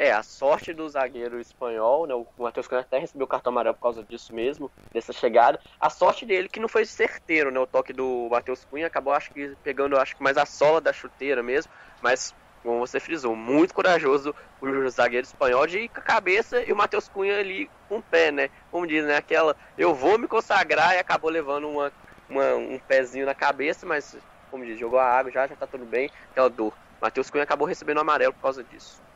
[0.00, 2.14] É, a sorte do zagueiro espanhol, né?
[2.14, 5.58] O Matheus Cunha até recebeu o cartão amarelo por causa disso mesmo, dessa chegada.
[5.80, 7.58] A sorte dele que não foi certeiro, né?
[7.58, 10.92] O toque do Matheus Cunha acabou, acho que, pegando, acho que mais a sola da
[10.92, 11.72] chuteira mesmo.
[12.00, 17.36] Mas como você frisou, muito corajoso o zagueiro espanhol de cabeça e o Matheus Cunha
[17.36, 18.50] ali com o pé, né?
[18.70, 19.16] Como diz, né?
[19.16, 21.92] Aquela, eu vou me consagrar e acabou levando uma,
[22.30, 24.16] uma, um pezinho na cabeça, mas,
[24.48, 26.72] como diz, jogou a água já, já tá tudo bem, aquela dor.
[27.02, 29.07] Matheus Cunha acabou recebendo o amarelo por causa disso.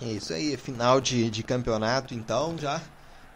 [0.00, 2.80] É isso aí, final de, de campeonato, então já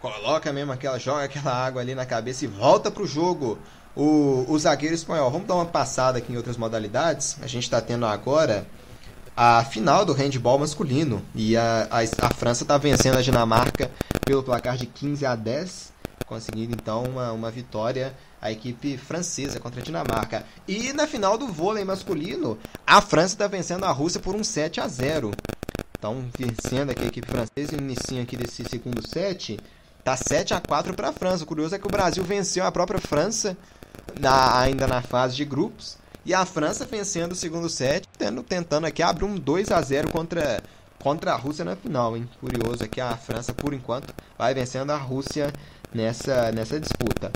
[0.00, 3.58] coloca mesmo aquela, joga aquela água ali na cabeça e volta pro jogo.
[3.96, 5.30] O, o zagueiro espanhol.
[5.30, 7.36] Vamos dar uma passada aqui em outras modalidades.
[7.42, 8.64] A gente está tendo agora
[9.36, 11.22] a final do handball masculino.
[11.34, 13.90] E a, a, a França está vencendo a Dinamarca
[14.24, 15.92] pelo placar de 15 a 10,
[16.26, 20.44] conseguindo então uma, uma vitória a equipe francesa contra a Dinamarca.
[20.66, 24.80] E na final do vôlei masculino, a França está vencendo a Rússia por um 7
[24.80, 25.30] a 0.
[26.00, 29.60] Então, vencendo aqui a equipe francesa, inicia aqui desse segundo set,
[30.02, 31.44] tá 7 a 4 para a França.
[31.44, 33.54] O curioso é que o Brasil venceu a própria França
[34.18, 35.98] na, ainda na fase de grupos.
[36.24, 40.10] E a França vencendo o segundo set, tendo, tentando aqui abrir um 2 a 0
[40.10, 40.62] contra,
[40.98, 42.26] contra a Rússia na final, hein?
[42.40, 45.52] Curioso aqui, a França, por enquanto, vai vencendo a Rússia
[45.92, 47.30] nessa, nessa disputa.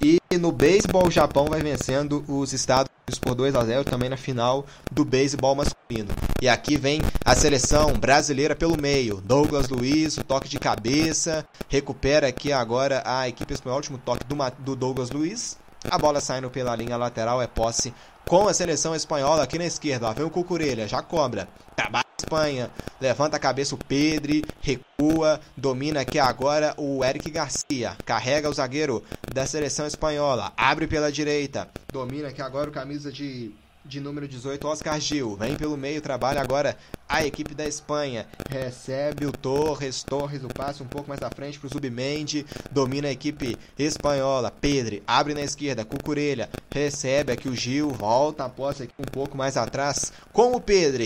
[0.00, 4.16] E no beisebol, o Japão vai vencendo os Estados por 2 a 0 também na
[4.16, 6.08] final do beisebol masculino.
[6.40, 9.20] E aqui vem a seleção brasileira pelo meio.
[9.20, 11.46] Douglas Luiz, o toque de cabeça.
[11.68, 15.58] Recupera aqui agora a equipe espanhola, último toque do, do Douglas Luiz.
[15.90, 17.92] A bola saindo pela linha lateral é posse
[18.26, 20.08] com a seleção espanhola aqui na esquerda.
[20.08, 21.48] Ó, vem o Cucurelha, já cobra.
[21.76, 22.70] Trabalha a Espanha.
[23.00, 27.96] Levanta a cabeça o Pedri, recua, domina aqui agora o Eric Garcia.
[28.04, 29.02] Carrega o zagueiro
[29.32, 30.52] da seleção espanhola.
[30.56, 31.68] Abre pela direita.
[31.92, 33.52] Domina aqui agora o camisa de
[33.84, 35.36] de número 18, Oscar Gil.
[35.36, 36.76] Vem pelo meio, trabalha agora
[37.14, 38.26] a equipe da Espanha.
[38.50, 42.44] Recebe o Torres, Torres o passe um pouco mais à frente para o Submendi.
[42.72, 44.50] Domina a equipe espanhola.
[44.50, 46.50] Pedro abre na esquerda, Cucurelha.
[46.72, 51.04] Recebe aqui o Gil, volta a posse aqui um pouco mais atrás com o Pedro.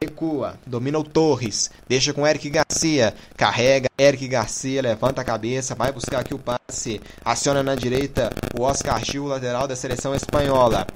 [0.00, 5.92] Recua, domina o Torres, deixa com Eric Garcia, carrega Eric Garcia, levanta a cabeça, vai
[5.92, 10.86] buscar aqui o passe, aciona na direita o Oscar Gil, lateral da seleção espanhola.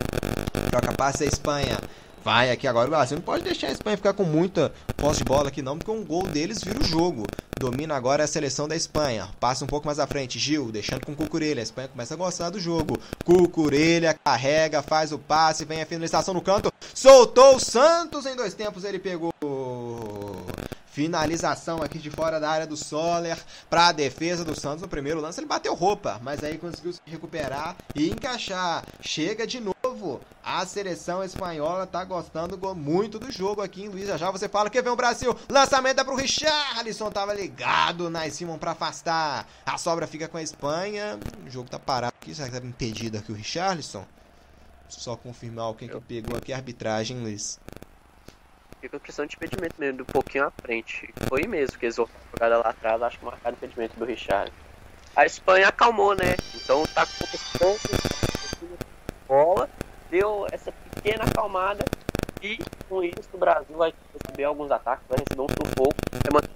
[0.70, 1.78] Troca passe a Espanha.
[2.24, 3.18] Vai aqui agora o Brasil.
[3.18, 6.02] Não pode deixar a Espanha ficar com muita posse de bola aqui não, porque um
[6.02, 7.26] gol deles vira o jogo.
[7.60, 9.28] Domina agora a seleção da Espanha.
[9.38, 10.38] Passa um pouco mais à frente.
[10.38, 11.60] Gil, deixando com o Cucurelha.
[11.60, 12.98] A Espanha começa a gostar do jogo.
[13.24, 16.72] Cucurelha carrega, faz o passe, vem a finalização no canto.
[16.94, 19.30] Soltou o Santos em dois tempos, ele pegou.
[20.94, 23.36] Finalização aqui de fora da área do Soler
[23.68, 24.80] para a defesa do Santos.
[24.80, 28.84] No primeiro lance ele bateu roupa, mas aí conseguiu se recuperar e encaixar.
[29.00, 30.20] Chega de novo.
[30.40, 34.06] A seleção espanhola tá gostando muito do jogo aqui em Luiz.
[34.06, 35.36] Já você fala que vem o Brasil.
[35.50, 37.10] Lançamento é pro Richarlison.
[37.10, 39.48] Tava ligado na Simon para afastar.
[39.66, 41.18] A sobra fica com a Espanha.
[41.44, 42.32] O jogo tá parado aqui.
[42.32, 44.04] Será que tava impedido aqui o Richarlison?
[44.88, 47.58] Só confirmar o que, que pegou aqui a arbitragem, Luiz
[48.84, 51.08] fica a questão de impedimento mesmo, um pouquinho à frente.
[51.28, 54.52] Foi mesmo que eles voltaram a jogada lá atrás, acho que marcaram impedimento do Richard.
[55.16, 56.36] A Espanha acalmou, né?
[56.54, 57.06] Então tá
[57.58, 57.78] com
[59.26, 59.70] bola,
[60.10, 61.84] deu essa pequena acalmada
[62.42, 62.58] e
[62.88, 66.50] com isso o Brasil vai receber alguns ataques, vai receber um sufoco, vai manter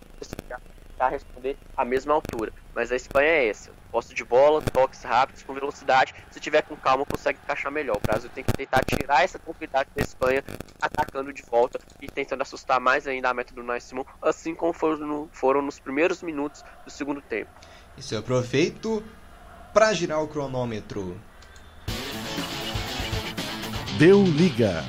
[0.99, 2.53] a responder à mesma altura.
[2.79, 6.15] Mas a Espanha é essa posse de bola, toques rápidos, com velocidade.
[6.31, 7.97] Se tiver com calma, consegue encaixar melhor.
[7.97, 10.45] O Brasil tem que tentar tirar essa tranquilidade da Espanha,
[10.81, 14.73] atacando de volta e tentando assustar mais ainda a meta do Nice Simon, assim como
[14.73, 17.51] foram, no, foram nos primeiros minutos do segundo tempo.
[17.97, 19.03] Isso eu aproveito
[19.75, 21.21] para girar o cronômetro.
[23.99, 24.85] Deu liga.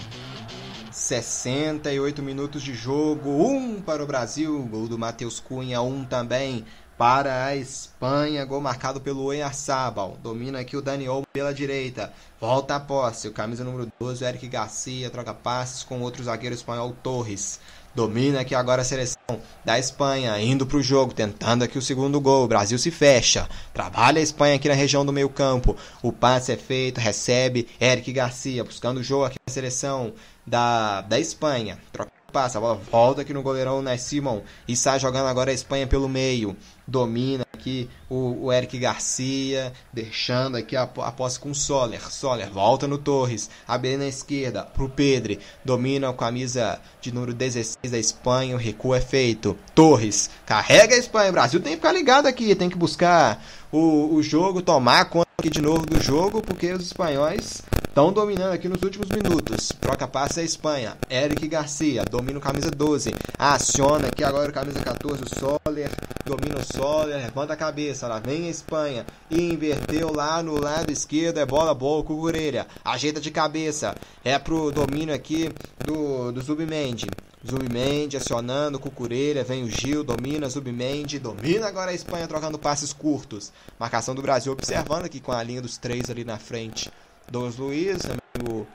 [0.92, 6.66] 68 minutos de jogo, um para o Brasil, gol do Matheus Cunha, um também
[7.00, 10.18] para a Espanha, gol marcado pelo Oyarzabal.
[10.22, 12.12] Domina aqui o Daniel pela direita.
[12.42, 16.54] Volta a posse, o camisa número 12, o Eric Garcia, troca passes com outro zagueiro
[16.54, 17.62] espanhol, Torres.
[17.96, 22.20] Domina aqui agora a seleção da Espanha, indo para o jogo, tentando aqui o segundo
[22.20, 22.44] gol.
[22.44, 23.48] O Brasil se fecha.
[23.74, 25.78] Trabalha a Espanha aqui na região do meio campo.
[26.04, 30.12] O passe é feito, recebe Eric Garcia, buscando o jogo aqui na seleção
[30.46, 31.80] da, da Espanha.
[31.94, 35.54] Troca passa, a bola volta aqui no goleirão Nas Simon e sai jogando agora a
[35.54, 36.56] Espanha pelo meio
[36.90, 42.02] domina aqui o, o Eric Garcia, deixando aqui a, a posse com o Soler.
[42.12, 47.92] Soler volta no Torres, abre na esquerda pro Pedro, domina a camisa de número 16
[47.92, 49.56] da Espanha, o recuo é feito.
[49.76, 54.24] Torres carrega a Espanha, Brasil tem que ficar ligado aqui, tem que buscar o, o
[54.24, 57.62] jogo, tomar conta aqui de novo do jogo, porque os espanhóis
[58.00, 59.74] estão dominando aqui nos últimos minutos.
[59.78, 60.98] Troca passe a Espanha.
[61.12, 63.14] Eric Garcia domina o camisa 12.
[63.38, 65.92] Aciona aqui agora o camisa 14, o Soler.
[66.24, 68.08] Domina o Soler, levanta a cabeça.
[68.08, 69.06] Lá vem a Espanha.
[69.30, 71.40] E inverteu lá no lado esquerdo.
[71.40, 72.68] É bola boa o Orelha.
[72.86, 73.94] Ajeita de cabeça.
[74.24, 75.50] É pro domínio aqui
[75.86, 77.08] do, do Zubmendi.
[77.46, 83.54] Zubimendi acionando, Cucurelha, vem o Gil, domina, Zubimendi, domina agora a Espanha trocando passes curtos.
[83.80, 86.92] Marcação do Brasil observando aqui com a linha dos três ali na frente.
[87.32, 88.02] Douglas Luiz,
[88.50, 88.66] o,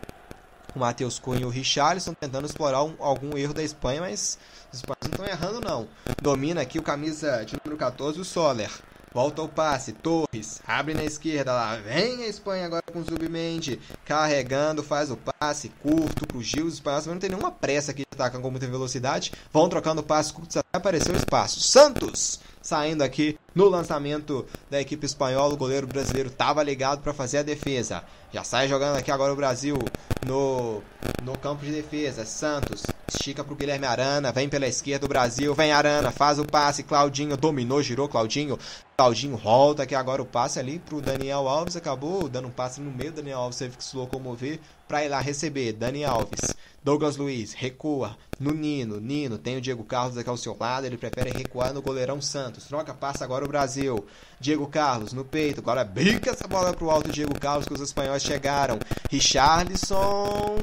[0.76, 4.38] Matheus Cunha e o Richarlison tentando explorar um- algum erro da Espanha, mas
[4.72, 5.88] os espanhóis não estão errando não.
[6.20, 8.70] Domina aqui o camisa de número 14, o Soler.
[9.12, 13.78] Volta o passe, Torres, abre na esquerda lá, vem a Espanha agora com o Zubimendi,
[14.04, 18.08] carregando, faz o passe curto pro Gil, os espanhóis não tem nenhuma pressa aqui de
[18.12, 21.60] atacar com muita velocidade, vão trocando passes curtos até aparecer o espaço.
[21.60, 27.38] Santos, saindo aqui no lançamento da equipe espanhola, o goleiro brasileiro estava ligado para fazer
[27.38, 28.02] a defesa,
[28.32, 29.78] já sai jogando aqui agora o Brasil
[30.26, 30.82] no,
[31.22, 35.70] no campo de defesa, Santos, estica pro Guilherme Arana, vem pela esquerda o Brasil, vem
[35.70, 38.58] Arana, faz o passe, Claudinho dominou, girou Claudinho,
[38.96, 42.90] Claudinho volta aqui agora o passe ali pro Daniel Alves, acabou dando um passe no
[42.90, 44.58] meio, Daniel Alves teve que se locomover
[44.88, 49.84] para ir lá receber, Dani Alves, Douglas Luiz, recua no Nino, Nino tem o Diego
[49.84, 53.48] Carlos aqui ao seu lado, ele prefere recuar no goleirão Santos, troca, passa agora o
[53.48, 54.06] Brasil,
[54.40, 58.22] Diego Carlos no peito, agora bica essa bola pro alto Diego Carlos que os espanhóis
[58.22, 58.78] chegaram,
[59.10, 60.56] Richarlison,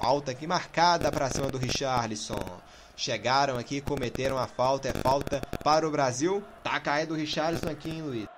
[0.00, 2.60] falta aqui marcada para cima do Richarlison.
[2.96, 6.42] Chegaram aqui, cometeram a falta, é falta para o Brasil.
[6.64, 8.28] Tá caído o Richarlison aqui, hein, Luiz?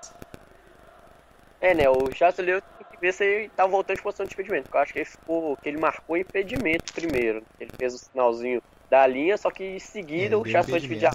[1.61, 1.89] É, né?
[1.89, 4.65] O Richardson ali tenho que ver se ele tá voltando de posição de impedimento.
[4.65, 5.57] Porque eu acho que ele ficou.
[5.57, 7.43] que ele marcou impedimento primeiro.
[7.61, 8.61] Ele fez o sinalzinho
[8.91, 11.13] da linha, só que em seguida É, o deu Richardson foi dividir a.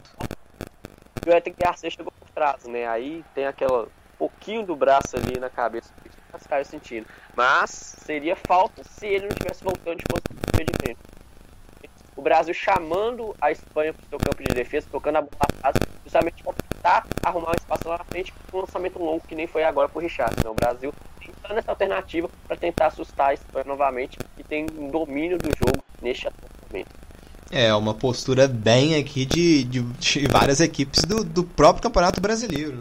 [1.25, 2.87] e o Ethan Garcia chegou por trás, né?
[2.87, 3.87] Aí tem aquela
[4.17, 7.05] pouquinho do braço ali na cabeça que os caras sentindo.
[7.35, 10.99] Mas seria falta se ele não tivesse voltando de posição de impedimento.
[12.15, 16.43] O Brasil chamando a Espanha pro seu campo de defesa, tocando a bola atrás, justamente
[16.43, 19.63] para tentar arrumar um espaço lá na frente com um lançamento longo que nem foi
[19.63, 20.35] agora pro Richard.
[20.37, 24.89] Então, o Brasil tentando essa alternativa para tentar assustar a Espanha novamente e tem um
[24.89, 26.29] domínio do jogo neste
[26.69, 27.02] momento.
[27.55, 32.79] É, uma postura bem aqui de, de, de várias equipes do, do próprio Campeonato Brasileiro.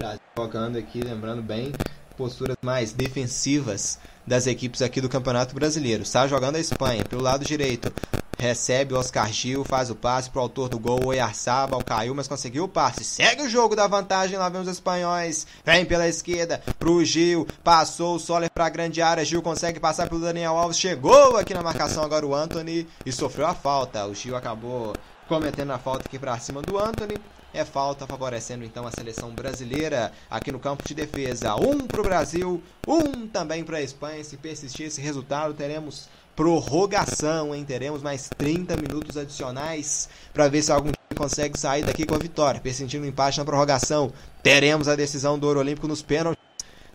[0.00, 0.18] Né?
[0.34, 1.70] Jogando aqui, lembrando bem,
[2.16, 6.02] posturas mais defensivas das equipes aqui do Campeonato Brasileiro.
[6.02, 7.92] Está jogando a Espanha pelo lado direito.
[8.40, 12.64] Recebe o Oscar Gil, faz o passe pro autor do gol, Oyarzabal caiu, mas conseguiu
[12.64, 13.04] o passe.
[13.04, 15.46] Segue o jogo da vantagem, lá vem os espanhóis.
[15.62, 19.26] Vem pela esquerda pro Gil, passou o Soler pra grande área.
[19.26, 23.46] Gil consegue passar pelo Daniel Alves, chegou aqui na marcação agora o Anthony e sofreu
[23.46, 24.06] a falta.
[24.06, 24.94] O Gil acabou
[25.28, 27.18] cometendo a falta aqui pra cima do Anthony.
[27.52, 31.56] É falta favorecendo então a seleção brasileira aqui no campo de defesa.
[31.56, 34.22] Um pro Brasil, um também pra Espanha.
[34.22, 36.08] Se persistir esse resultado, teremos
[36.40, 37.66] prorrogação, hein?
[37.66, 42.18] Teremos mais 30 minutos adicionais para ver se algum time consegue sair daqui com a
[42.18, 42.58] vitória.
[42.58, 44.10] Persentindo um empate na prorrogação,
[44.42, 46.42] teremos a decisão do Ouro Olímpico nos pênaltis.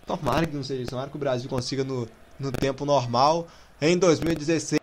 [0.04, 2.08] Tomara que não seja isso, tomara que o Brasil consiga no,
[2.40, 3.46] no tempo normal.
[3.80, 4.80] Em 2016,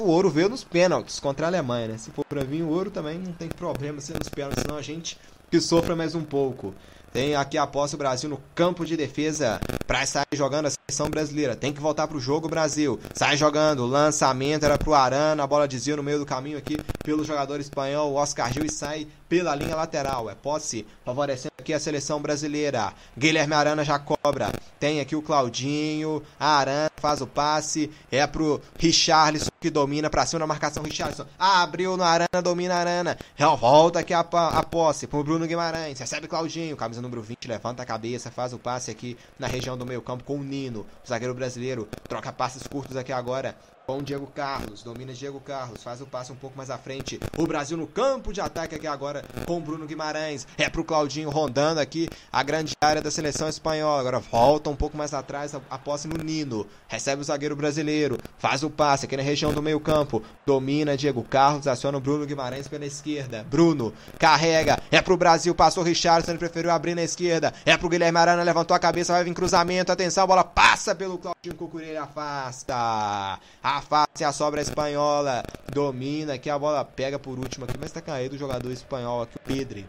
[0.00, 1.98] o ouro veio nos pênaltis contra a Alemanha, né?
[1.98, 4.82] Se for pra vir o ouro também não tem problema ser nos pênaltis, senão a
[4.82, 5.18] gente
[5.50, 6.72] que sofra mais um pouco.
[7.14, 11.08] Tem aqui a posse o Brasil no campo de defesa para sair jogando a seleção
[11.08, 11.54] brasileira.
[11.54, 12.98] Tem que voltar pro jogo Brasil.
[13.14, 17.24] Sai jogando, lançamento era pro Arana, a bola desvia no meio do caminho aqui pelo
[17.24, 20.28] jogador espanhol, Oscar Gil e sai pela linha lateral.
[20.28, 22.92] É posse favorecendo aqui a seleção brasileira.
[23.16, 24.50] Guilherme Arana já cobra.
[24.80, 30.26] Tem aqui o Claudinho, a Arana faz o passe, é pro Richarlison que domina pra
[30.26, 31.26] cima na marcação Richarlison.
[31.38, 33.16] Abriu no Arana, domina Arana.
[33.58, 35.98] Volta aqui a, a posse pro Bruno Guimarães.
[35.98, 39.86] Recebe Claudinho, camisa número 20, levanta a cabeça, faz o passe aqui na região do
[39.86, 41.88] meio-campo com o Nino, zagueiro brasileiro.
[42.08, 43.54] Troca passes curtos aqui agora
[43.86, 47.20] com Diego Carlos, domina Diego Carlos, faz o passe um pouco mais à frente.
[47.36, 50.46] O Brasil no campo de ataque aqui agora com Bruno Guimarães.
[50.56, 54.00] É pro Claudinho rondando aqui a grande área da seleção espanhola.
[54.00, 56.66] Agora volta um pouco mais atrás a, a posse no Nino.
[56.88, 60.22] Recebe o zagueiro brasileiro, faz o passe aqui na região do meio-campo.
[60.46, 63.44] Domina Diego Carlos, aciona o Bruno Guimarães pela esquerda.
[63.44, 67.52] Bruno carrega, é pro Brasil, passou o Richardson, ele preferiu abrir na esquerda.
[67.66, 69.92] É pro Guilherme Arana, levantou a cabeça, vai vir cruzamento.
[69.92, 73.38] Atenção, a bola passa pelo Claudinho Cucurelli, afasta.
[73.74, 75.42] Afasta a sobra espanhola.
[75.72, 79.36] Domina aqui, a bola pega por último aqui, mas tá caído o jogador espanhol aqui,
[79.36, 79.84] o Pedri.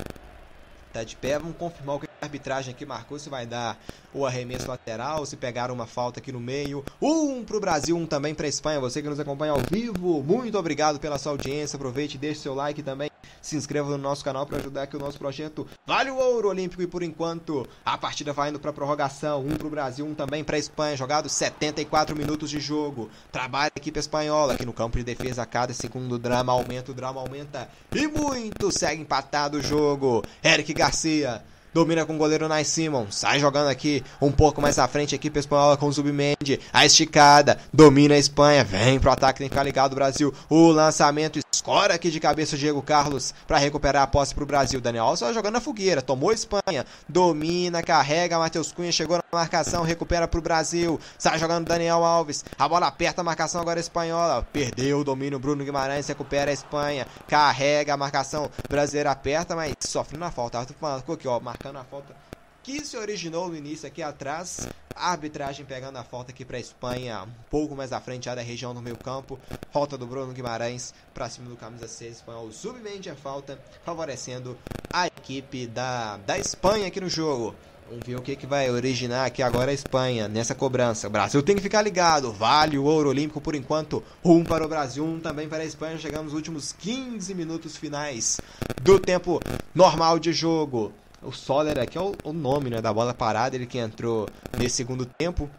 [0.96, 3.78] Tá de pé, vamos confirmar o que a arbitragem aqui marcou, se vai dar
[4.14, 6.86] o arremesso lateral, se pegar uma falta aqui no meio.
[7.02, 8.80] Um pro Brasil, um também pra Espanha.
[8.80, 11.76] Você que nos acompanha ao vivo, muito obrigado pela sua audiência.
[11.76, 13.12] Aproveite deixe seu like também.
[13.42, 15.68] Se inscreva no nosso canal para ajudar aqui o nosso projeto.
[15.86, 19.42] Vale o ouro olímpico e por enquanto a partida vai indo para prorrogação.
[19.46, 20.98] Um pro Brasil, um também para Espanha.
[20.98, 23.10] Jogado 74 minutos de jogo.
[23.32, 25.44] Trabalha a equipe espanhola aqui no campo de defesa.
[25.44, 28.72] A cada segundo drama aumenta, o drama aumenta e muito.
[28.72, 30.24] Segue empatado o jogo.
[30.44, 31.42] Eric Garcia.
[31.76, 33.08] Domina com o goleiro Nai Simon.
[33.10, 35.14] Sai jogando aqui um pouco mais à frente.
[35.14, 36.58] A equipe espanhola com o Zubimendi.
[36.72, 37.60] A esticada.
[37.74, 38.64] Domina a Espanha.
[38.64, 39.40] Vem pro ataque.
[39.40, 40.34] Tem que ficar ligado o Brasil.
[40.50, 44.80] O lançamento escora aqui de cabeça o Diego Carlos para recuperar a posse pro Brasil.
[44.80, 49.82] Daniel Alves vai jogando na fogueira, tomou Espanha, domina, carrega, Matheus Cunha chegou na marcação,
[49.82, 51.00] recupera pro Brasil.
[51.18, 54.48] Sai jogando Daniel Alves, a bola aperta a marcação agora espanhola.
[54.54, 60.20] Perdeu o domínio, Bruno Guimarães recupera a Espanha, carrega a marcação brasileira, aperta, mas sofre
[60.20, 60.64] na falta.
[60.66, 62.16] Ficou aqui, ó, marcando a falta
[62.62, 64.68] que se originou no início aqui atrás.
[64.96, 68.42] A arbitragem pegando a falta aqui para a Espanha, um pouco mais à frente, da
[68.42, 69.40] região do meio campo.
[69.72, 72.52] Falta do Bruno Guimarães para cima do camisa 6 espanhol.
[72.52, 74.58] Submente a falta, favorecendo
[74.92, 77.54] a equipe da, da Espanha aqui no jogo.
[77.90, 81.08] Vamos ver o que, que vai originar aqui agora a Espanha nessa cobrança.
[81.08, 82.32] O Brasil tem que ficar ligado.
[82.32, 84.04] Vale o ouro olímpico por enquanto.
[84.24, 85.98] Um para o Brasil, um também para a Espanha.
[85.98, 88.40] Chegamos nos últimos 15 minutos finais
[88.82, 89.40] do tempo
[89.74, 90.94] normal de jogo.
[91.26, 94.76] O Soler aqui é o, o nome né, da bola parada, ele que entrou nesse
[94.76, 95.50] segundo tempo.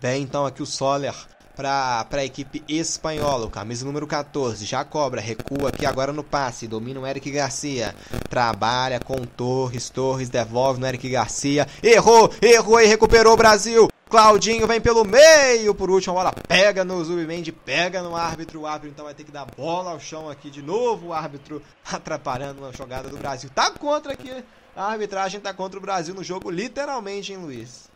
[0.00, 1.14] Vem então aqui o Soler
[1.56, 6.66] para a equipe espanhola, o camisa número 14, já cobra, recua aqui agora no passe,
[6.66, 7.94] domina o Eric Garcia,
[8.28, 14.66] trabalha com Torres, Torres devolve no Eric Garcia, errou, errou e recuperou o Brasil, Claudinho
[14.66, 18.90] vem pelo meio, por último a bola pega no Zubimendi, pega no árbitro, o árbitro
[18.90, 22.72] então vai ter que dar bola ao chão aqui de novo, o árbitro atrapalhando uma
[22.72, 24.42] jogada do Brasil, tá contra aqui,
[24.76, 27.90] a arbitragem tá contra o Brasil no jogo, literalmente, hein, Luiz?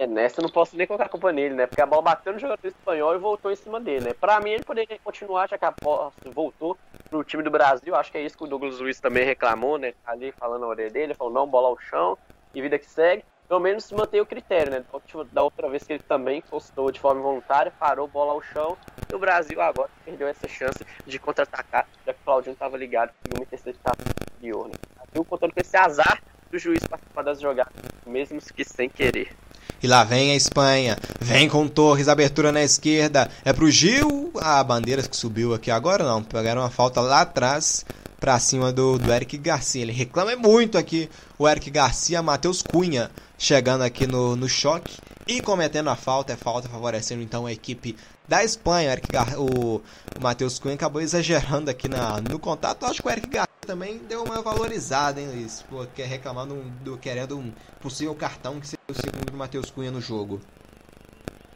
[0.00, 1.66] É, nessa eu não posso nem colocar a culpa nele, né?
[1.66, 4.14] Porque a bola bateu no jogador espanhol e voltou em cima dele, né?
[4.14, 6.78] Pra mim ele poderia continuar, já que a bola voltou
[7.10, 7.94] pro time do Brasil.
[7.94, 9.92] Acho que é isso que o Douglas Luiz também reclamou, né?
[10.06, 12.16] Ali falando na orelha dele, falou não, bola ao chão
[12.54, 13.22] e vida que segue.
[13.46, 14.84] Pelo menos se mantém o critério, né?
[15.32, 18.78] Da outra vez que ele também postou de forma voluntária, parou bola ao chão.
[19.06, 23.10] E o Brasil agora perdeu essa chance de contra-atacar, já que o Claudinho estava ligado
[23.10, 24.74] com uma interceptação anterior, né?
[25.12, 27.72] Brasil contando com esse azar do juiz participar das jogadas,
[28.06, 29.34] mesmo que sem querer.
[29.82, 30.96] E lá vem a Espanha.
[31.20, 33.30] Vem com Torres, abertura na esquerda.
[33.44, 34.30] É pro Gil.
[34.36, 36.22] A bandeira que subiu aqui agora não.
[36.22, 37.84] Pegaram uma falta lá atrás.
[38.18, 39.80] Pra cima do, do Eric Garcia.
[39.80, 41.08] Ele reclama muito aqui.
[41.38, 43.10] O Eric Garcia, Matheus Cunha.
[43.38, 44.98] Chegando aqui no, no choque.
[45.26, 46.34] E cometendo a falta.
[46.34, 47.96] É falta favorecendo então a equipe
[48.30, 48.96] da Espanha.
[49.10, 49.36] Gar...
[49.36, 52.86] o, o Matheus Cunha acabou exagerando aqui na, no contato.
[52.86, 55.64] Acho que o Eric Garcia também deu uma valorizada, hein, Luiz?
[55.68, 60.00] Porque reclamando do, querendo um possível cartão que seria o segundo do Matheus Cunha no
[60.00, 60.40] jogo.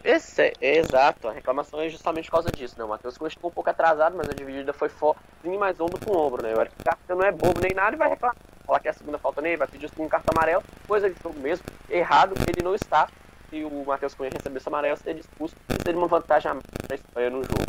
[0.03, 2.85] Esse é, é, exato, a reclamação é justamente por causa disso, né?
[2.85, 5.21] O Matheus Cunha ficou um pouco atrasado, mas a dividida foi forte
[5.59, 6.55] mais ombro com ombro, né?
[6.55, 8.37] O Eric Garcia não é bobo nem nada e vai reclamar.
[8.67, 11.39] Falar que é a segunda falta nele, vai pedir um cartão amarelo, coisa de jogo
[11.39, 11.65] mesmo.
[11.89, 13.09] Errado, ele não está.
[13.51, 15.55] Se o Matheus Cunha recebesse amarelo, seria expulso.
[15.83, 16.51] Seria uma vantagem
[16.87, 17.65] para a Espanha no jogo.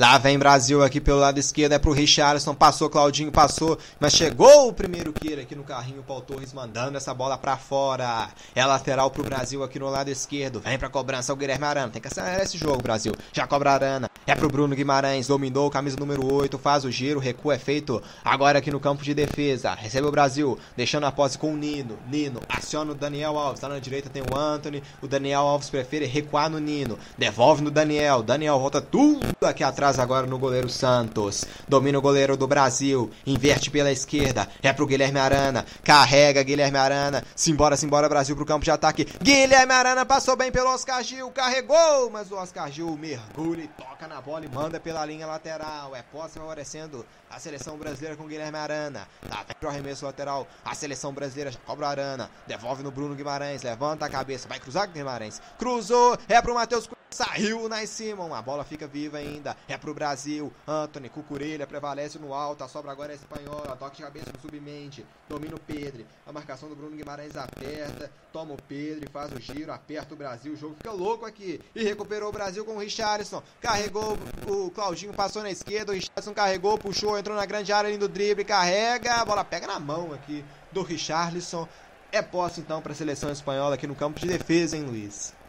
[0.00, 4.68] Lá vem Brasil aqui pelo lado esquerdo, é pro Richarlison, passou, Claudinho passou, mas chegou
[4.68, 8.30] o primeiro Kira aqui no carrinho, Paul Torres mandando essa bola pra fora.
[8.54, 12.00] É lateral pro Brasil aqui no lado esquerdo, vem pra cobrança o Guilherme Arana, tem
[12.00, 13.12] que acelerar esse jogo, Brasil.
[13.30, 17.52] Já cobra Arana, é pro Bruno Guimarães, dominou, camisa número 8, faz o giro, recuo
[17.52, 19.74] é feito agora aqui no campo de defesa.
[19.74, 21.98] Recebe o Brasil, deixando a posse com o Nino.
[22.06, 26.06] Nino aciona o Daniel Alves, tá na direita tem o Anthony, o Daniel Alves prefere
[26.06, 31.44] recuar no Nino, devolve no Daniel, Daniel volta tudo aqui atrás agora no goleiro Santos.
[31.68, 33.10] Domina o goleiro do Brasil.
[33.26, 34.48] Inverte pela esquerda.
[34.62, 35.64] É pro Guilherme Arana.
[35.82, 37.24] Carrega Guilherme Arana.
[37.34, 39.06] Simbora, simbora, Brasil pro campo de ataque.
[39.20, 41.30] Guilherme Arana passou bem pelo Oscar Gil.
[41.30, 45.94] Carregou, mas o Oscar Gil mergulha e toca na bola e manda pela linha lateral.
[45.94, 49.06] É posse favorecendo a seleção brasileira com Guilherme Arana.
[49.28, 50.46] Lá vem pro arremesso lateral.
[50.64, 52.30] A seleção brasileira já cobra Arana.
[52.46, 53.62] Devolve no Bruno Guimarães.
[53.62, 54.48] Levanta a cabeça.
[54.48, 55.40] Vai cruzar Guimarães.
[55.58, 56.18] Cruzou.
[56.28, 59.56] É pro Matheus Saiu na Simon, a bola fica viva ainda.
[59.68, 60.52] É pro Brasil.
[60.66, 62.62] Anthony Cucurelha prevalece no alto.
[62.62, 63.76] A sobra agora é espanhola.
[63.76, 65.04] Toque de cabeça no submente.
[65.28, 66.06] Domina o Pedro.
[66.24, 68.10] A marcação do Bruno Guimarães aperta.
[68.32, 69.72] Toma o Pedro faz o giro.
[69.72, 70.52] Aperta o Brasil.
[70.52, 71.60] O jogo fica louco aqui.
[71.74, 73.42] E recuperou o Brasil com o Richardson.
[73.60, 74.16] Carregou
[74.46, 75.90] o Claudinho, passou na esquerda.
[75.90, 78.44] O Richardson carregou, puxou, entrou na grande área ali do drible.
[78.44, 79.14] Carrega.
[79.14, 81.66] A bola pega na mão aqui do Richarlison.
[82.12, 85.39] É posse então para a seleção espanhola aqui no campo de defesa, hein, Luiz?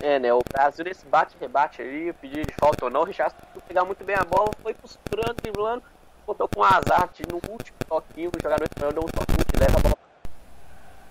[0.00, 0.32] É, né?
[0.32, 3.34] O Brasil nesse bate-rebate ali, pedido de falta ou não, o Richard
[3.68, 5.82] pegar muito bem a bola, foi costurando, driblando,
[6.26, 9.82] botou com azar no último toquinho, o jogador espanhol deu um toquinho que leva a
[9.82, 9.98] bola,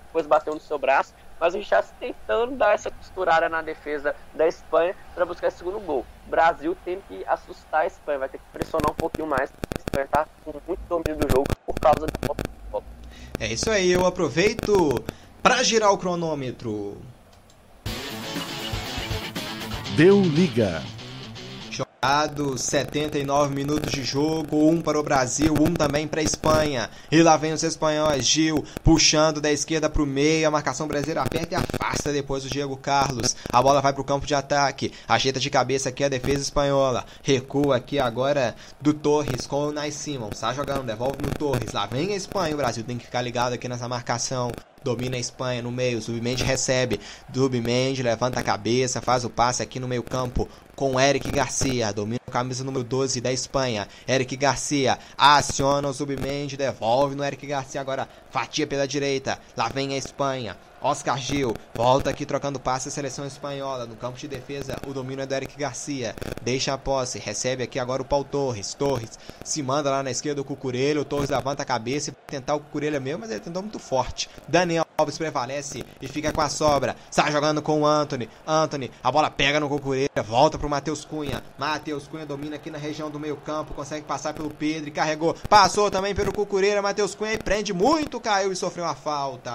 [0.08, 4.48] depois bateu no seu braço, mas o Richard tentando dar essa costurada na defesa da
[4.48, 6.04] Espanha para buscar esse segundo gol.
[6.26, 9.80] O Brasil tem que assustar a Espanha, vai ter que pressionar um pouquinho mais, a
[9.80, 12.08] Espanha tá com muito domínio do jogo por causa
[12.72, 12.84] Copa.
[13.40, 15.06] É isso aí, eu aproveito
[15.44, 16.98] para girar o cronômetro.
[19.98, 20.84] Deu liga.
[22.00, 26.88] Dados 79 minutos de jogo, um para o Brasil, um também para a Espanha.
[27.12, 31.24] E lá vem os espanhóis, Gil puxando da esquerda para o meio, a marcação brasileira
[31.24, 33.36] aperta e afasta depois o Diego Carlos.
[33.52, 37.04] A bola vai para o campo de ataque, ajeita de cabeça aqui a defesa espanhola.
[37.24, 40.30] Recua aqui agora do Torres com o Nais Simon.
[40.32, 41.74] Está jogando, devolve no Torres.
[41.74, 44.52] Lá vem a Espanha, o Brasil tem que ficar ligado aqui nessa marcação
[44.88, 47.02] domina a Espanha no meio, Submente recebe,
[47.34, 50.48] Submente levanta a cabeça, faz o passe aqui no meio campo
[50.78, 56.56] com Eric Garcia, domina a camisa número 12 da Espanha, Eric Garcia aciona o Submente,
[56.56, 62.10] devolve no Eric Garcia, agora fatia pela direita, lá vem a Espanha, Oscar Gil volta
[62.10, 63.86] aqui trocando passe a seleção espanhola.
[63.86, 66.16] No campo de defesa, o domínio é do Eric Garcia.
[66.42, 68.74] Deixa a posse, recebe aqui agora o Paul Torres.
[68.74, 71.02] Torres se manda lá na esquerda o Cucurelho.
[71.02, 74.30] O Torres levanta a cabeça e tentar o Cucurelho mesmo, mas ele tentou muito forte.
[74.48, 76.96] Daniel Alves prevalece e fica com a sobra.
[77.12, 78.30] Sai jogando com o Anthony.
[78.48, 80.10] Anthony, a bola pega no Cucurelho.
[80.26, 81.44] Volta pro Matheus Cunha.
[81.58, 83.74] Matheus Cunha domina aqui na região do meio-campo.
[83.74, 85.36] Consegue passar pelo Pedro e carregou.
[85.48, 86.82] Passou também pelo Cucurelho.
[86.82, 88.20] Matheus Cunha e prende muito.
[88.20, 89.52] Caiu e sofreu a falta.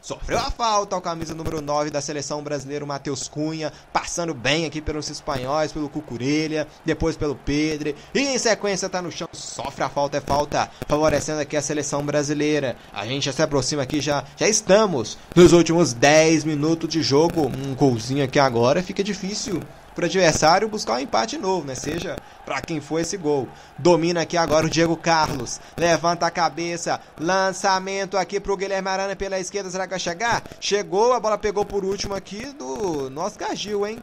[0.00, 4.80] Sofreu a falta ao camisa número 9 da seleção brasileira, Matheus Cunha, passando bem aqui
[4.80, 9.88] pelos espanhóis, pelo Cucurelha, depois pelo Pedro, e em sequência tá no chão, sofre a
[9.88, 12.76] falta, é falta, favorecendo aqui a seleção brasileira.
[12.92, 17.46] A gente já se aproxima aqui, já, já estamos nos últimos 10 minutos de jogo,
[17.46, 19.60] um golzinho aqui agora, fica difícil
[19.98, 21.74] para o adversário buscar um empate novo, né?
[21.74, 22.14] Seja
[22.46, 23.48] para quem for esse gol.
[23.76, 25.60] Domina aqui agora o Diego Carlos.
[25.76, 27.00] Levanta a cabeça.
[27.18, 29.68] Lançamento aqui para o Guilherme Arana pela esquerda.
[29.68, 30.44] Será que vai chegar?
[30.60, 33.98] Chegou, a bola pegou por último aqui do nosso Gil, hein?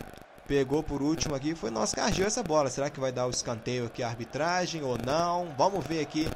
[0.46, 2.70] Pegou por último aqui, foi nosso Gil essa bola.
[2.70, 5.48] Será que vai dar o escanteio aqui a arbitragem ou não?
[5.58, 6.30] Vamos ver aqui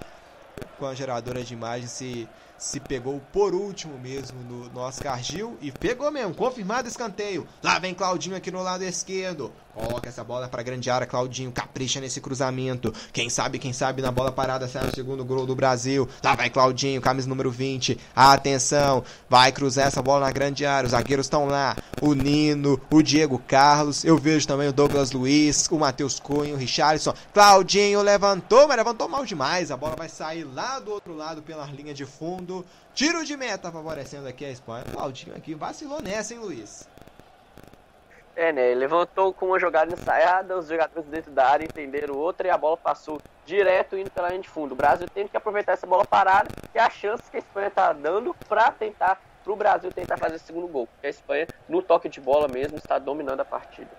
[0.77, 2.29] com a geradora de imagem se
[2.59, 7.47] se pegou por último mesmo no, no Oscar Gil e pegou mesmo, confirmado escanteio.
[7.63, 9.51] Lá vem Claudinho aqui no lado esquerdo.
[9.79, 12.93] Coloca essa bola para grande área, Claudinho capricha nesse cruzamento.
[13.13, 16.07] Quem sabe, quem sabe na bola parada sai o segundo gol do Brasil.
[16.21, 17.97] Lá vai Claudinho, camisa número 20.
[18.13, 20.85] Atenção, vai cruzar essa bola na grande área.
[20.85, 21.77] Os zagueiros estão lá.
[22.01, 24.03] O Nino, o Diego Carlos.
[24.03, 27.13] Eu vejo também o Douglas Luiz, o Matheus Cunha, o Richarlison.
[27.33, 29.71] Claudinho levantou, mas levantou mal demais.
[29.71, 32.65] A bola vai sair lá do outro lado pela linha de fundo.
[32.93, 34.83] Tiro de meta favorecendo aqui a Espanha.
[34.91, 36.85] Claudinho aqui vacilou nessa, hein, Luiz?
[38.39, 38.71] É, né?
[38.71, 42.57] Ele levantou com uma jogada ensaiada, os jogadores dentro da área entenderam outra e a
[42.57, 44.71] bola passou direto indo pela linha de fundo.
[44.71, 47.91] O Brasil tem que aproveitar essa bola parada e a chance que a Espanha está
[47.91, 50.87] dando para tentar, para o Brasil tentar fazer o segundo gol.
[50.87, 53.91] Porque a Espanha, no toque de bola mesmo, está dominando a partida.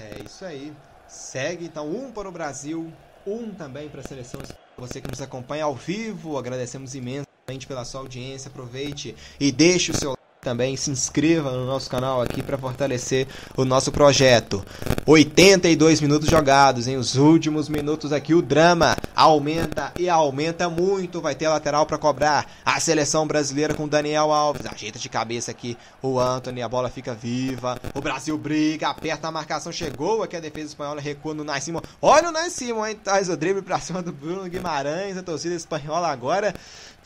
[0.00, 0.72] É isso aí.
[1.08, 2.92] Segue então um para o Brasil,
[3.26, 4.40] um também para a seleção.
[4.78, 8.48] Você que nos acompanha ao vivo, agradecemos imensamente pela sua audiência.
[8.48, 13.26] Aproveite e deixe o seu também se inscreva no nosso canal aqui para fortalecer
[13.56, 14.64] o nosso projeto.
[15.04, 21.20] 82 minutos jogados, em os últimos minutos aqui o drama aumenta e aumenta muito.
[21.20, 22.46] Vai ter lateral para cobrar.
[22.64, 27.14] A seleção brasileira com Daniel Alves ajeita de cabeça aqui o Anthony, a bola fica
[27.14, 27.78] viva.
[27.94, 31.80] O Brasil briga, aperta a marcação, chegou aqui a defesa espanhola recua no Nascimon.
[32.00, 32.98] Olha o Nascimon, hein?
[33.02, 36.54] Traz o drible para cima do Bruno Guimarães, a torcida espanhola agora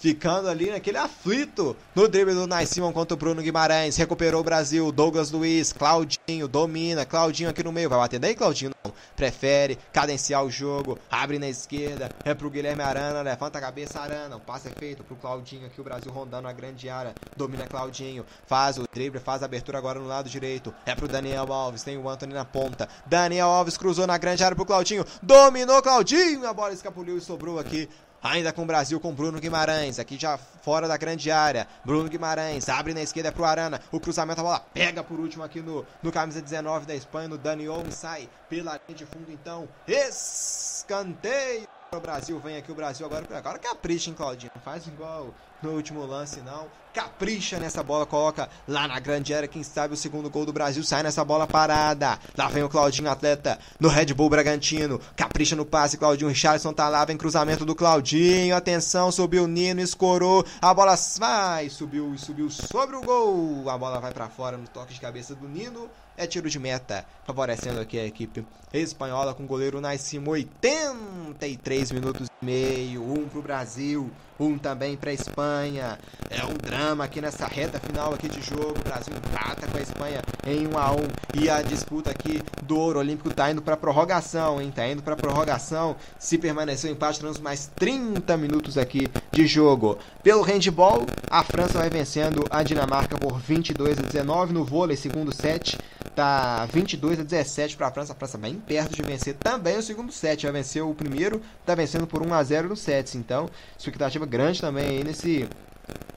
[0.04, 3.96] ficando ali naquele aflito no drible do Nascimon contra o Bruno Guimarães.
[3.96, 8.72] Recuperou o Brasil, Douglas Luiz, Claudinho, domina, Claudinho aqui no meio, vai bater daí, Claudinho?
[8.84, 13.98] Não, prefere cadenciar o jogo, abre na esquerda, é pro Guilherme Arana, levanta a cabeça,
[13.98, 17.66] Arana, o passe é feito pro Claudinho aqui, o Brasil rondando a grande área, domina
[17.66, 21.82] Claudinho, faz o drible, faz a abertura agora no lado direito, é pro Daniel Alves,
[21.82, 26.46] tem o Anthony na ponta, Daniel Alves cruzou na grande área pro Claudinho, dominou Claudinho,
[26.46, 27.88] a bola escapuliu e sobrou aqui
[28.24, 31.68] Ainda com o Brasil com Bruno Guimarães, aqui já fora da grande área.
[31.84, 33.82] Bruno Guimarães abre na esquerda pro Arana.
[33.92, 37.36] O cruzamento, a bola pega por último aqui no, no camisa 19 da Espanha, no
[37.36, 37.92] Dani Olmo.
[37.92, 39.68] Sai pela linha de fundo então.
[39.86, 41.68] Escanteio.
[41.92, 43.26] O Brasil vem aqui, o Brasil agora.
[43.36, 44.52] Agora capricha, hein, Claudinho?
[44.64, 46.66] Faz igual no último lance, não.
[46.94, 49.48] Capricha nessa bola, coloca lá na grande área.
[49.48, 52.18] Quem sabe o segundo gol do Brasil sai nessa bola parada.
[52.38, 55.00] Lá vem o Claudinho, atleta no Red Bull Bragantino.
[55.16, 58.54] Capricha no passe, Claudinho Richardson tá lá, vem cruzamento do Claudinho.
[58.54, 60.46] Atenção, subiu o Nino, escorou.
[60.62, 63.68] A bola vai, subiu, subiu sobre o gol.
[63.68, 67.04] A bola vai para fora no toque de cabeça do Nino é tiro de meta,
[67.24, 73.38] favorecendo aqui a equipe espanhola com o goleiro Nascimo, 83 minutos e meio, um para
[73.38, 75.98] o Brasil, um também para a Espanha.
[76.30, 78.74] É um drama aqui nessa reta final aqui de jogo.
[78.78, 80.96] O Brasil empata com a Espanha em 1 a 1
[81.42, 84.72] e a disputa aqui do Ouro Olímpico está indo para prorrogação, hein?
[84.74, 85.96] Tá indo para prorrogação.
[86.18, 89.98] Se permanecer o empate, teremos mais 30 minutos aqui de jogo.
[90.22, 95.32] Pelo handball, a França vai vencendo a Dinamarca por 22 a 19 no vôlei, segundo
[95.32, 95.78] set.
[96.14, 98.12] tá 22 a 17 para a França.
[98.12, 100.42] A França bem perto de vencer também o segundo set.
[100.42, 103.16] Já venceu o primeiro, tá vencendo por 1 a 0 no set.
[103.18, 103.48] Então,
[103.78, 105.48] expectativa grande também aí nesse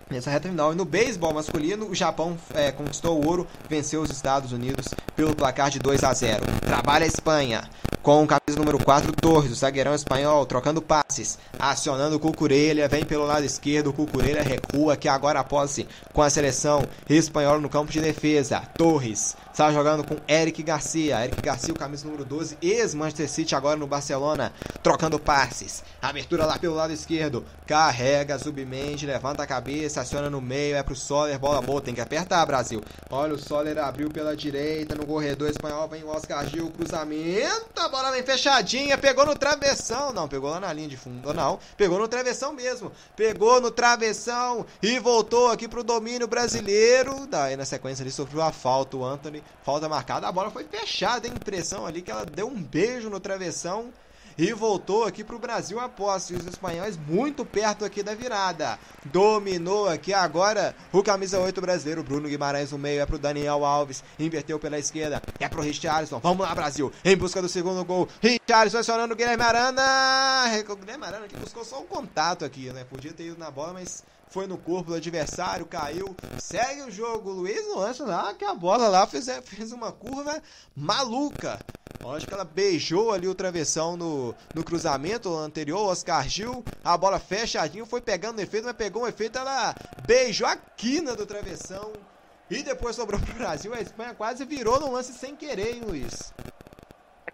[0.10, 0.74] nessa reta final.
[0.74, 5.36] E no beisebol masculino, o Japão é, conquistou o ouro, venceu os Estados Unidos pelo
[5.36, 6.46] placar de 2 a 0.
[6.62, 7.70] Trabalha a Espanha
[8.08, 13.04] com o camisa número 4, Torres, o zagueirão espanhol, trocando passes, acionando o Cucurelha, vem
[13.04, 17.68] pelo lado esquerdo, o Cucurelha recua, que agora a posse com a seleção espanhola no
[17.68, 18.62] campo de defesa.
[18.78, 23.76] Torres está jogando com Eric Garcia, Eric Garcia, o camisa número 12, ex-Manchester City, agora
[23.76, 25.84] no Barcelona, trocando passes.
[26.02, 30.95] Abertura lá pelo lado esquerdo, carrega, submente, levanta a cabeça, aciona no meio, é pro
[30.95, 32.82] Soler, bola boa, tem que apertar, Brasil.
[33.10, 37.90] Olha, o Soler abriu pela direita, no corredor espanhol vem o Oscar Gil, cruzamento, a
[37.90, 41.98] bola vem fechadinha, pegou no travessão, não, pegou lá na linha de fundo, não, pegou
[41.98, 48.03] no travessão mesmo, pegou no travessão e voltou aqui pro domínio brasileiro, daí na sequência
[48.03, 51.34] ele sofreu a falta, o Anthony, falta marcada, a bola foi fechada, hein?
[51.36, 53.91] impressão ali que ela deu um beijo no travessão,
[54.38, 56.34] e voltou aqui para o Brasil a posse.
[56.34, 58.78] Os espanhóis muito perto aqui da virada.
[59.06, 62.04] Dominou aqui agora o camisa 8 brasileiro.
[62.04, 64.04] Bruno Guimarães no meio é para o Daniel Alves.
[64.20, 65.22] Inverteu pela esquerda.
[65.40, 66.20] É para o Richarlison.
[66.20, 66.92] Vamos lá, Brasil.
[67.04, 68.08] Em busca do segundo gol.
[68.22, 69.84] Richarlison acionando o Guilherme Arana.
[70.70, 72.84] O Guilherme Arana que buscou só um contato aqui, né?
[72.84, 77.32] Podia ter ido na bola, mas foi no corpo do adversário, caiu, segue o jogo.
[77.32, 80.42] Luiz no lance lá, que a bola lá fez, fez uma curva
[80.76, 81.60] maluca.
[82.03, 86.64] Acho que ela beijou ali o travessão no, no cruzamento anterior, Oscar Gil.
[86.84, 89.76] A bola fechadinho, foi pegando efeito, mas pegou um efeito, ela
[90.06, 91.91] beijou a quina do travessão.
[92.49, 93.74] E depois sobrou pro Brasil.
[93.74, 96.32] A Espanha quase virou no lance sem querer, hein, Luiz?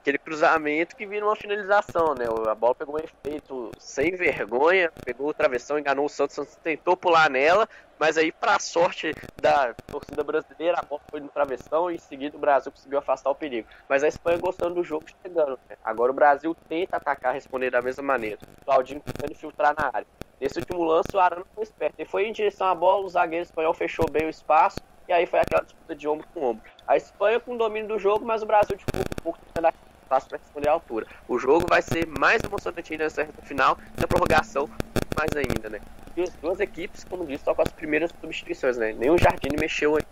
[0.04, 2.26] Aquele cruzamento que vira uma finalização, né?
[2.50, 6.58] A bola pegou um efeito sem vergonha, pegou o travessão, enganou o Santos, o Santos
[6.62, 11.90] tentou pular nela, mas aí, para sorte da torcida brasileira, a bola foi no travessão
[11.90, 13.66] e em seguida o Brasil conseguiu afastar o perigo.
[13.88, 15.58] Mas a Espanha gostando do jogo, chegando.
[15.70, 15.78] Né?
[15.82, 18.40] Agora o Brasil tenta atacar, responder da mesma maneira.
[18.66, 20.08] Claudinho tentando infiltrar na área.
[20.38, 21.96] Nesse último lance, o Arana foi esperto.
[21.98, 25.26] Ele foi em direção à bola, o zagueiro espanhol fechou bem o espaço e aí
[25.26, 26.64] foi aquela disputa de ombro com ombro.
[26.86, 29.68] A Espanha com o domínio do jogo, mas o Brasil de pouco a pouco tentando
[30.04, 31.08] espaço para responder à altura.
[31.28, 34.70] O jogo vai ser mais emocionante ainda nessa reta final, na prorrogação,
[35.18, 35.80] mais ainda, né?
[36.16, 38.94] E as duas equipes, como disse, só com as primeiras substituições, né?
[38.94, 40.04] Nem o Jardine mexeu aí.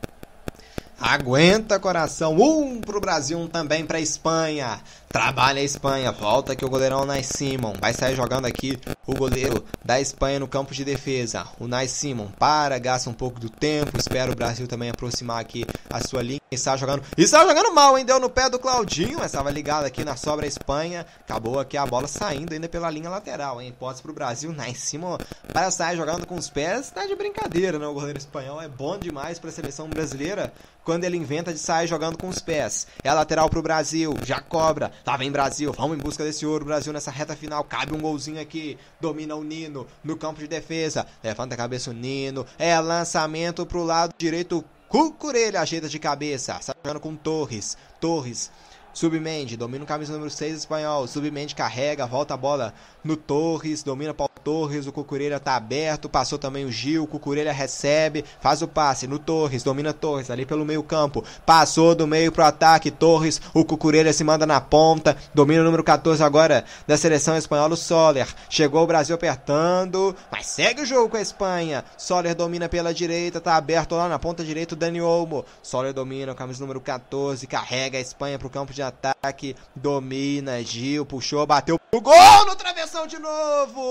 [1.02, 4.80] Aguenta coração, um pro Brasil, um também pra Espanha.
[5.10, 7.73] Trabalha a Espanha, volta aqui o goleirão Nice Simon.
[7.82, 11.45] Vai sair jogando aqui o goleiro da Espanha no campo de defesa.
[11.60, 13.98] O Nice Simon para, gasta um pouco do tempo.
[13.98, 16.40] Espera o Brasil também aproximar aqui a sua linha.
[16.52, 17.03] Está jogando.
[17.18, 18.06] Está jogando mal, hein?
[18.06, 19.18] Deu no pé do Claudinho.
[19.18, 21.06] Mas estava ligado aqui na sobra Espanha.
[21.22, 23.76] Acabou aqui a bola saindo ainda pela linha lateral, hein?
[23.78, 24.53] Pode pro Brasil.
[24.53, 25.18] Nice Simon
[25.52, 26.90] para sair jogando com os pés.
[26.90, 27.88] Tá de brincadeira, né?
[27.88, 30.53] O goleiro espanhol é bom demais para a seleção brasileira
[30.92, 32.86] quando ele inventa de sair jogando com os pés.
[33.02, 34.14] É lateral pro Brasil.
[34.26, 34.92] Já cobra.
[35.08, 36.66] Lá vem Brasil, vamos em busca desse ouro.
[36.66, 38.78] Brasil nessa reta final, cabe um golzinho aqui.
[39.00, 41.08] Domina o Nino no campo de defesa.
[41.24, 42.46] Levanta a cabeça o Nino.
[42.60, 44.66] É lançamento pro lado direito.
[44.90, 46.58] Cucurelha ajeita de cabeça.
[46.60, 47.78] Está jogando com Torres.
[48.02, 48.52] Torres.
[48.94, 51.08] Submente, domina o camisa número 6 espanhol.
[51.08, 52.74] Submente carrega, volta a bola
[53.04, 57.52] no Torres, domina para Torres, o Cucurelha tá aberto, passou também o Gil, o Cucurelha
[57.52, 62.32] recebe, faz o passe no Torres, domina Torres ali pelo meio campo, passou do meio
[62.32, 66.98] pro ataque, Torres, o Cucurelha se manda na ponta, domina o número 14 agora da
[66.98, 71.86] seleção espanhola, o Soler, chegou o Brasil apertando, mas segue o jogo com a Espanha,
[71.98, 76.32] Soler domina pela direita, tá aberto lá na ponta direita o Dani Olmo, Soler domina,
[76.32, 81.80] o camisa número 14, carrega a Espanha pro campo de ataque, domina, Gil, puxou, bateu
[81.94, 83.82] o gol no travessão de novo!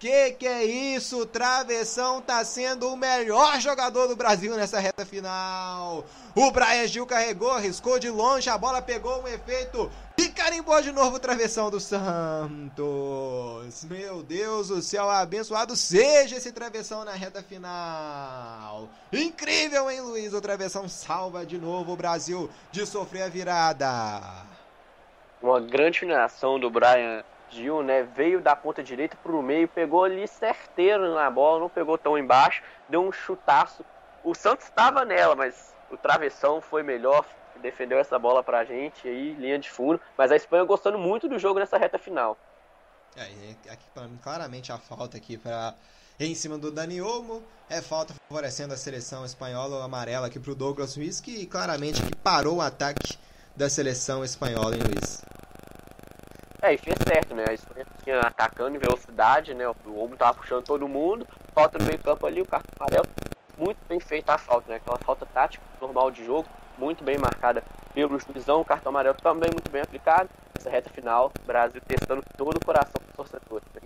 [0.00, 1.26] Que que é isso?
[1.26, 6.06] Travessão tá sendo o melhor jogador do Brasil nessa reta final.
[6.34, 10.90] O Brian Gil carregou, riscou de longe, a bola pegou um efeito e carimbou de
[10.90, 12.80] novo o Travessão do Santos.
[13.90, 18.88] Meu Deus do céu, abençoado seja esse Travessão na reta final.
[19.12, 20.32] Incrível, hein, Luiz?
[20.32, 24.22] O Travessão salva de novo o Brasil de sofrer a virada.
[25.42, 27.22] Uma grande finalização do Brian
[27.84, 28.02] Né?
[28.02, 32.62] Veio da ponta direita pro meio, pegou ali certeiro na bola, não pegou tão embaixo,
[32.88, 33.84] deu um chutaço.
[34.22, 37.24] O Santos estava nela, mas o travessão foi melhor,
[37.60, 40.00] defendeu essa bola pra gente aí, linha de furo.
[40.16, 42.36] Mas a Espanha gostando muito do jogo nessa reta final.
[43.16, 43.22] É,
[43.72, 45.74] aqui pra mim, claramente a falta aqui para
[46.18, 47.42] em cima do Dani Olmo.
[47.68, 52.58] É falta favorecendo a seleção espanhola amarela aqui pro Douglas Luiz, que claramente que parou
[52.58, 53.18] o ataque
[53.56, 55.22] da seleção espanhola, hein, Luiz?
[56.62, 57.44] É, e fez certo, né?
[57.48, 59.66] A Espanha tinha atacando em velocidade, né?
[59.68, 63.08] O Olmo tava puxando todo mundo, falta no meio campo ali, o cartão amarelo.
[63.56, 64.76] muito bem feita a falta, né?
[64.76, 66.46] Aquela falta tática normal de jogo,
[66.76, 67.62] muito bem marcada
[67.94, 70.28] pelo juizão, o cartão amarelo também muito bem aplicado.
[70.54, 73.66] Essa reta final, Brasil testando todo o coração dos torcedores.
[73.74, 73.80] Né?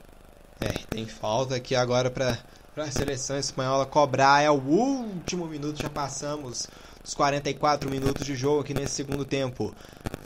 [0.61, 2.37] É, tem falta aqui agora para
[2.77, 4.43] a seleção espanhola cobrar.
[4.43, 6.69] É o último minuto, já passamos
[7.05, 9.75] os 44 minutos de jogo aqui nesse segundo tempo.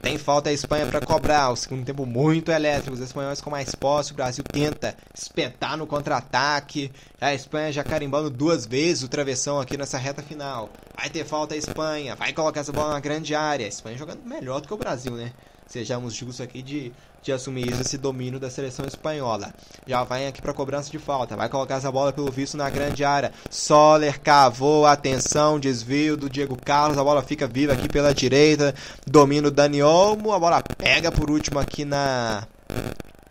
[0.00, 1.50] Tem falta a Espanha para cobrar.
[1.50, 2.94] O segundo tempo muito elétrico.
[2.94, 4.12] Os espanhóis com mais posse.
[4.12, 6.92] O Brasil tenta espetar no contra-ataque.
[7.20, 10.70] A Espanha já carimbando duas vezes o travessão aqui nessa reta final.
[10.96, 12.14] Vai ter falta a Espanha.
[12.14, 13.66] Vai colocar essa bola na grande área.
[13.66, 15.32] A Espanha jogando melhor do que o Brasil, né?
[15.66, 16.92] Sejamos justos aqui de,
[17.28, 19.52] de assumir esse domínio da seleção espanhola.
[19.86, 21.36] Já vai aqui para cobrança de falta.
[21.36, 23.32] Vai colocar essa bola pelo visto na grande área.
[23.50, 26.96] Soler cavou, atenção, desvio do Diego Carlos.
[26.96, 28.74] A bola fica viva aqui pela direita.
[29.06, 30.32] Domínio Dani Olmo.
[30.32, 32.46] A bola pega por último aqui na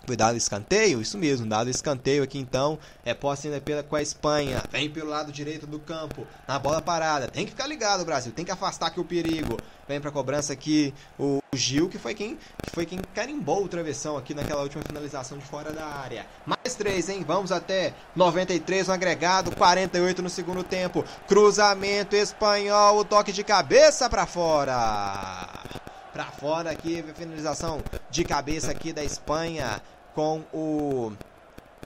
[0.08, 4.64] Cuidado escanteio, isso mesmo, dado escanteio aqui então, é posse ainda pela, com a Espanha,
[4.72, 8.46] vem pelo lado direito do campo, na bola parada, tem que ficar ligado Brasil, tem
[8.46, 12.72] que afastar aqui o perigo, vem pra cobrança aqui o Gil, que foi quem, que
[12.72, 16.26] foi quem carimbou o travessão aqui naquela última finalização de fora da área.
[16.46, 23.04] Mais três, hein, vamos até 93 no agregado, 48 no segundo tempo, cruzamento espanhol, o
[23.04, 25.68] toque de cabeça para fora.
[26.14, 27.80] Para fora aqui, finalização
[28.10, 29.80] de cabeça aqui da Espanha
[30.18, 31.14] com o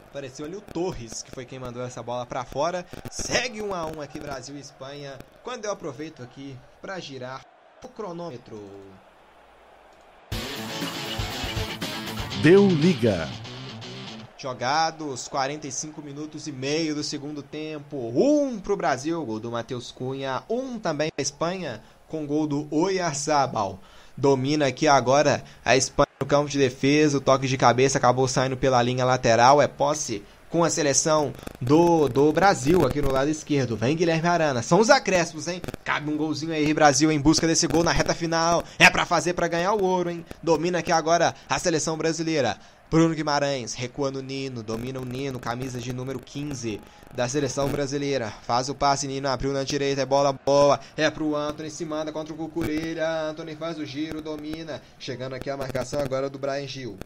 [0.10, 2.86] Apareceu ali o Torres, que foi quem mandou essa bola para fora.
[3.12, 5.20] Segue 1 a 1 aqui Brasil e Espanha.
[5.44, 7.46] Quando eu aproveito aqui para girar
[7.84, 8.58] o cronômetro.
[12.42, 13.28] Deu liga.
[14.38, 17.98] Jogados 45 minutos e meio do segundo tempo.
[18.16, 20.44] Um para o Brasil, gol do Matheus Cunha.
[20.50, 23.80] Um também para a Espanha, com gol do Oyarzabal.
[24.16, 27.18] Domina aqui agora a Espanha campo de defesa.
[27.18, 29.62] O toque de cabeça acabou saindo pela linha lateral.
[29.62, 33.76] É posse com a seleção do, do Brasil aqui no lado esquerdo.
[33.76, 34.62] Vem Guilherme Arana.
[34.62, 35.62] São os acréscimos, hein?
[35.84, 38.64] Cabe um golzinho aí, Brasil, em busca desse gol na reta final.
[38.80, 40.26] É para fazer para ganhar o ouro, hein?
[40.42, 42.58] Domina aqui agora a seleção brasileira.
[42.92, 46.82] Bruno Guimarães, recuando o Nino, domina o Nino, camisa de número 15
[47.16, 48.30] da seleção brasileira.
[48.30, 52.12] Faz o passe, Nino abriu na direita, é bola boa, é pro Anthony, se manda
[52.12, 53.30] contra o Cucurelha.
[53.30, 54.82] Anthony faz o giro, domina.
[55.00, 56.98] Chegando aqui a marcação agora do Brian Gil.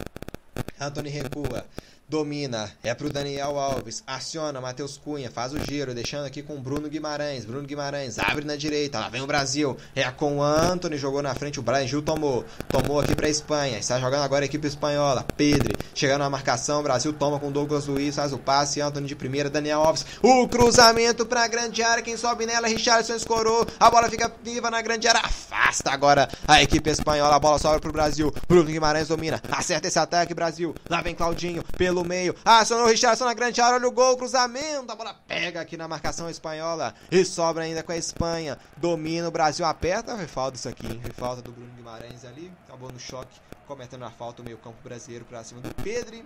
[0.80, 1.64] Anthony recua.
[2.08, 6.88] Domina, é pro Daniel Alves, aciona Matheus Cunha, faz o giro, deixando aqui com Bruno
[6.88, 7.44] Guimarães.
[7.44, 11.34] Bruno Guimarães abre na direita, lá vem o Brasil, é com o Anthony, jogou na
[11.34, 15.26] frente, o Brian Gil tomou, tomou aqui pra Espanha, está jogando agora a equipe espanhola.
[15.36, 19.50] Pedro, chegando na marcação, Brasil toma com Douglas Luiz, faz o passe, Anthony de primeira,
[19.50, 24.32] Daniel Alves, o cruzamento pra grande área, quem sobe nela, Richardson escorou, a bola fica
[24.44, 28.70] viva na grande área, afasta agora a equipe espanhola, a bola sobra pro Brasil, Bruno
[28.70, 32.34] Guimarães domina, acerta esse ataque, Brasil, lá vem Claudinho, pelo meio.
[32.44, 33.76] Acionou o Richardson na grande área.
[33.76, 34.90] Olha o gol, cruzamento.
[34.90, 36.94] A bola pega aqui na marcação espanhola.
[37.10, 38.58] E sobra ainda com a Espanha.
[38.76, 40.16] Domina o Brasil, aperta.
[40.16, 41.00] Foi falta isso aqui.
[41.00, 42.52] Foi falta do Bruno Guimarães ali.
[42.66, 46.24] Acabou no choque, cometendo a falta o meio-campo brasileiro para cima do Pedro.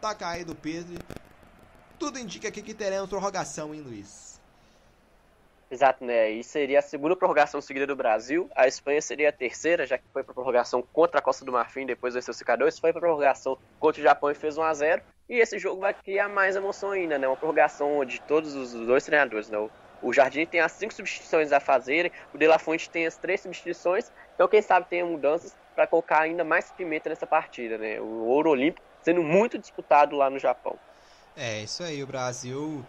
[0.00, 1.02] Tá caído o Pedro.
[1.98, 4.31] Tudo indica aqui que teremos prorrogação, hein, Luiz?
[5.72, 6.30] Exato, né?
[6.30, 8.50] E seria a segunda prorrogação seguida do Brasil.
[8.54, 11.86] A Espanha seria a terceira, já que foi para prorrogação contra a Costa do Marfim,
[11.86, 12.78] depois venceu o Cicadores.
[12.78, 15.94] Foi para prorrogação contra o Japão e fez 1 a 0 E esse jogo vai
[15.94, 17.26] criar mais emoção ainda, né?
[17.26, 19.66] Uma prorrogação de todos os dois treinadores, né?
[20.02, 23.40] O Jardim tem as cinco substituições a fazer, o De La Fonte tem as três
[23.40, 24.12] substituições.
[24.34, 27.98] Então, quem sabe tenha mudanças para colocar ainda mais pimenta nessa partida, né?
[27.98, 30.78] O ouro olímpico sendo muito disputado lá no Japão.
[31.34, 32.02] É, isso aí.
[32.02, 32.84] O Brasil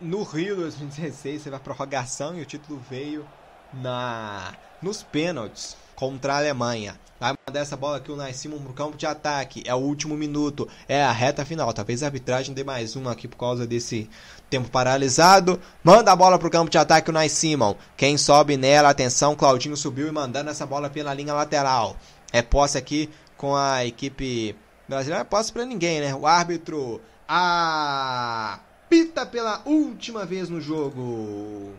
[0.00, 3.26] no Rio 2016 teve a prorrogação e o título veio
[3.74, 6.98] na nos pênaltis contra a Alemanha.
[7.20, 9.62] Vai mandar essa bola aqui o Nascimon pro campo de ataque.
[9.66, 10.66] É o último minuto.
[10.88, 11.70] É a reta final.
[11.74, 14.08] Talvez a arbitragem dê mais uma aqui por causa desse
[14.48, 15.60] tempo paralisado.
[15.84, 17.74] Manda a bola pro campo de ataque o Nascimon.
[17.94, 21.94] Quem sobe nela, atenção, Claudinho subiu e mandando essa bola pela linha lateral.
[22.32, 24.56] É posse aqui com a equipe
[24.88, 25.18] brasileira.
[25.18, 26.14] Não é posse pra ninguém, né?
[26.14, 27.02] O árbitro.
[27.28, 28.60] A
[28.90, 31.72] apita pela última vez no jogo.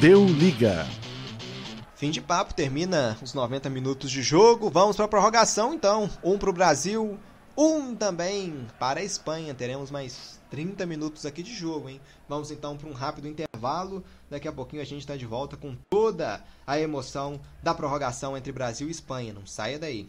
[0.00, 0.86] Deu liga.
[1.94, 4.70] Fim de papo, termina os 90 minutos de jogo.
[4.70, 6.08] Vamos para a prorrogação então.
[6.24, 7.18] Um para o Brasil,
[7.54, 9.52] um também para a Espanha.
[9.52, 12.00] Teremos mais 30 minutos aqui de jogo, hein?
[12.26, 14.02] Vamos então para um rápido intervalo.
[14.30, 18.52] Daqui a pouquinho a gente está de volta com toda a emoção da prorrogação entre
[18.52, 19.34] Brasil e Espanha.
[19.34, 20.08] Não saia daí.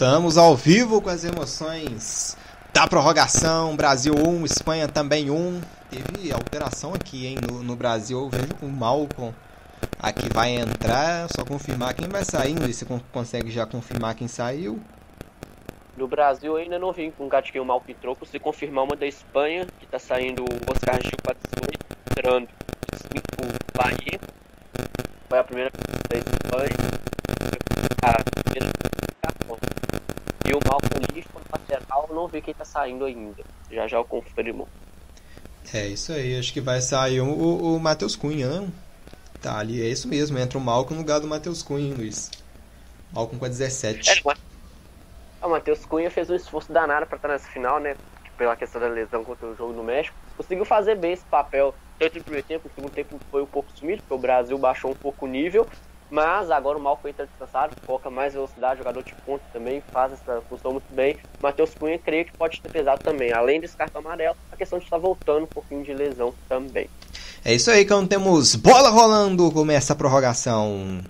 [0.00, 2.34] Voltamos ao vivo com as emoções
[2.72, 3.76] da prorrogação.
[3.76, 5.60] Brasil 1, Espanha também 1.
[5.90, 7.36] Teve alteração aqui, hein?
[7.46, 9.34] No, no Brasil, eu vejo o Malcom
[9.98, 11.28] aqui vai entrar.
[11.36, 12.22] Só confirmar quem vai.
[12.58, 14.80] Luiz, você con- consegue já confirmar quem saiu?
[15.98, 18.26] No Brasil ainda não vi um gatinho mal que trocou.
[18.26, 21.78] Se confirmar uma da Espanha, que tá saindo o Oscar Gil para 18,
[22.10, 22.48] entrando
[23.38, 24.39] o Bahia.
[25.28, 25.70] Foi a primeira
[26.08, 26.70] da Espanha.
[28.02, 28.72] A primeira
[29.22, 29.58] cartão.
[30.44, 33.42] E o Malcolm Lifford, lateral, não vi quem tá saindo ainda.
[33.70, 34.68] Já já eu confirmo.
[35.72, 38.72] É isso aí, acho que vai sair o, o, o Matheus Cunha, não?
[39.40, 40.38] Tá ali, é isso mesmo.
[40.38, 42.30] Entra o Malcom no lugar do Matheus Cunha, hein, Luiz?
[43.12, 44.10] Malcom com a 17.
[44.10, 44.38] É, mas...
[45.42, 47.96] O Matheus Cunha fez um esforço danado para estar nessa final, né?
[48.36, 50.16] Pela questão da lesão contra o jogo no México.
[50.36, 53.68] Conseguiu fazer bem esse papel, tanto no primeiro tempo, no segundo tempo foi um pouco
[53.76, 55.68] sumido, porque o Brasil baixou um pouco o nível.
[56.10, 60.42] Mas agora o Malcolm entra descansado, coloca mais velocidade, jogador de ponta também, faz essa
[60.48, 61.16] função muito bem.
[61.38, 63.32] O Matheus Cunha creio que pode ter pesado também.
[63.32, 66.88] Além desse cartão amarelo, a questão de estar voltando um pouquinho de lesão também.
[67.44, 69.52] É isso aí, então temos bola rolando.
[69.52, 71.00] Começa a prorrogação.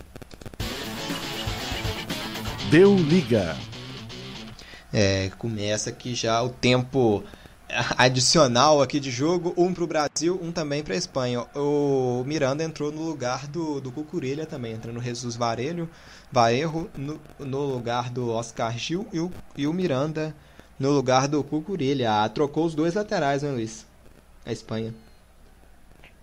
[2.71, 3.57] Deu liga.
[4.93, 7.25] É, começa aqui já o tempo
[7.97, 11.47] adicional aqui de jogo, um para o Brasil, um também para a Espanha.
[11.55, 15.89] O Miranda entrou no lugar do, do Cucurella também, entrando Jesus Varelho,
[16.31, 20.35] Vaerro no, no lugar do Oscar Gil e o, e o Miranda
[20.79, 22.25] no lugar do Cucurella.
[22.25, 23.87] Ah, trocou os dois laterais, né, Luiz?
[24.45, 24.95] A Espanha.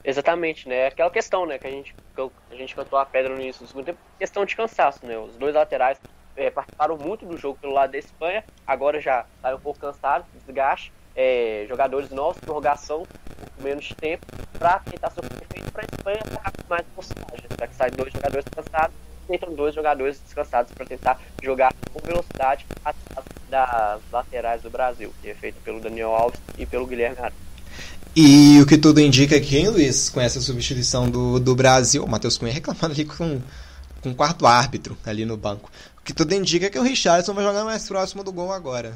[0.03, 0.87] Exatamente, né?
[0.87, 1.57] Aquela questão, né?
[1.57, 4.45] Que a gente, que a gente cantou a pedra no início do segundo tempo, questão
[4.45, 5.17] de cansaço, né?
[5.17, 5.99] Os dois laterais
[6.37, 10.25] é, participaram muito do jogo pelo lado da Espanha, agora já tá um pouco cansado,
[10.45, 10.93] desgaste.
[11.17, 13.07] É, jogadores novos, prorrogação,
[13.55, 14.25] com menos tempo,
[14.57, 17.43] para tentar ser perfeito para a Espanha com mais velocidade.
[17.59, 18.95] Já que saem dois jogadores cansados,
[19.27, 25.29] entram dois jogadores descansados para tentar jogar com velocidade atrás das laterais do Brasil, que
[25.29, 27.35] é feito pelo Daniel Alves e pelo Guilherme Arana.
[28.15, 32.09] E o que tudo indica aqui, hein, Luiz, com essa substituição do, do Brasil, o
[32.09, 33.41] Matheus Cunha reclamando ali com,
[34.01, 35.69] com quarto árbitro ali no banco.
[35.99, 38.95] O que tudo indica é que o Richardson vai jogar mais próximo do gol agora.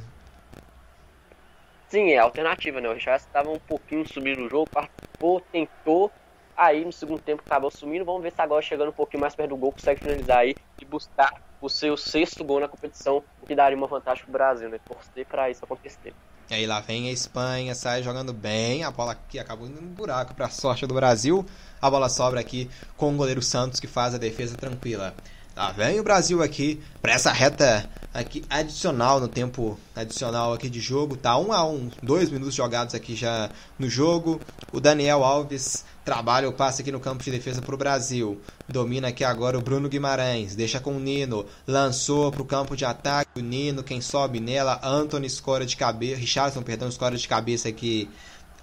[1.92, 2.88] Sim, é alternativa, né?
[2.90, 6.14] O Richardson estava um pouquinho subindo no jogo, participou, tentou,
[6.56, 8.06] aí no segundo tempo acabou sumindo.
[8.06, 10.86] Vamos ver se agora chegando um pouquinho mais perto do gol, consegue finalizar aí e
[10.86, 14.80] buscar o seu sexto gol na competição, o que daria uma vantagem pro Brasil, né?
[14.88, 16.16] Torcer para isso acontecer.
[16.50, 19.90] E aí lá vem a Espanha, sai jogando bem, a bola aqui acabou indo no
[19.90, 21.46] buraco para sorte do Brasil.
[21.82, 25.16] A bola sobra aqui com o goleiro Santos que faz a defesa tranquila.
[25.62, 30.80] Lá vem o Brasil aqui para essa reta aqui adicional no tempo adicional aqui de
[30.80, 33.48] jogo, tá um a um, dois minutos jogados aqui já
[33.78, 34.42] no jogo.
[34.74, 38.42] O Daniel Alves trabalha o passe aqui no campo de defesa para o Brasil.
[38.68, 42.84] Domina aqui agora o Bruno Guimarães, deixa com o Nino, lançou para o campo de
[42.84, 43.40] ataque.
[43.40, 48.10] O Nino, quem sobe nela, Anthony escora de cabeça, Richardson, perdão, escora de cabeça aqui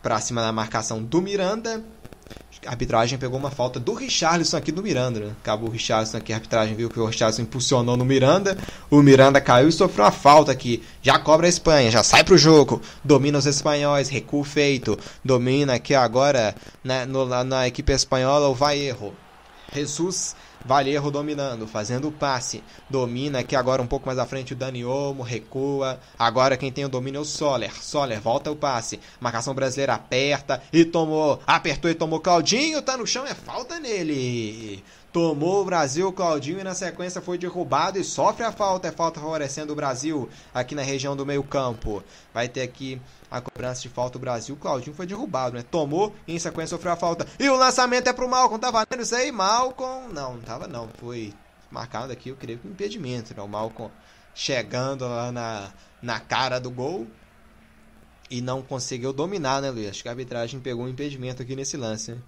[0.02, 1.80] para cima da marcação do Miranda.
[2.68, 5.32] A arbitragem pegou uma falta do Richarlison aqui do Miranda, né?
[5.40, 8.58] Acabou o Richarlison aqui, a arbitragem viu que o Richarlison impulsionou no Miranda.
[8.90, 10.82] O Miranda caiu e sofreu uma falta aqui.
[11.00, 12.82] Já cobra a Espanha, já sai pro jogo.
[13.02, 14.98] Domina os espanhóis, recuo feito.
[15.24, 16.54] Domina aqui agora
[16.84, 19.14] né, no- na, equipe espanhola o Vaierro.
[19.74, 22.62] Jesus Valerro dominando, fazendo o passe.
[22.88, 25.98] Domina aqui agora um pouco mais à frente o Dani Olmo, recua.
[26.18, 27.72] Agora quem tem o domínio é o Soler.
[27.82, 29.00] Soler volta o passe.
[29.20, 31.40] Marcação brasileira aperta e tomou.
[31.46, 34.82] Apertou e tomou Claudinho, tá no chão, é falta nele.
[35.12, 38.88] Tomou o Brasil, Claudinho, e na sequência foi derrubado e sofre a falta.
[38.88, 42.02] É falta favorecendo o Brasil aqui na região do meio-campo.
[42.32, 44.56] Vai ter aqui a cobrança de falta o Brasil.
[44.56, 45.64] Claudinho foi derrubado, né?
[45.70, 47.26] Tomou e em sequência sofreu a falta.
[47.38, 48.58] E o lançamento é pro Malcom.
[48.58, 50.08] Tá valendo isso aí, Malcom?
[50.12, 50.88] Não, não tava não.
[50.98, 51.32] Foi
[51.70, 53.42] marcado aqui, eu creio que impedimento, né?
[53.42, 53.90] O Malcom
[54.34, 55.72] chegando lá na,
[56.02, 57.06] na cara do gol
[58.30, 59.88] e não conseguiu dominar, né, Luiz?
[59.88, 62.18] Acho que a arbitragem pegou um impedimento aqui nesse lance, né?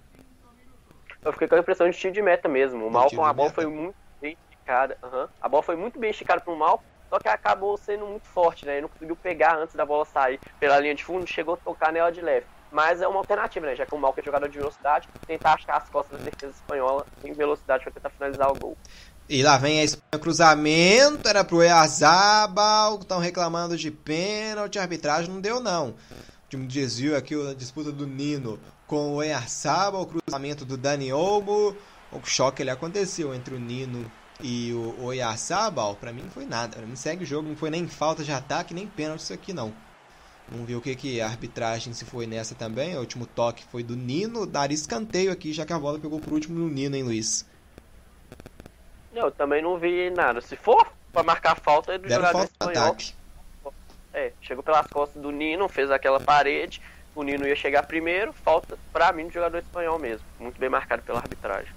[1.22, 2.86] Eu fiquei com a impressão de tiro de meta mesmo.
[2.86, 3.62] O Malcom, a bola meta?
[3.62, 4.96] foi muito bem esticada.
[5.02, 5.28] aham.
[5.40, 8.74] A bola foi muito bem esticada pro Malcom, só que acabou sendo muito forte, né?
[8.74, 11.92] Ele não conseguiu pegar antes da bola sair pela linha de fundo, chegou a tocar
[11.92, 12.46] nela de leve.
[12.72, 13.74] Mas é uma alternativa, né?
[13.74, 17.04] Já que o Malcom é jogador de velocidade, tentar achar as costas da defesa espanhola
[17.24, 18.76] em velocidade para tentar finalizar o gol.
[19.28, 25.32] E lá vem a Espanha, cruzamento, era pro Eazabal, estão reclamando de pênalti, a arbitragem
[25.32, 25.94] não deu não.
[26.52, 31.76] Um desvio aqui, a disputa do Nino com o Eazabal, o cruzamento do Dani Olmo,
[32.10, 34.10] o choque ele aconteceu entre o Nino
[34.42, 37.70] e o Oyarzabal, pra mim não foi nada, pra mim segue o jogo, não foi
[37.70, 39.72] nem falta de ataque, nem pênalti isso aqui não.
[40.48, 43.84] Vamos ver o que, que a arbitragem se foi nessa também, o último toque foi
[43.84, 47.04] do Nino, daria escanteio aqui, já que a bola pegou por último no Nino, hein
[47.04, 47.46] Luiz?
[49.12, 50.40] Não, eu também não vi nada.
[50.40, 52.86] Se for pra marcar falta do Deram jogador falta espanhol.
[52.88, 53.19] ataque.
[54.12, 56.80] É, chegou pelas costas do Nino, fez aquela parede.
[57.14, 60.24] O Nino ia chegar primeiro, falta pra mim do jogador espanhol mesmo.
[60.38, 61.72] Muito bem marcado pela arbitragem.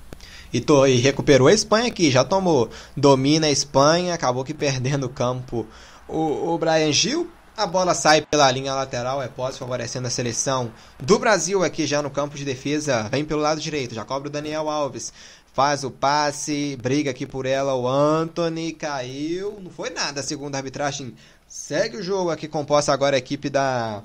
[0.51, 2.69] E, to- e recuperou a Espanha aqui, já tomou.
[2.95, 5.67] Domina a Espanha, acabou que perdendo o campo
[6.07, 7.29] o, o Brian Gil.
[7.55, 12.01] A bola sai pela linha lateral, é pós favorecendo a seleção do Brasil aqui já
[12.01, 13.03] no campo de defesa.
[13.11, 15.13] Vem pelo lado direito, já cobra o Daniel Alves.
[15.53, 19.59] Faz o passe, briga aqui por ela o Anthony, caiu.
[19.61, 21.13] Não foi nada, segundo a arbitragem.
[21.55, 24.01] Segue o jogo aqui, composta agora a equipe da,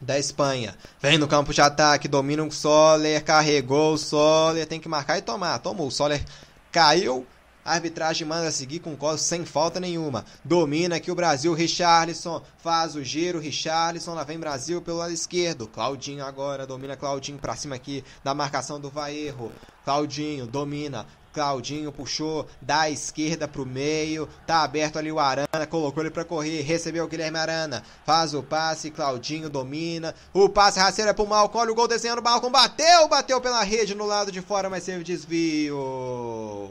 [0.00, 0.74] da Espanha.
[0.98, 5.20] Vem no campo de ataque, domina o Soler, carregou o Soler, tem que marcar e
[5.20, 5.58] tomar.
[5.58, 6.24] Tomou, o Soler
[6.72, 7.26] caiu.
[7.62, 10.24] A arbitragem manda seguir com colo sem falta nenhuma.
[10.42, 15.68] Domina aqui o Brasil, Richarlison faz o giro, Richarlison, lá vem Brasil pelo lado esquerdo.
[15.68, 19.52] Claudinho agora, domina Claudinho pra cima aqui da marcação do Vaerro.
[19.84, 26.10] Claudinho domina, Claudinho puxou da esquerda pro meio, tá aberto ali o Arana, colocou ele
[26.10, 31.12] pra correr, recebeu o Guilherme Arana, faz o passe, Claudinho domina, o passe rasteiro é
[31.12, 34.70] pro Malcom, olha o gol desenhando, Malcom bateu, bateu pela rede no lado de fora,
[34.70, 36.70] mas teve desvio.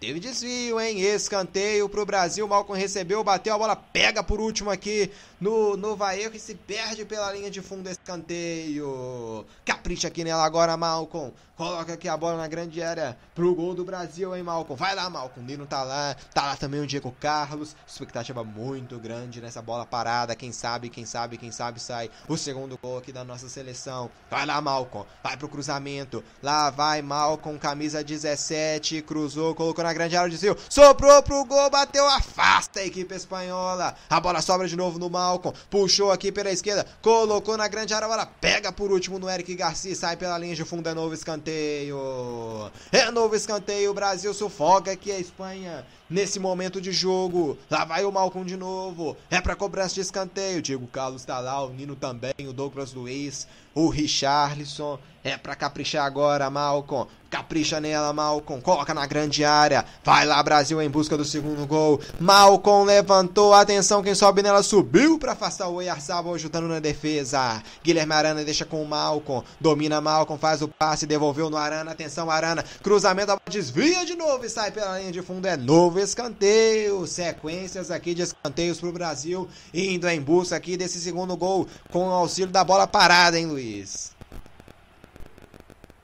[0.00, 0.98] Teve desvio, hein?
[0.98, 2.48] Escanteio pro Brasil.
[2.48, 7.04] Malcom recebeu, bateu a bola, pega por último aqui no, no Vaeiro que se perde
[7.04, 7.86] pela linha de fundo.
[7.86, 9.44] Escanteio.
[9.62, 11.30] Capricha aqui nela agora, Malcom.
[11.54, 14.74] Coloca aqui a bola na grande área pro gol do Brasil, hein, Malcom?
[14.74, 15.42] Vai lá, Malcom.
[15.42, 16.16] Nino tá lá.
[16.32, 17.76] Tá lá também o Diego Carlos.
[17.86, 20.34] Expectativa muito grande nessa bola parada.
[20.34, 24.10] Quem sabe, quem sabe, quem sabe sai o segundo gol aqui da nossa seleção.
[24.30, 25.04] Vai lá, Malcom.
[25.22, 26.24] Vai pro cruzamento.
[26.42, 29.02] Lá vai Malcom, camisa 17.
[29.02, 30.56] Cruzou, colocou na grande área, desvio.
[30.68, 33.94] Soprou pro gol, bateu, afasta a equipe espanhola.
[34.08, 35.52] A bola sobra de novo no Malcom.
[35.68, 36.86] Puxou aqui pela esquerda.
[37.02, 39.94] Colocou na grande área, a bola pega por último no Eric Garcia.
[39.94, 42.70] Sai pela linha de fundo, é novo escanteio.
[42.92, 43.90] É novo escanteio.
[43.90, 45.84] O Brasil sufoca aqui a Espanha.
[46.10, 49.16] Nesse momento de jogo, lá vai o Malcom de novo.
[49.30, 50.60] É pra cobrança de escanteio.
[50.60, 54.98] Diego Carlos tá lá, o Nino também, o Douglas Luiz, o Richarlison.
[55.22, 57.06] É pra caprichar agora, Malcom.
[57.28, 58.58] Capricha nela, Malcom.
[58.58, 59.84] Coloca na grande área.
[60.02, 62.00] Vai lá, Brasil, em busca do segundo gol.
[62.18, 63.52] Malcom levantou.
[63.52, 67.62] Atenção, quem sobe nela subiu pra afastar o Oyarzabal, ajudando na defesa.
[67.84, 69.44] Guilherme Arana deixa com o Malcom.
[69.60, 71.92] Domina Malcom, faz o passe, devolveu no Arana.
[71.92, 72.64] Atenção, Arana.
[72.82, 75.46] Cruzamento, desvia de novo e sai pela linha de fundo.
[75.46, 77.06] É novo escanteio.
[77.06, 79.48] Sequências aqui de escanteios pro Brasil.
[79.72, 84.14] Indo em busca aqui desse segundo gol com o auxílio da bola parada, hein, Luiz?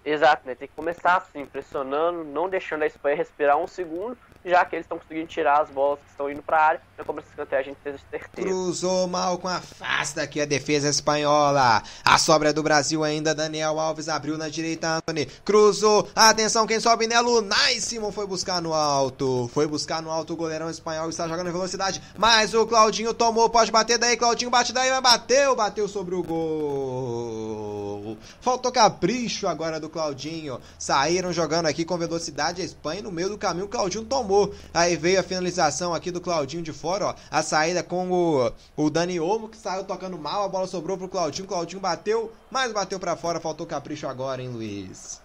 [0.05, 0.55] Exato, né?
[0.55, 4.17] Tem que começar assim, pressionando, não deixando a Espanha respirar um segundo,
[4.47, 6.81] já que eles estão conseguindo tirar as bolas que estão indo para a área.
[6.97, 8.49] Na cobrança de escanteio a gente fez certeza.
[8.49, 11.83] Cruzou mal com afasta aqui a defesa espanhola.
[12.05, 13.35] A sobra do Brasil ainda.
[13.35, 14.99] Daniel Alves abriu na direita.
[14.99, 16.09] Anthony cruzou.
[16.15, 17.27] Atenção, quem sobe nela?
[17.29, 19.51] O foi buscar no alto.
[19.53, 21.11] Foi buscar no alto o goleirão espanhol.
[21.11, 22.01] Está jogando em velocidade.
[22.17, 23.51] Mas o Claudinho tomou.
[23.51, 24.17] Pode bater daí.
[24.17, 24.91] Claudinho bate daí.
[24.91, 25.57] Mas bateu.
[25.57, 28.17] Bateu sobre o gol.
[28.41, 30.61] Faltou capricho agora do Claudinho.
[30.79, 33.03] Saíram jogando aqui com velocidade a Espanha.
[33.03, 34.36] No meio do caminho o Claudinho tomou.
[34.73, 37.15] Aí veio a finalização aqui do Claudinho de fora, ó.
[37.31, 40.45] A saída com o, o Dani Olmo, que saiu tocando mal.
[40.45, 41.49] A bola sobrou pro Claudinho.
[41.49, 43.41] Claudinho bateu, mas bateu para fora.
[43.41, 45.21] Faltou capricho agora, hein, Luiz?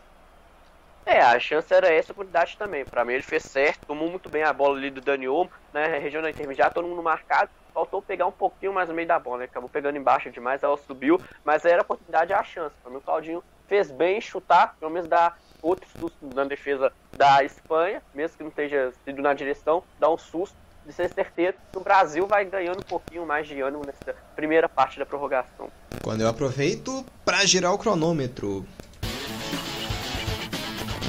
[1.05, 2.85] É, a chance era essa, a oportunidade também.
[2.85, 5.97] Pra mim ele fez certo, tomou muito bem a bola ali do Dani Olmo, né?
[5.97, 7.49] Região da intermediária, todo mundo marcado.
[7.73, 9.45] Faltou pegar um pouquinho mais no meio da bola, né?
[9.45, 11.19] Acabou pegando embaixo demais, ela subiu.
[11.43, 12.75] Mas era a oportunidade a chance.
[12.81, 17.43] Pra mim o Claudinho fez bem chutar, pelo menos dar outro susto na defesa da
[17.43, 20.55] Espanha, mesmo que não esteja ido na direção, dar um susto
[20.85, 24.67] de ser certeiro que o Brasil vai ganhando um pouquinho mais de ânimo nessa primeira
[24.67, 25.69] parte da prorrogação.
[26.03, 28.65] Quando eu aproveito para girar o cronômetro.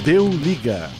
[0.05, 0.91] Deu liga.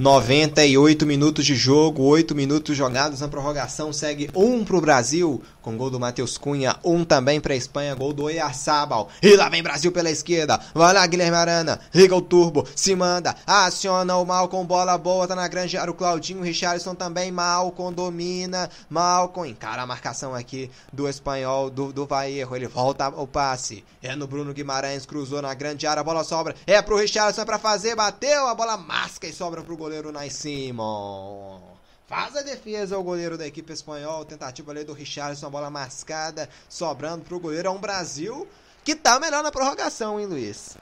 [0.00, 5.90] 98 minutos de jogo, 8 minutos jogados na prorrogação, segue um pro Brasil, com gol
[5.90, 9.10] do Matheus Cunha, um também pra Espanha, gol do Oyarzabal.
[9.22, 13.36] E lá vem Brasil pela esquerda, vai lá Guilherme Arana, liga o turbo, se manda,
[13.46, 18.70] aciona o Malcom, bola boa, tá na grande área o Claudinho, Richarlison também, Malcom domina,
[18.88, 24.16] Malcom encara a marcação aqui do espanhol, do, do Vaerro, ele volta o passe, é
[24.16, 27.94] no Bruno Guimarães, cruzou na grande área, a bola sobra, é pro Richarlison pra fazer,
[27.94, 31.77] bateu, a bola masca e sobra pro goleiro Nai Simon.
[32.08, 34.24] Faz a defesa o goleiro da equipe espanhola.
[34.24, 37.68] Tentativa ali do Richarlison, bola mascada, sobrando pro goleiro.
[37.68, 38.48] É um Brasil
[38.82, 40.74] que tá melhor na prorrogação, hein, Luiz?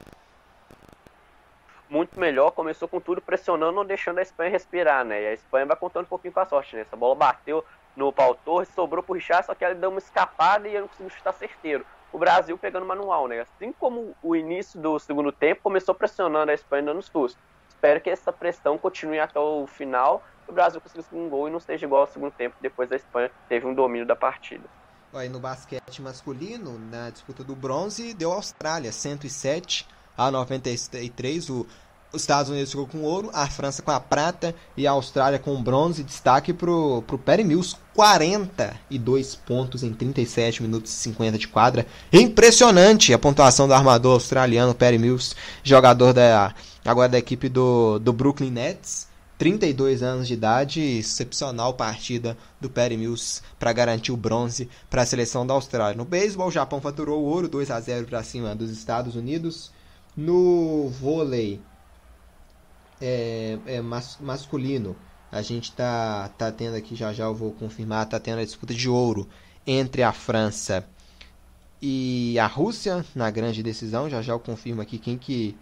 [1.90, 5.20] Muito melhor, começou com tudo pressionando, não deixando a Espanha respirar, né?
[5.20, 6.82] E a Espanha vai contando um pouquinho com a sorte, né?
[6.82, 7.64] Essa bola bateu
[7.96, 10.88] no Pau Torres, sobrou pro Richard, só que ele deu uma escapada e ele não
[10.88, 11.84] conseguiu chutar certeiro.
[12.12, 13.40] O Brasil pegando manual, né?
[13.40, 17.36] Assim como o início do segundo tempo, começou pressionando a Espanha dando susto.
[17.68, 21.60] Espero que essa pressão continue até o final o Brasil conseguisse um gol e não
[21.60, 24.64] seja igual ao segundo tempo, depois a Espanha teve um domínio da partida.
[25.14, 29.86] Aí no basquete masculino, na disputa do bronze, deu a Austrália, 107
[30.16, 31.48] a 93.
[31.48, 31.66] O,
[32.12, 35.62] os Estados Unidos ficou com ouro, a França com a prata e a Austrália com
[35.62, 36.02] bronze.
[36.02, 41.86] Destaque pro, pro Perry Mills, 42 pontos em 37 minutos e 50 de quadra.
[42.12, 46.54] Impressionante a pontuação do armador australiano Perry Mills, jogador da,
[46.84, 49.05] agora da equipe do, do Brooklyn Nets.
[49.38, 55.06] 32 anos de idade, excepcional partida do Perry Mills para garantir o bronze para a
[55.06, 55.96] seleção da Austrália.
[55.96, 59.70] No beisebol, o Japão faturou o ouro 2 a 0 para cima dos Estados Unidos.
[60.16, 61.60] No vôlei
[63.00, 64.96] é, é, mas, masculino,
[65.30, 68.72] a gente tá, tá tendo aqui, já já eu vou confirmar, tá tendo a disputa
[68.72, 69.28] de ouro
[69.66, 70.88] entre a França
[71.80, 74.08] e a Rússia na grande decisão.
[74.08, 75.56] Já já eu confirmo aqui quem que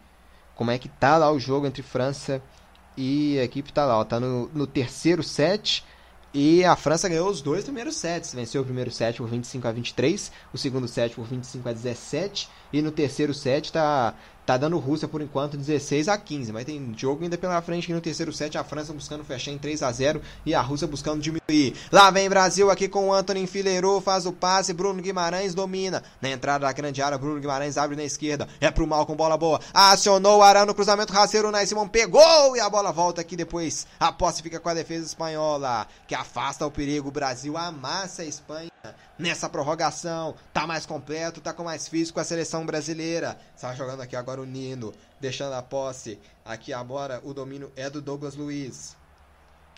[0.55, 2.64] como é que tá lá o jogo entre França e
[2.97, 5.85] a equipe tá lá, ó, tá no, no terceiro set.
[6.33, 8.35] E a França ganhou os dois primeiros sets.
[8.35, 12.49] Venceu o primeiro set por 25 a 23, o segundo set por 25 a 17
[12.75, 14.15] e no terceiro set tá
[14.47, 17.95] Tá dando Rússia por enquanto 16 a 15, mas tem jogo ainda pela frente que
[17.95, 21.23] no terceiro set a França buscando fechar em 3 a 0 e a Rússia buscando
[21.23, 21.75] diminuir.
[21.91, 26.03] Lá vem Brasil aqui com o Anthony enfileirou, faz o passe, Bruno Guimarães domina.
[26.21, 29.39] Na entrada da grande área, Bruno Guimarães abre na esquerda, é pro mal com bola
[29.39, 29.59] boa.
[29.73, 33.87] Acionou o Arano, cruzamento rasteiro, o Simão pegou e a bola volta aqui depois.
[33.99, 37.09] A posse fica com a defesa espanhola, que afasta o perigo.
[37.09, 38.74] O Brasil amassa a Espanha
[39.19, 40.35] nessa prorrogação.
[40.52, 43.39] Tá mais completo, tá com mais físico a seleção brasileira.
[43.55, 46.19] Está jogando aqui agora o Nino, deixando a posse.
[46.44, 48.97] Aqui agora o domínio é do Douglas Luiz.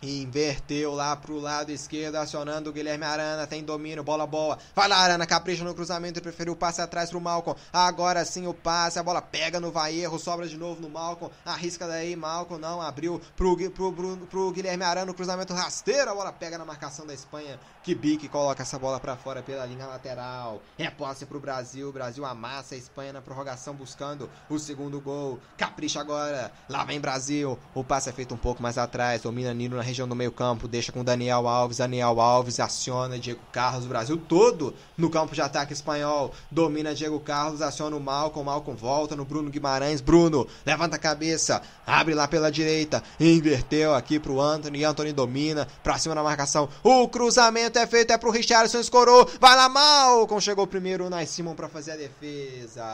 [0.02, 3.46] Inverteu lá pro lado esquerdo, acionando o Guilherme Arana.
[3.46, 4.58] Tem domínio, bola boa.
[4.74, 7.54] Vai lá, Arana, capricha no cruzamento preferiu o passe atrás pro Malcom.
[7.72, 11.30] Agora sim o passe, a bola pega no Vaierro, sobra de novo no Malcom.
[11.44, 15.14] Arrisca daí, Malcom não abriu pro, pro, pro, pro Guilherme Arana.
[15.14, 17.58] Cruzamento rasteiro, a bola pega na marcação da Espanha.
[17.82, 20.60] Que bique coloca essa bola para fora pela linha lateral.
[20.76, 21.88] É posse pro Brasil.
[21.88, 25.38] O Brasil amassa a Espanha na prorrogação, buscando o segundo gol.
[25.56, 26.52] Capricha agora.
[26.68, 27.58] Lá vem Brasil.
[27.74, 29.22] O passe é feito um pouco mais atrás.
[29.22, 30.68] Domina Nino na região do meio-campo.
[30.68, 31.78] Deixa com Daniel Alves.
[31.78, 33.86] Daniel Alves aciona Diego Carlos.
[33.86, 36.32] O Brasil todo no campo de ataque espanhol.
[36.50, 37.62] Domina Diego Carlos.
[37.62, 38.44] Aciona o Malcom.
[38.44, 40.00] Malcom volta no Bruno Guimarães.
[40.00, 41.62] Bruno levanta a cabeça.
[41.86, 43.02] Abre lá pela direita.
[43.18, 44.84] Inverteu aqui pro Anthony.
[44.84, 45.66] Anthony domina.
[45.82, 46.68] Pra cima na marcação.
[46.82, 51.54] O cruzamento é feito, é pro Richardson, escorou, vai lá Malcom, chegou primeiro o Simon
[51.54, 52.84] pra fazer a defesa.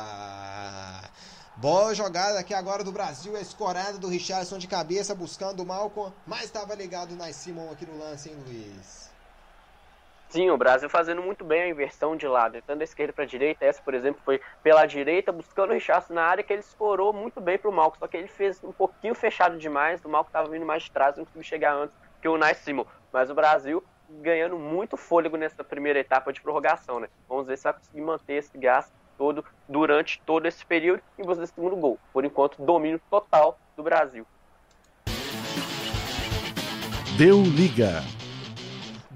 [1.62, 6.42] Boa jogada aqui agora do Brasil, escorada do Richardson de cabeça, buscando o Malcom, mas
[6.42, 9.08] estava ligado Nice Simon aqui no lance, hein, Luiz?
[10.28, 13.28] Sim, o Brasil fazendo muito bem a inversão de lado, tanto da esquerda para a
[13.28, 13.64] direita.
[13.64, 17.40] Essa, por exemplo, foi pela direita, buscando o Richardson na área, que ele escorou muito
[17.40, 17.96] bem para o Malcom.
[17.96, 21.16] Só que ele fez um pouquinho fechado demais, o Malcom estava vindo mais de trás,
[21.16, 22.86] não conseguiu chegar antes que o Nice Simon.
[23.12, 23.84] Mas o Brasil
[24.20, 27.08] ganhando muito fôlego nessa primeira etapa de prorrogação, né?
[27.28, 31.46] Vamos ver se vai conseguir manter esse gás todo durante todo esse período e você
[31.46, 31.98] segundo gol.
[32.12, 34.26] Por enquanto, domínio total do Brasil.
[37.16, 38.02] Deu liga.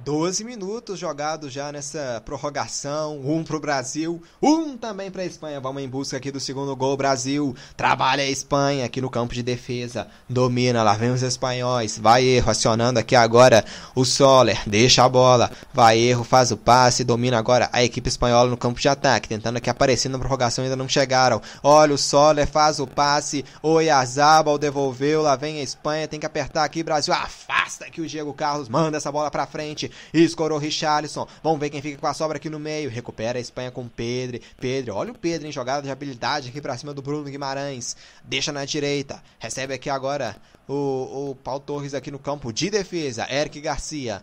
[0.07, 5.59] 12 minutos jogados já nessa prorrogação, um pro Brasil, um também pra Espanha.
[5.59, 7.57] Vamos em busca aqui do segundo gol, Brasil.
[7.77, 10.07] Trabalha a Espanha aqui no campo de defesa.
[10.29, 11.99] Domina, lá vem os espanhóis.
[11.99, 13.65] Vai erro, acionando aqui agora
[13.97, 14.63] o Soler.
[14.65, 15.51] Deixa a bola.
[15.75, 17.03] Vai erro, faz o passe.
[17.03, 19.29] Domina agora a equipe espanhola no campo de ataque.
[19.29, 21.43] Tentando aqui aparecer na prorrogação, ainda não chegaram.
[21.65, 23.45] Olha o Soler, faz o passe.
[23.61, 25.23] Oiazabal devolveu.
[25.23, 26.07] Lá vem a Espanha.
[26.07, 27.13] Tem que apertar aqui, Brasil.
[27.13, 28.69] Afasta aqui o Diego Carlos.
[28.69, 29.96] Manda essa bola pra frente.
[30.13, 31.27] Escorou Richarlison.
[31.43, 32.91] Vamos ver quem fica com a sobra aqui no meio.
[32.91, 34.41] Recupera a Espanha com Pedro.
[34.61, 37.97] Pedro, olha o Pedro em jogada de habilidade aqui pra cima do Bruno Guimarães.
[38.25, 39.23] Deixa na direita.
[39.39, 40.37] Recebe aqui agora
[40.69, 43.27] o, o Paulo Torres aqui no campo de defesa.
[43.31, 44.23] Eric Garcia.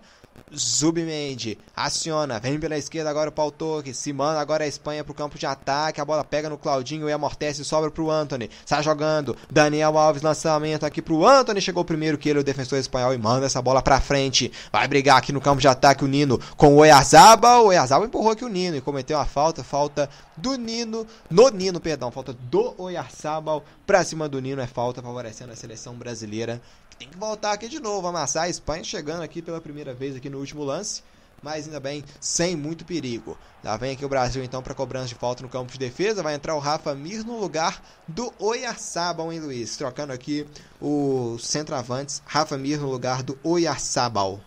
[0.55, 5.14] Zubimendi aciona, vem pela esquerda agora o Paul Torres, se manda agora a Espanha pro
[5.14, 8.81] campo de ataque, a bola pega no Claudinho e amortece e sobra pro Anthony, está
[8.81, 13.18] jogando, Daniel Alves lançamento aqui pro Anthony, chegou primeiro que ele, o defensor espanhol, e
[13.18, 16.76] manda essa bola pra frente, vai brigar aqui no campo de ataque o Nino com
[16.76, 20.07] o Oyarzabal, o Oyarzabal empurrou aqui o Nino e cometeu a falta, falta
[20.38, 23.64] do Nino, no Nino, perdão, falta do Oyarzabal.
[23.85, 26.61] Pra cima do Nino, é falta favorecendo a seleção brasileira,
[27.03, 30.30] tem que voltar aqui de novo, amassar a Espanha chegando aqui pela primeira vez aqui
[30.30, 31.03] no último lance,
[31.41, 33.38] mas ainda bem sem muito perigo.
[33.61, 36.34] Já vem aqui o Brasil então para cobrança de falta no campo de defesa, vai
[36.34, 39.75] entrar o Rafa Mir no lugar do Oyarzabal, hein, Luiz?
[39.75, 40.47] Trocando aqui
[40.81, 44.39] o centroavantes, Rafa Mir no lugar do Oyarzabal.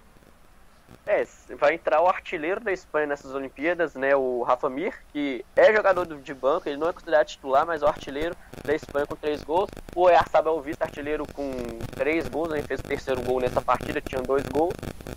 [1.06, 1.24] É,
[1.56, 6.04] vai entrar o artilheiro da Espanha nessas Olimpíadas, né, o Rafa Mir, que é jogador
[6.04, 8.34] do- de banco, ele não é considerado titular, mas é o artilheiro
[8.64, 9.70] da Espanha com três gols.
[9.94, 11.52] O Oyarzabal vice-artilheiro com
[11.94, 14.74] três gols, né, ele fez o terceiro gol nessa partida, tinha dois gols.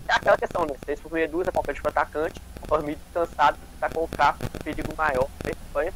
[0.08, 3.90] É aquela questão, né, seis por meia dúzia, compete para atacante, o Mir descansado, para
[3.90, 5.92] colocar um perigo maior da Espanha,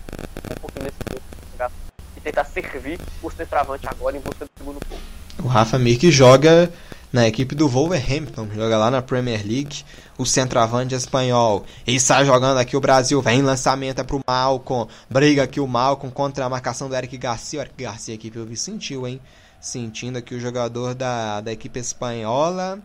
[0.51, 1.73] um pouquinho nesse jogo,
[2.17, 4.99] e tentar servir o centroavante agora em busca do segundo gol.
[5.39, 6.73] O Rafa Mir que joga
[7.15, 9.85] na equipe do Wolverhampton, joga lá na Premier League,
[10.19, 11.65] o centroavante espanhol.
[11.87, 16.11] E sai jogando aqui o Brasil, vem lançamento é pro Malcom, briga aqui o Malcom
[16.11, 17.61] contra a marcação do Eric Garcia.
[17.61, 19.21] O Eric Garcia aqui pelo visto sentiu, hein?
[19.61, 22.81] Sentindo aqui o jogador da, da equipe espanhola.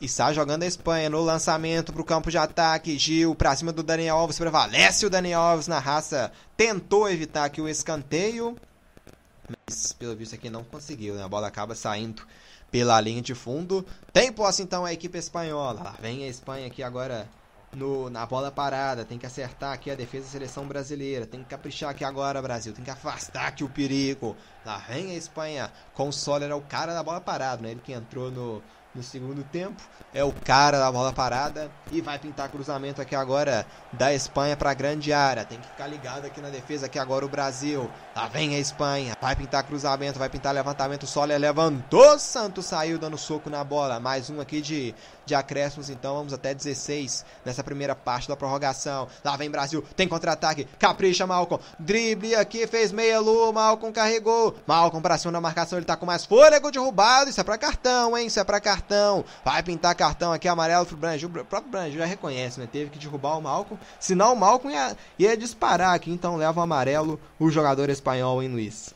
[0.00, 2.96] E sai jogando a Espanha no lançamento pro campo de ataque.
[2.96, 4.38] Gil pra cima do Daniel Alves.
[4.38, 6.30] Prevalece o Daniel Alves na raça.
[6.56, 8.56] Tentou evitar aqui o escanteio.
[9.66, 11.24] Mas pelo visto aqui não conseguiu, né?
[11.24, 12.22] A bola acaba saindo
[12.70, 13.84] pela linha de fundo.
[14.12, 15.82] Tem posse então a equipe espanhola.
[15.82, 17.28] Lá vem a Espanha aqui agora
[17.72, 19.04] no, na bola parada.
[19.04, 21.26] Tem que acertar aqui a defesa da seleção brasileira.
[21.26, 22.72] Tem que caprichar aqui agora, Brasil.
[22.72, 24.36] Tem que afastar aqui o perigo.
[24.64, 27.70] Lá vem a Espanha com o Soler, é o cara da bola parada, né?
[27.70, 28.62] Ele que entrou no,
[28.94, 29.82] no segundo tempo.
[30.12, 31.70] É o cara da bola parada.
[31.92, 35.44] E vai pintar cruzamento aqui agora da Espanha para a grande área.
[35.44, 37.90] Tem que ficar ligado aqui na defesa aqui agora o Brasil.
[38.16, 39.16] Lá vem a Espanha.
[39.20, 41.06] Vai pintar cruzamento, vai pintar levantamento.
[41.06, 42.18] Soler levantou.
[42.18, 44.00] Santos saiu dando soco na bola.
[44.00, 44.94] Mais um aqui de,
[45.28, 45.90] de acréscimos.
[45.90, 49.06] Então vamos até 16 nessa primeira parte da prorrogação.
[49.22, 49.84] Lá vem Brasil.
[49.94, 50.64] Tem contra-ataque.
[50.78, 51.60] Capricha Malcom.
[51.78, 52.66] Drible aqui.
[52.66, 53.52] Fez meia lua.
[53.52, 54.56] Malcom carregou.
[54.66, 55.78] Malcom pra cima da marcação.
[55.78, 57.30] Ele tá com mais fôlego derrubado.
[57.30, 58.26] Isso é pra cartão, hein?
[58.26, 59.24] Isso é pra cartão.
[59.44, 61.28] Vai pintar cartão aqui amarelo pro Brangil.
[61.28, 62.68] O próprio Brangil já reconhece, né?
[62.70, 63.76] Teve que derrubar o Malcom.
[64.00, 66.10] Senão o Malcom ia, ia disparar aqui.
[66.10, 68.94] Então leva o amarelo o jogador espanhol, hein, Luiz?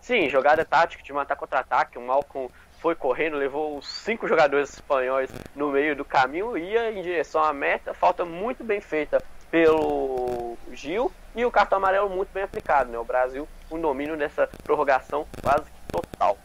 [0.00, 1.98] Sim, jogada tática de matar contra-ataque.
[1.98, 2.48] O Malcom
[2.86, 7.52] foi correndo, levou os cinco jogadores espanhóis no meio do caminho, ia em direção à
[7.52, 7.92] meta.
[7.92, 12.88] Falta muito bem feita pelo Gil e o cartão amarelo muito bem aplicado.
[12.92, 12.96] Né?
[12.96, 16.38] O Brasil, um domínio dessa prorrogação quase total.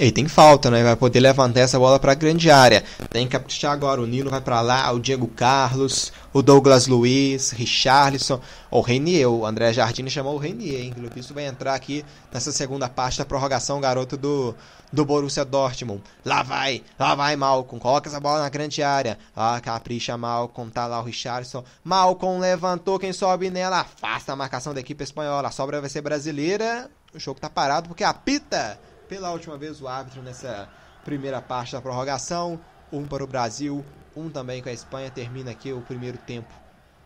[0.00, 0.82] E aí tem falta, né?
[0.82, 2.82] Vai poder levantar essa bola para a grande área.
[3.10, 4.00] Tem que caprichar agora.
[4.00, 9.28] O Nino vai para lá, o Diego Carlos, o Douglas Luiz, Richarlison, o Renier.
[9.28, 10.92] O André Jardine chamou o Renier, hein?
[10.94, 14.54] Pelo visto vai entrar aqui nessa segunda parte da prorrogação, garoto do,
[14.90, 16.02] do Borussia Dortmund.
[16.24, 17.78] Lá vai, lá vai Malcom.
[17.78, 19.18] Coloca essa bola na grande área.
[19.36, 21.62] Ah, capricha Malcom, tá lá o Richarlison.
[21.84, 25.48] Malcom levantou, quem sobe nela afasta a marcação da equipe espanhola.
[25.48, 26.90] A sobra vai ser brasileira.
[27.14, 28.78] O jogo tá parado porque apita
[29.10, 30.68] pela última vez o árbitro nessa
[31.04, 32.60] primeira parte da prorrogação.
[32.92, 33.84] Um para o Brasil,
[34.16, 35.10] um também com a Espanha.
[35.10, 36.48] Termina aqui o primeiro tempo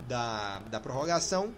[0.07, 1.51] da, da prorrogação.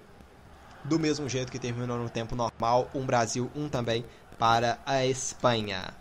[0.85, 4.06] Do mesmo jeito que terminou no tempo normal, um Brasil, um também
[4.40, 5.93] para a Espanha.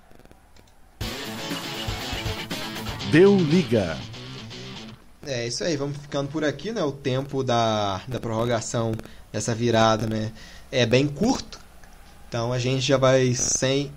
[3.10, 3.98] Deu liga.
[5.26, 6.84] É isso aí, vamos ficando por aqui, né?
[6.84, 8.92] O tempo da, da prorrogação
[9.32, 10.32] dessa virada, né?
[10.70, 11.58] É bem curto.
[12.28, 13.92] Então a gente já vai sem,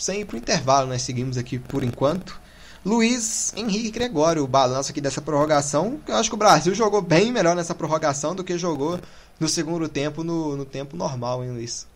[0.00, 0.98] sem ir pro intervalo, né?
[0.98, 2.40] Seguimos aqui por enquanto.
[2.84, 6.00] Luiz Henrique Gregório, o balanço aqui dessa prorrogação.
[6.08, 8.98] Eu acho que o Brasil jogou bem melhor nessa prorrogação do que jogou
[9.38, 11.86] no segundo tempo, no, no tempo normal, hein, Luiz?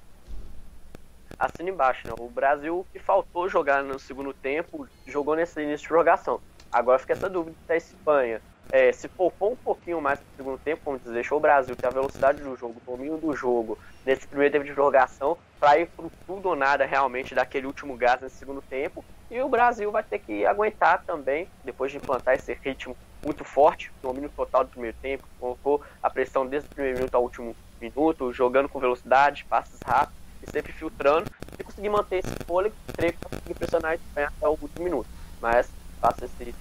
[1.39, 2.15] Assina embaixo, né?
[2.19, 6.41] O Brasil que faltou jogar no segundo tempo, jogou nesse início de prorrogação.
[6.71, 8.43] Agora fica essa dúvida se a Espanha
[8.73, 11.87] é, se poupou um pouquinho mais no segundo tempo, como dizer, deixou o Brasil ter
[11.87, 15.87] a velocidade do jogo, o domínio do jogo, nesse primeiro tempo de prorrogação, para ir
[15.87, 19.05] pro tudo ou nada realmente daquele último gás nesse segundo tempo.
[19.31, 23.91] E o Brasil vai ter que aguentar também, depois de implantar esse ritmo muito forte,
[24.03, 28.33] domínio total do primeiro tempo, colocou a pressão desde o primeiro minuto ao último minuto,
[28.33, 33.55] jogando com velocidade, passes rápidos e sempre filtrando, e conseguir manter esse fôlego, que conseguir
[33.55, 35.09] pressionar Espanha até o último minuto.
[35.41, 35.71] Mas
[36.01, 36.55] faço esse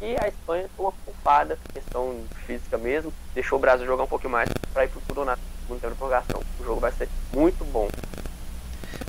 [0.00, 4.32] E a Espanha foi uma culpada, questão física mesmo, deixou o Brasil jogar um pouquinho
[4.32, 6.42] mais para ir pro tudo ou nada segundo tempo de prorrogação.
[6.60, 7.88] O jogo vai ser muito bom.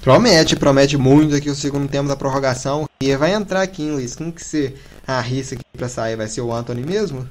[0.02, 2.86] Promete, promete muito aqui o segundo tempo da prorrogação.
[3.02, 4.16] E vai entrar aqui, hein, Luiz?
[4.16, 4.76] Quem que você
[5.08, 6.16] arrisca aqui pra sair?
[6.16, 7.28] Vai ser o Anthony mesmo?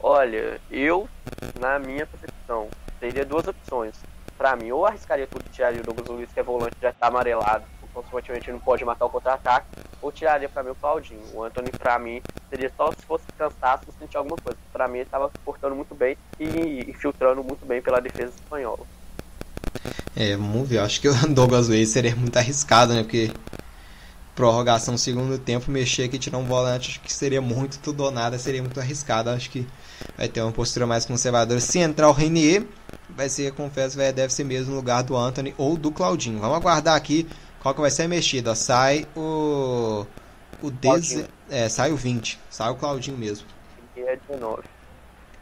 [0.00, 1.08] Olha, eu,
[1.58, 2.68] na minha percepção,
[3.00, 3.94] teria duas opções.
[4.36, 7.06] Pra mim, ou arriscaria tudo e tiraria o Douglas Luiz, que é volante, já tá
[7.06, 7.64] amarelado,
[7.94, 9.66] consequentemente não pode matar o contra-ataque,
[10.02, 11.22] ou tiraria pra mim o Claudinho.
[11.32, 14.58] O Anthony, pra mim, seria só se fosse cansaço, se sentir alguma coisa.
[14.72, 18.80] Pra mim, ele tava cortando muito bem e, e filtrando muito bem pela defesa espanhola.
[20.16, 20.78] É, vamos ver.
[20.78, 23.02] Acho que o Douglas Luiz seria muito arriscado, né?
[23.02, 23.30] Porque
[24.34, 28.38] prorrogação segundo tempo, mexer aqui, tirar um volante, acho que seria muito tudo ou nada,
[28.38, 29.30] seria muito arriscado.
[29.30, 29.66] Acho que
[30.16, 31.60] vai ter uma postura mais conservadora.
[31.60, 32.66] Se entrar o Renier,
[33.08, 36.40] vai ser, confesso, vai, deve ser mesmo no lugar do Anthony ou do Claudinho.
[36.40, 37.28] Vamos aguardar aqui
[37.64, 38.54] qual que vai ser a mexida.
[38.54, 40.04] Sai o,
[40.60, 41.14] O deze...
[41.14, 41.28] Claudinho.
[41.48, 42.38] É, sai o 20.
[42.50, 43.48] Sai o Claudinho mesmo.
[43.96, 44.62] E é 19.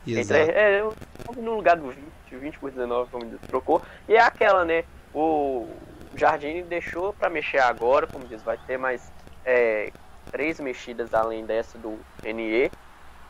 [0.07, 0.41] Exato.
[0.41, 0.95] Entre, é, eu
[1.37, 1.99] no lugar do 20,
[2.31, 3.83] 20 por 19, como diz, trocou.
[4.09, 4.85] E é aquela, né?
[5.13, 5.67] O
[6.15, 9.13] Jardim deixou pra mexer agora, como diz, vai ter mais
[9.45, 9.91] é,
[10.31, 12.71] três mexidas além dessa do Renier.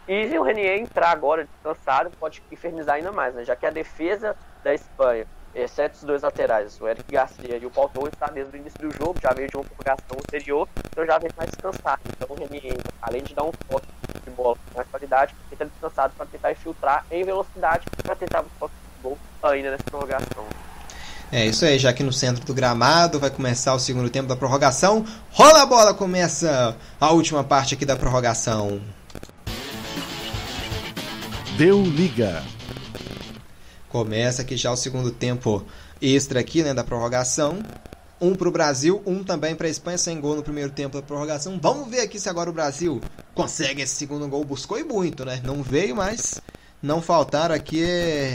[0.06, 3.42] E se o Renier entrar agora descansado, pode infernizar ainda mais, né?
[3.42, 7.70] Já que a defesa da Espanha, exceto os dois laterais, o Eric Garcia e o
[7.70, 11.06] Paul Torres, está desde o início do jogo, já veio de uma prorrogação anterior, então
[11.06, 12.00] já veio mais descansado.
[12.08, 13.86] Então o Renier, além de dar um toque
[14.24, 18.42] de bola com mais qualidade, ele está descansado para tentar infiltrar em velocidade para tentar
[18.42, 18.70] buscar o
[19.02, 20.44] gol ainda nessa prorrogação.
[21.30, 24.36] É isso aí, já aqui no centro do gramado vai começar o segundo tempo da
[24.36, 25.04] prorrogação.
[25.30, 28.82] Rola a bola, começa a última parte aqui da prorrogação.
[31.56, 32.42] Deu liga.
[33.92, 35.62] Começa aqui já o segundo tempo
[36.00, 37.62] extra aqui, né, da prorrogação.
[38.18, 41.02] Um para o Brasil, um também para a Espanha, sem gol no primeiro tempo da
[41.02, 41.58] prorrogação.
[41.60, 43.02] Vamos ver aqui se agora o Brasil
[43.34, 44.46] consegue esse segundo gol.
[44.46, 45.42] Buscou e muito, né?
[45.44, 46.40] Não veio, mas
[46.82, 47.84] não faltaram aqui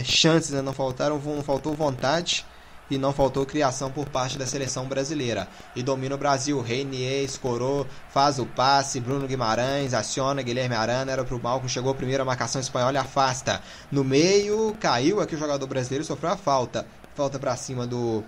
[0.04, 0.62] chances, né?
[0.62, 2.46] Não faltaram, não faltou vontade
[2.90, 5.48] e não faltou criação por parte da seleção brasileira.
[5.76, 6.60] E domina o Brasil.
[6.60, 9.00] Reinier escorou, faz o passe.
[9.00, 10.42] Bruno Guimarães aciona.
[10.42, 11.68] Guilherme Arana era pro Malcom.
[11.68, 13.60] Chegou a primeira marcação espanhola e afasta.
[13.90, 16.86] No meio, caiu aqui o jogador brasileiro sofreu a falta.
[17.14, 18.24] Falta para cima do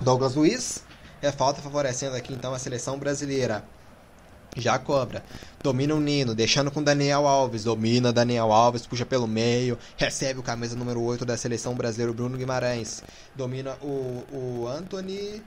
[0.00, 0.84] Douglas Luiz.
[1.20, 3.64] É falta favorecendo aqui então a seleção brasileira.
[4.56, 5.24] Já cobra.
[5.62, 7.64] Domina o Nino, deixando com Daniel Alves.
[7.64, 9.78] Domina Daniel Alves, puxa pelo meio.
[9.96, 13.02] Recebe o camisa número 8 da seleção brasileira, Bruno Guimarães.
[13.34, 15.42] Domina o, o Anthony.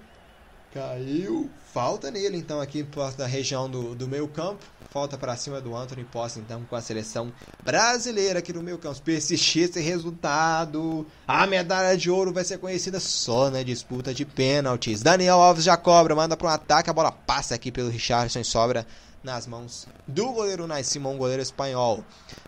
[0.74, 1.50] Caiu.
[1.74, 2.86] Falta nele então aqui
[3.18, 4.64] da região do, do meio campo.
[4.90, 7.32] Falta para cima do Anthony Posse então com a seleção
[7.64, 9.02] brasileira aqui no meio campo.
[9.02, 11.06] Persistir esse resultado.
[11.28, 15.02] A medalha de ouro vai ser conhecida só na disputa de pênaltis.
[15.02, 16.90] Daniel Alves já cobra, manda para um ataque.
[16.90, 18.88] A bola passa aqui pelo Richardson e sobra
[19.24, 22.04] nas mãos do goleiro Nai Simão, goleiro espanhol.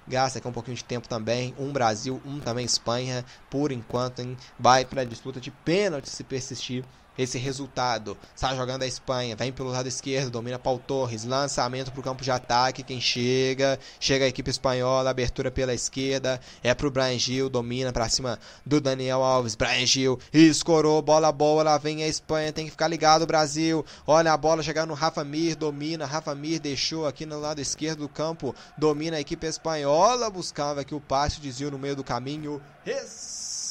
[0.08, 1.54] Gasta aqui um pouquinho de tempo também.
[1.60, 3.26] Um Brasil, um também Espanha.
[3.50, 4.38] Por enquanto, hein?
[4.58, 6.86] vai para a disputa de pênalti se persistir
[7.20, 8.18] esse resultado.
[8.34, 12.24] Está jogando a Espanha, vem pelo lado esquerdo, domina Paul Torres, lançamento para o campo
[12.24, 12.82] de ataque.
[12.82, 17.92] Quem chega, chega a equipe espanhola, abertura pela esquerda, é para o Brian Gil, domina
[17.92, 19.54] para cima do Daniel Alves.
[19.54, 23.86] Brian Gil escorou, bola boa, lá vem a Espanha, tem que ficar ligado, Brasil.
[24.08, 26.06] Olha a bola chegando no Rafa Mir, domina.
[26.06, 30.96] Rafa Mir deixou aqui no lado esquerdo do campo, domina a equipe espanhola, buscava aqui
[30.96, 32.62] o passe, desvio no meio do caminho.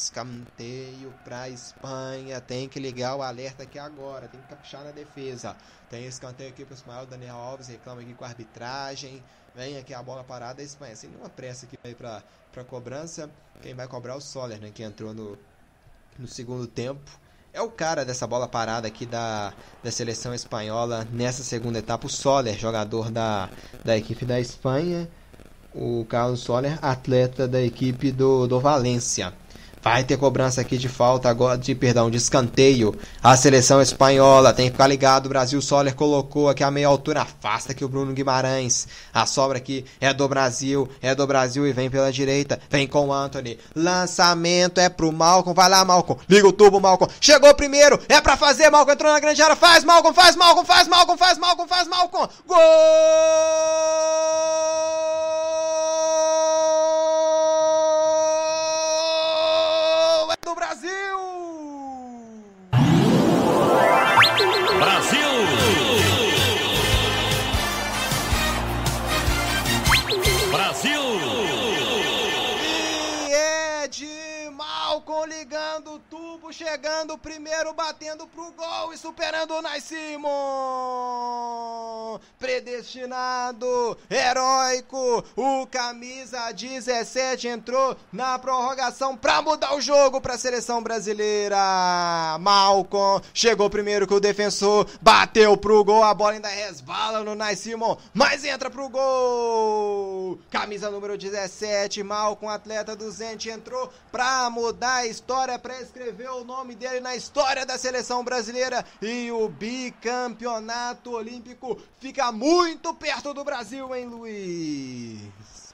[0.08, 2.40] Escanteio para Espanha.
[2.40, 4.26] Tem que ligar o alerta aqui agora.
[4.26, 5.54] Tem que caprichar na defesa.
[5.90, 7.06] Tem escanteio aqui para o Ismael.
[7.06, 9.22] Daniel Alves reclama aqui com a arbitragem.
[9.54, 10.62] Vem aqui a bola parada.
[10.62, 13.30] A Espanha sem nenhuma pressa aqui para para cobrança.
[13.60, 14.70] Quem vai cobrar é o Soler, né?
[14.72, 15.38] Que entrou no,
[16.18, 17.10] no segundo tempo.
[17.52, 22.06] É o cara dessa bola parada aqui da, da seleção espanhola nessa segunda etapa.
[22.06, 23.50] O Soler, jogador da,
[23.84, 25.06] da equipe da Espanha.
[25.74, 29.34] O Carlos Soler, atleta da equipe do, do Valência.
[29.82, 32.94] Vai ter cobrança aqui de falta agora, de perdão, de escanteio.
[33.22, 35.26] A seleção espanhola tem que ficar ligado.
[35.26, 38.88] O Brasil Soler colocou aqui a meia altura, afasta aqui o Bruno Guimarães.
[39.12, 42.60] A sobra aqui é do Brasil, é do Brasil e vem pela direita.
[42.70, 43.58] Vem com o Anthony.
[43.74, 45.54] Lançamento é pro Malcom.
[45.54, 46.18] Vai lá, Malcom.
[46.28, 47.08] Liga o tubo, Malcom.
[47.20, 47.98] Chegou primeiro.
[48.08, 48.70] É pra fazer.
[48.70, 49.56] Malcom entrou na grande área.
[49.56, 50.12] Faz, Malcom.
[50.12, 50.64] Faz, Malcom.
[50.64, 51.16] Faz, Malcom.
[51.16, 51.66] Faz, Malcom.
[51.66, 52.28] Faz, Malcom.
[52.46, 52.58] Gol!
[76.52, 81.08] Chegando primeiro, batendo pro gol e superando o Simon.
[82.38, 91.58] Predestinado, heróico, o camisa 17 entrou na prorrogação pra mudar o jogo pra seleção brasileira.
[92.40, 97.96] Malcom chegou primeiro que o defensor, bateu pro gol, a bola ainda resbala no Simon,
[98.14, 100.38] mas entra pro gol.
[100.50, 106.37] Camisa número 17, Malcom, atleta do Zente, entrou pra mudar a história, pra escrever o
[106.44, 113.44] nome dele na história da seleção brasileira e o bicampeonato olímpico fica muito perto do
[113.44, 115.68] Brasil, hein, Luiz?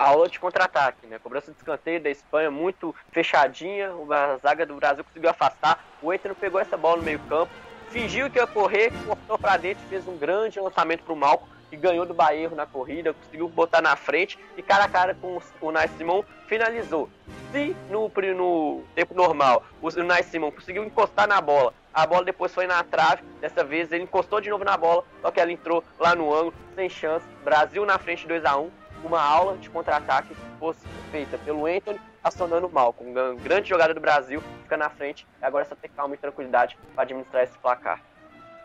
[0.00, 1.18] a aula de contra-ataque, né?
[1.18, 5.84] Cobrança de escanteio da Espanha muito fechadinha, a zaga do Brasil conseguiu afastar.
[6.00, 7.52] O Eitano pegou essa bola no meio-campo,
[7.90, 12.06] fingiu que ia correr, cortou pra dentro, fez um grande lançamento pro Malco e ganhou
[12.06, 15.88] do Bairro na corrida, conseguiu botar na frente e cara a cara com o Nai
[15.98, 17.10] Simon finalizou.
[17.52, 22.54] Se no, no tempo normal o Nai Simon conseguiu encostar na bola, a bola depois
[22.54, 25.82] foi na trave, dessa vez ele encostou de novo na bola, só que ela entrou
[25.98, 27.26] lá no ângulo, sem chance.
[27.42, 28.70] Brasil na frente 2 a 1
[29.02, 33.12] uma aula de contra-ataque fosse feita pelo Anthony, acionando mal, com
[33.42, 37.02] grande jogada do Brasil, fica na frente, e agora só ter calma e tranquilidade para
[37.02, 38.02] administrar esse placar.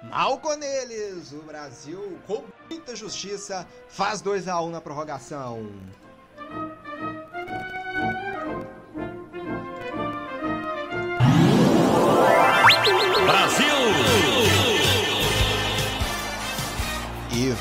[0.04, 1.32] Malco neles!
[1.32, 5.72] O Brasil, com muita justiça, faz 2 a 1 na prorrogação.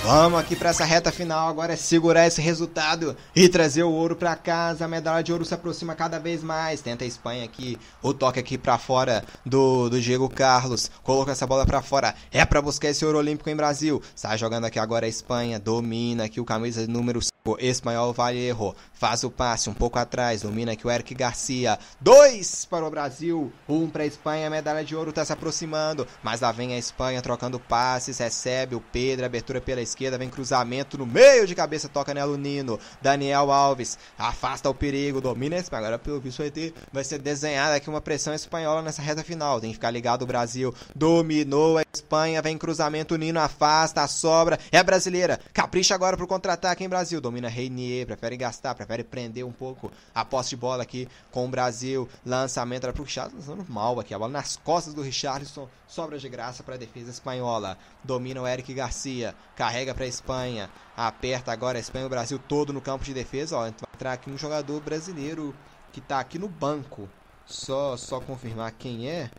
[0.03, 1.49] Vamos aqui para essa reta final.
[1.49, 4.85] Agora é segurar esse resultado e trazer o ouro para casa.
[4.85, 6.81] A medalha de ouro se aproxima cada vez mais.
[6.81, 7.79] Tenta a Espanha aqui.
[8.03, 10.91] O toque aqui para fora do, do Diego Carlos.
[11.03, 12.15] Coloca essa bola para fora.
[12.33, 14.03] É para buscar esse ouro olímpico em Brasil.
[14.15, 15.59] Sai jogando aqui agora a Espanha.
[15.59, 17.35] Domina aqui o camisa número 5.
[17.61, 18.75] Espanhol Vallejo.
[18.95, 20.43] Faz o passe um pouco atrás.
[20.43, 21.79] Domina aqui o Eric Garcia.
[22.01, 23.53] Dois para o Brasil.
[23.69, 24.47] Um para a Espanha.
[24.47, 26.07] A medalha de ouro está se aproximando.
[26.23, 28.19] Mas lá vem a Espanha trocando passes.
[28.19, 29.27] Recebe o Pedro.
[29.27, 32.79] Abertura pela esquerda, vem cruzamento no meio de cabeça, toca nela o Nino.
[33.01, 35.75] Daniel Alves afasta o perigo, domina esse.
[35.75, 39.61] Agora, pelo visto, vai, ter, vai ser desenhada aqui uma pressão espanhola nessa reta final.
[39.61, 40.75] Tem que ficar ligado o Brasil.
[40.95, 44.59] Dominou a Espanha, vem cruzamento, Nino afasta, a sobra.
[44.73, 45.39] É brasileira.
[45.53, 47.21] Capricha agora pro contra-ataque em Brasil.
[47.21, 51.49] Domina Reinier, prefere gastar, prefere prender um pouco a posse de bola aqui com o
[51.49, 52.09] Brasil.
[52.25, 54.15] Lançamento era pro Richardson, lançando mal aqui.
[54.15, 55.69] A bola nas costas do Richardson.
[55.95, 57.79] Sobra de graça para a defesa espanhola.
[58.03, 59.33] Domina o Eric Garcia.
[59.55, 60.69] Carrega para a Espanha.
[60.97, 63.57] Aperta agora a Espanha e o Brasil todo no campo de defesa.
[63.57, 65.55] Ó, vai entrar aqui um jogador brasileiro
[65.93, 67.09] que tá aqui no banco.
[67.47, 69.31] Só só confirmar quem é.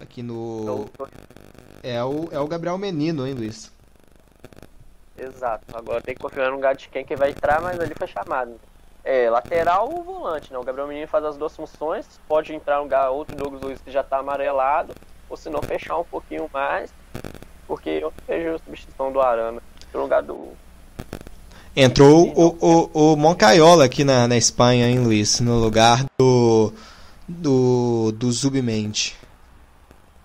[0.00, 0.86] Aqui no.
[1.82, 3.70] É o, é o Gabriel Menino, hein, Luiz?
[5.14, 5.76] Exato.
[5.76, 8.58] Agora tem que confirmar no lugar de quem que vai entrar, mas ali foi chamado.
[9.04, 10.58] É, lateral ou volante, né?
[10.58, 12.18] O Gabriel Menino faz as duas funções.
[12.26, 14.94] Pode entrar no lugar outro Douglas Luiz que já tá amarelado.
[15.28, 16.92] Ou se não, fechar um pouquinho mais.
[17.66, 20.48] Porque eu vejo a substituição do Arana no lugar do.
[21.76, 25.40] Entrou o, o, o Moncaiola aqui na, na Espanha, hein, Luiz?
[25.40, 26.72] No lugar do.
[27.26, 28.12] Do.
[28.12, 29.16] Do Zubmente.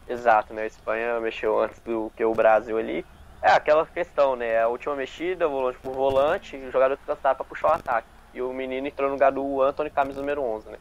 [0.07, 0.63] Exato, né?
[0.63, 3.05] A Espanha mexeu antes do que o Brasil ali.
[3.41, 4.61] É aquela questão, né?
[4.61, 8.07] A última mexida, volante por volante, o jogador descansado pra puxar o ataque.
[8.33, 10.77] E o menino entrou no lugar do Anthony, camisa número 11, né?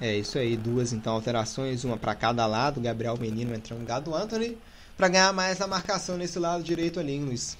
[0.00, 2.80] É isso aí, duas então alterações, uma para cada lado.
[2.80, 4.58] Gabriel Menino entrando no lugar do Anthony
[4.96, 7.56] para ganhar mais a marcação nesse lado direito ali, hein, Luiz.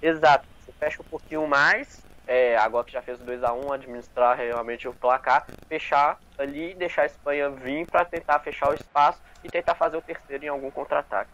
[0.00, 0.46] Exato.
[0.64, 4.92] Você fecha um pouquinho mais, é, agora que já fez o 2x1, administrar realmente o
[4.92, 9.96] placar, fechar ali, deixar a Espanha vir para tentar fechar o espaço e tentar fazer
[9.96, 11.30] o terceiro em algum contra-ataque.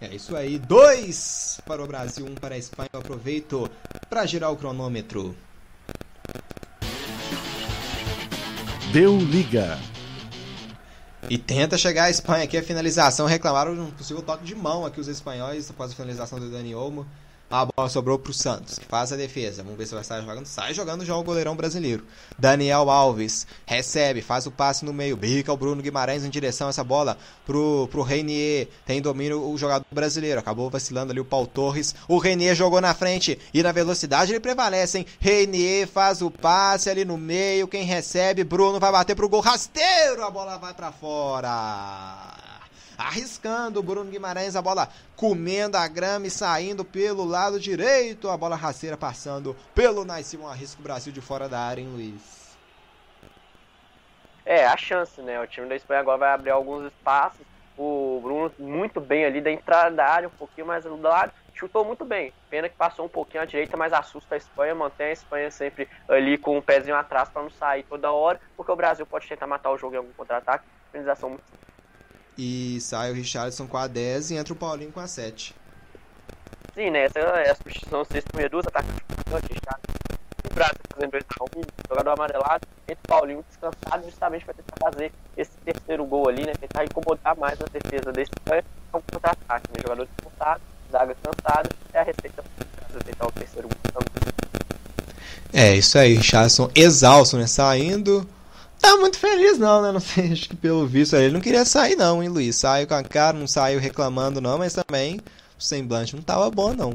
[0.00, 2.88] É isso aí, dois para o Brasil, um para a Espanha.
[2.92, 3.70] Eu aproveito
[4.08, 5.34] para girar o cronômetro.
[8.92, 9.78] Deu liga.
[11.28, 13.24] E tenta chegar a Espanha aqui a finalização.
[13.24, 16.74] Reclamaram de um possível toque de mão aqui os espanhóis após a finalização do Dani
[16.74, 17.06] Olmo.
[17.50, 19.64] A bola sobrou para o Santos, faz a defesa.
[19.64, 20.46] Vamos ver se vai estar jogando.
[20.46, 22.06] Sai jogando já o goleirão brasileiro.
[22.38, 25.16] Daniel Alves recebe, faz o passe no meio.
[25.16, 28.68] Bica o Bruno Guimarães em direção a essa bola pro, pro Reinier.
[28.86, 30.38] Tem domínio o jogador brasileiro.
[30.38, 31.92] Acabou vacilando ali o Paul Torres.
[32.06, 35.06] O Reinier jogou na frente e na velocidade ele prevalece, hein?
[35.18, 37.66] Reinier faz o passe ali no meio.
[37.66, 38.44] Quem recebe?
[38.44, 40.22] Bruno vai bater pro gol rasteiro.
[40.22, 42.59] A bola vai para fora
[43.00, 48.36] arriscando o Bruno Guimarães, a bola comendo a grama e saindo pelo lado direito, a
[48.36, 52.40] bola rasteira passando pelo Naissimon, arrisca o Brasil de fora da área, hein, Luiz?
[54.44, 55.40] É, a chance, né?
[55.40, 57.40] O time da Espanha agora vai abrir alguns espaços.
[57.78, 61.32] O Bruno muito bem ali da entrada da área, um pouquinho mais do lado.
[61.54, 62.32] Chutou muito bem.
[62.48, 64.74] Pena que passou um pouquinho à direita, mas assusta a Espanha.
[64.74, 68.72] Mantém a Espanha sempre ali com um pezinho atrás para não sair toda hora, porque
[68.72, 70.64] o Brasil pode tentar matar o jogo em algum contra-ataque.
[70.90, 71.44] Finalização muito
[72.42, 75.54] e sai o Richardson com a 10 e entra o Paulinho com a 7.
[76.74, 77.04] Sim, né?
[77.04, 78.88] Essa é a substituição 6 por Reduza, ataque
[80.50, 85.12] o Brasil fazendo 2x1, um, jogador amarelado, entre o Paulinho descansado justamente para tentar fazer
[85.36, 86.54] esse terceiro gol ali, né?
[86.58, 89.82] Tentar incomodar mais a defesa desse Espanha, é um contra-ataque, né?
[89.82, 90.60] Jogador descansado,
[90.90, 92.42] zaga cansada, é a receita
[92.90, 94.32] para tentar o terceiro gol também.
[95.52, 97.46] É, isso aí, Richardson exausto, né?
[97.46, 98.26] Saindo
[98.80, 99.92] tá muito feliz não, né?
[99.92, 102.56] Não sei, acho que pelo visto ele não queria sair não, hein, Luiz?
[102.56, 105.20] Saiu com a cara, não saiu reclamando não, mas também
[105.58, 106.94] o semblante não tava bom não.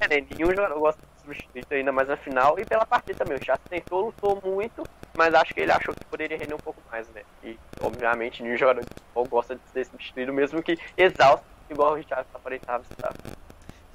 [0.00, 0.26] É, né?
[0.30, 3.36] nenhum jogador gosta de substituir ainda mais na final e pela partida também.
[3.36, 4.82] O Chassi tentou, lutou muito,
[5.16, 7.22] mas acho que ele achou que poderia render um pouco mais, né?
[7.44, 11.94] E, obviamente, nenhum jogador de futebol gosta de ser substituído, mesmo que exausto, igual o
[11.96, 13.14] Richard aparentava estar.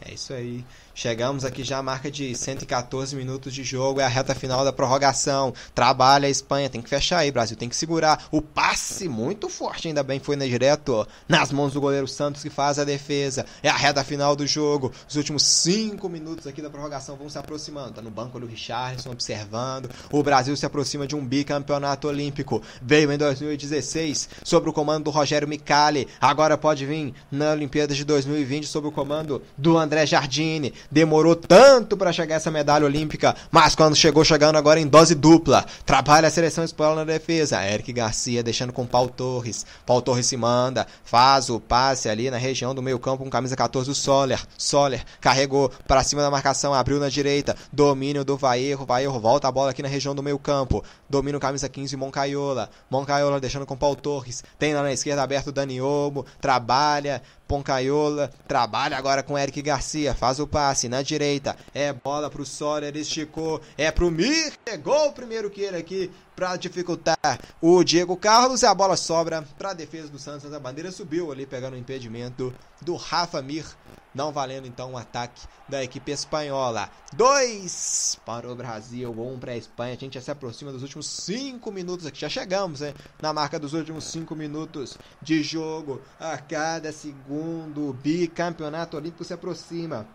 [0.07, 0.63] É isso aí.
[0.97, 4.71] Chegamos aqui já à marca de 114 minutos de jogo, é a reta final da
[4.71, 5.53] prorrogação.
[5.73, 8.25] Trabalha a Espanha, tem que fechar aí, Brasil, tem que segurar.
[8.31, 12.49] O passe muito forte, ainda bem foi na direto, nas mãos do goleiro Santos que
[12.49, 13.45] faz a defesa.
[13.61, 14.89] É a reta final do jogo.
[15.05, 17.95] Os últimos 5 minutos aqui da prorrogação vão se aproximando.
[17.95, 19.89] Tá no banco do Richardson observando.
[20.09, 22.61] O Brasil se aproxima de um bicampeonato olímpico.
[22.81, 26.07] Veio em 2016 sob o comando do Rogério Micali.
[26.21, 31.97] Agora pode vir na Olimpíada de 2020 sob o comando do André Jardine demorou tanto
[31.97, 35.65] para chegar essa medalha olímpica, mas quando chegou, chegando agora em dose dupla.
[35.85, 37.63] Trabalha a seleção espanhola na defesa.
[37.65, 39.65] Eric Garcia deixando com Paul Torres.
[39.85, 43.89] Paul Torres se manda, faz o passe ali na região do meio-campo com camisa 14
[43.89, 44.41] o Soler.
[44.57, 47.55] Soler carregou para cima da marcação, abriu na direita.
[47.71, 48.85] Domínio do Vaerro.
[48.85, 50.83] Vaerro volta a bola aqui na região do meio-campo.
[51.09, 52.69] Domínio camisa 15 Moncaiola.
[52.89, 54.43] Moncaiola deixando com Paul Torres.
[54.57, 56.25] Tem lá na esquerda aberto o Dani Olmo.
[56.39, 62.45] Trabalha Poncaiola trabalha agora com Eric Garcia, faz o passe na direita, é bola pro
[62.45, 68.17] Soler, esticou, é pro Mir, pegou o primeiro que ele aqui para dificultar o Diego
[68.17, 70.51] Carlos a bola sobra para a defesa do Santos.
[70.53, 73.65] A bandeira subiu ali pegando o impedimento do Rafa Mir,
[74.13, 76.89] não valendo então o ataque da equipe espanhola.
[77.13, 79.93] Dois para o Brasil, um para a Espanha.
[79.93, 82.19] A gente já se aproxima dos últimos cinco minutos aqui.
[82.19, 86.01] Já chegamos né, na marca dos últimos cinco minutos de jogo.
[86.19, 90.07] A cada segundo, o bicampeonato olímpico se aproxima.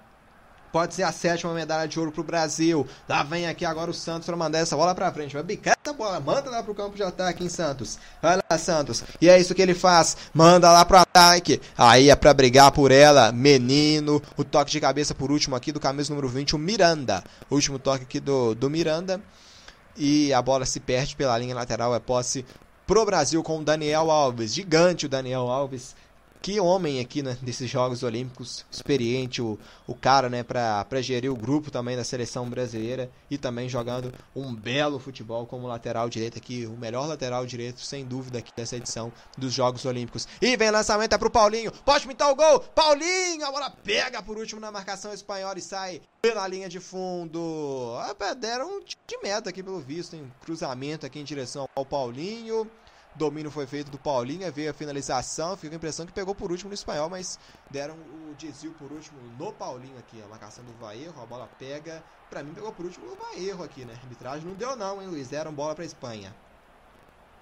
[0.72, 2.86] Pode ser a sétima medalha de ouro pro Brasil.
[3.08, 5.34] Lá vem aqui agora o Santos para mandar essa bola para frente.
[5.34, 6.20] Vai bicar essa bola.
[6.20, 7.98] Manda lá pro campo de ataque em Santos.
[8.22, 9.02] Vai lá, Santos.
[9.20, 10.16] E é isso que ele faz.
[10.32, 11.60] Manda lá pro ataque.
[11.76, 13.32] Aí é para brigar por ela.
[13.32, 14.22] Menino.
[14.36, 17.24] O toque de cabeça por último aqui do camisa número 20, o Miranda.
[17.48, 19.20] O último toque aqui do, do Miranda.
[19.96, 21.94] E a bola se perde pela linha lateral.
[21.94, 22.44] É posse
[22.86, 24.54] pro Brasil com o Daniel Alves.
[24.54, 25.96] Gigante o Daniel Alves
[26.42, 31.36] que homem aqui né, desses Jogos Olímpicos, experiente, o, o cara né, para gerir o
[31.36, 36.66] grupo também da seleção brasileira e também jogando um belo futebol como lateral direito aqui,
[36.66, 40.26] o melhor lateral direito, sem dúvida, aqui dessa edição dos Jogos Olímpicos.
[40.40, 44.38] E vem lançamento, é pro Paulinho, pode pintar o gol, Paulinho, a bola pega por
[44.38, 47.94] último na marcação espanhola e sai pela linha de fundo.
[47.98, 50.30] Ah, deram um de meta aqui pelo visto, hein?
[50.40, 52.70] cruzamento aqui em direção ao Paulinho
[53.14, 56.68] domínio foi feito do Paulinho, veio a finalização, fica a impressão que pegou por último
[56.68, 57.38] no espanhol, mas
[57.70, 62.02] deram o desvio por último no Paulinho aqui, a marcação do Vaerro, a bola pega,
[62.28, 65.08] pra mim pegou por último no Vaerro aqui, né, a arbitragem não deu não, hein
[65.08, 66.32] Luiz, deram bola pra Espanha.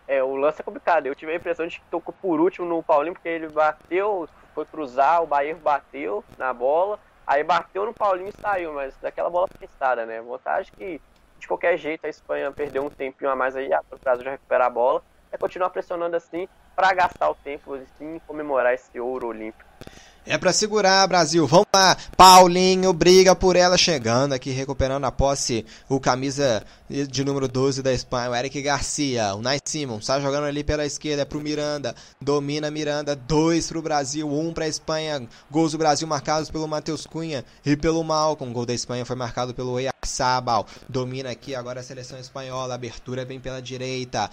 [0.07, 2.83] É, o lance é complicado, eu tive a impressão de que tocou por último no
[2.83, 8.31] Paulinho, porque ele bateu, foi cruzar, o Bairro bateu na bola, aí bateu no Paulinho
[8.31, 11.01] e saiu, mas daquela bola pensada, né, vantagem que
[11.39, 14.31] de qualquer jeito a Espanha perdeu um tempinho a mais aí, para o Brasil já
[14.31, 19.29] recuperar a bola, é continuar pressionando assim para gastar o tempo assim, comemorar esse ouro
[19.29, 19.69] olímpico.
[20.31, 21.47] É para segurar, Brasil.
[21.47, 21.97] Vamos lá.
[22.15, 25.65] Paulinho briga por ela, chegando aqui, recuperando a posse.
[25.89, 29.35] O camisa de número 12 da Espanha, o Eric Garcia.
[29.35, 31.95] O Nice Simon está jogando ali pela esquerda, é pro Miranda.
[32.21, 35.27] Domina Miranda, dois pro Brasil, um pra Espanha.
[35.51, 38.53] Gols do Brasil marcados pelo Matheus Cunha e pelo Malcom.
[38.53, 40.67] Gol da Espanha foi marcado pelo Sabal.
[40.87, 42.75] Domina aqui agora a seleção espanhola.
[42.75, 44.31] Abertura vem pela direita.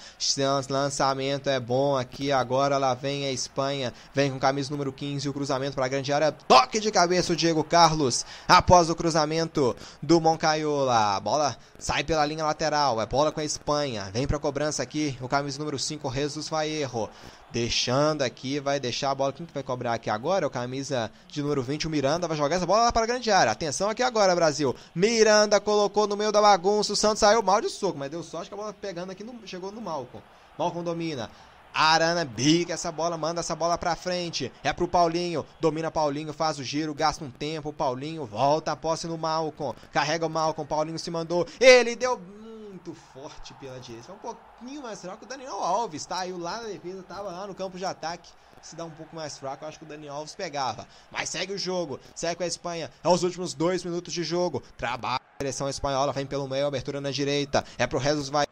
[0.69, 2.33] Lançamento é bom aqui.
[2.33, 3.93] Agora lá vem a Espanha.
[4.13, 5.29] Vem com camisa número 15.
[5.29, 6.31] O cruzamento para a grande área.
[6.31, 8.25] Toque de cabeça o Diego Carlos.
[8.47, 11.15] Após o cruzamento do Moncaiola.
[11.15, 13.01] A bola sai pela linha lateral.
[13.01, 14.09] É bola com a Espanha.
[14.13, 15.17] Vem para a cobrança aqui.
[15.21, 17.09] O camisa número 5, Jesus Faerro.
[17.51, 19.31] Deixando aqui, vai deixar a bola.
[19.31, 20.45] Quem que vai cobrar aqui agora?
[20.45, 22.27] O camisa de número 20, o Miranda.
[22.27, 23.51] Vai jogar essa bola lá para a grande área.
[23.51, 24.75] Atenção aqui agora, Brasil.
[24.93, 26.93] Miranda colocou no meio da bagunça.
[26.93, 29.35] O Santos saiu mal de soco, mas deu sorte que a bola pegando aqui no,
[29.45, 30.21] chegou no Malcom.
[30.57, 31.29] Malcom domina.
[31.75, 34.49] Arana bica essa bola, manda essa bola pra frente.
[34.63, 35.45] É pro Paulinho.
[35.59, 37.73] Domina Paulinho, faz o giro, gasta um tempo.
[37.73, 39.75] Paulinho volta a posse no Malcom.
[39.91, 40.65] Carrega o Malcom.
[40.65, 41.45] Paulinho se mandou.
[41.59, 44.13] Ele deu muito forte pela direita.
[44.13, 46.25] Um pouquinho mais fraco o Daniel Alves, tá?
[46.25, 48.29] E o lá na defesa tava lá no campo de ataque.
[48.61, 50.87] Se dá um pouco mais fraco, eu acho que o Daniel Alves pegava.
[51.11, 52.89] Mas segue o jogo, segue com a Espanha.
[53.03, 54.63] É os últimos dois minutos de jogo.
[54.77, 57.65] Trabalha a direção espanhola, vem pelo meio, abertura na direita.
[57.77, 58.45] É pro Jesus vai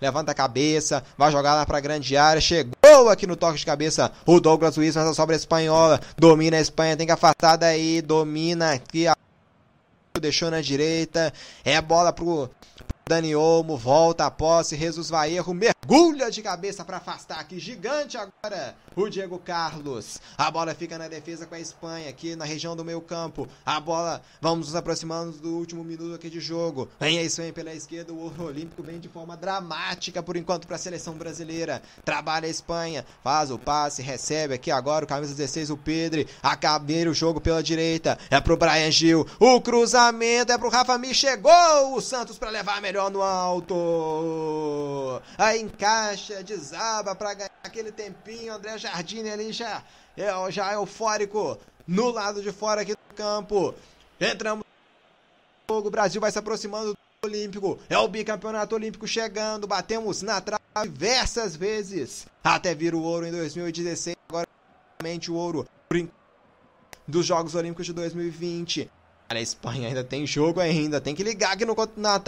[0.00, 4.10] levanta a cabeça, vai jogar lá pra grande área, chegou aqui no toque de cabeça
[4.24, 8.72] o Douglas Luiz, mas a sobra espanhola, domina a Espanha, tem que afastar daí, domina
[8.72, 9.06] aqui,
[10.20, 11.32] deixou na direita,
[11.64, 12.50] é bola pro
[13.08, 18.18] Dani Olmo, volta a posse, Jesus vai erro, mergulha de cabeça para afastar aqui, gigante
[18.18, 20.20] agora, o Diego Carlos.
[20.36, 23.48] A bola fica na defesa com a Espanha, aqui na região do meio campo.
[23.64, 26.90] A bola, vamos nos aproximando do último minuto aqui de jogo.
[27.00, 30.76] Vem a Espanha pela esquerda, o ouro olímpico vem de forma dramática por enquanto para
[30.76, 31.80] a seleção brasileira.
[32.04, 36.26] Trabalha a Espanha, faz o passe, recebe aqui agora o camisa 16, o Pedro.
[36.42, 39.26] Acabeira o jogo pela direita, é pro Brian Gil.
[39.40, 43.72] O cruzamento é pro Rafa Mi, chegou o Santos para levar melhor no alto.
[45.38, 48.52] Aí encaixa, desaba para ganhar aquele tempinho.
[48.52, 49.84] André Jardine ali já,
[50.16, 53.74] é, já eufórico no lado de fora aqui do campo.
[54.20, 54.64] Entramos
[55.68, 57.78] no jogo, o Brasil vai se aproximando do Olímpico.
[57.88, 59.66] É o bicampeonato olímpico chegando.
[59.66, 62.26] Batemos na trave diversas vezes.
[62.42, 64.16] Até vir o ouro em 2016.
[64.28, 64.46] Agora,
[65.28, 65.68] o ouro
[67.06, 68.90] dos Jogos Olímpicos de 2020.
[69.30, 71.00] A Espanha ainda tem jogo ainda.
[71.00, 72.18] Tem que ligar aqui no na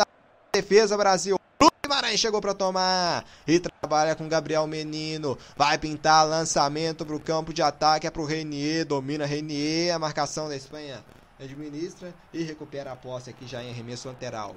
[0.60, 1.36] defesa, Brasil.
[1.82, 5.36] Guimarães chegou para tomar e trabalha com Gabriel Menino.
[5.56, 8.06] Vai pintar lançamento para o campo de ataque.
[8.06, 8.84] É para o Renier.
[8.84, 9.94] Domina Renier.
[9.94, 11.02] A marcação da Espanha
[11.38, 14.54] administra e recupera a posse aqui já em arremesso lateral.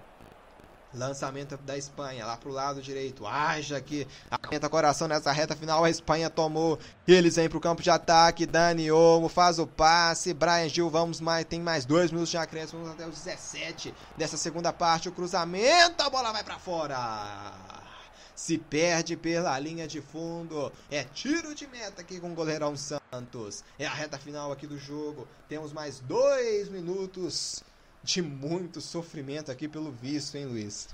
[0.94, 3.26] Lançamento da Espanha, lá pro lado direito.
[3.26, 5.84] Haja que aumenta coração nessa reta final.
[5.84, 6.78] A Espanha tomou.
[7.08, 8.46] Eles vêm pro campo de ataque.
[8.46, 10.34] Dani Olmo faz o passe.
[10.36, 11.46] Brian Gil, vamos mais.
[11.46, 12.84] Tem mais dois minutos de acréscimo.
[12.84, 15.10] Vamos até os 17 dessa segunda parte.
[15.10, 16.04] O cruzamento.
[16.04, 17.54] A bola vai para fora.
[18.36, 20.72] Se perde pela linha de fundo.
[20.92, 23.64] É tiro de meta aqui com o goleirão Santos.
[23.80, 25.28] É a reta final aqui do jogo.
[25.50, 27.64] Temos mais dois minutos
[28.04, 30.94] de muito sofrimento aqui pelo visto, hein, Luiz?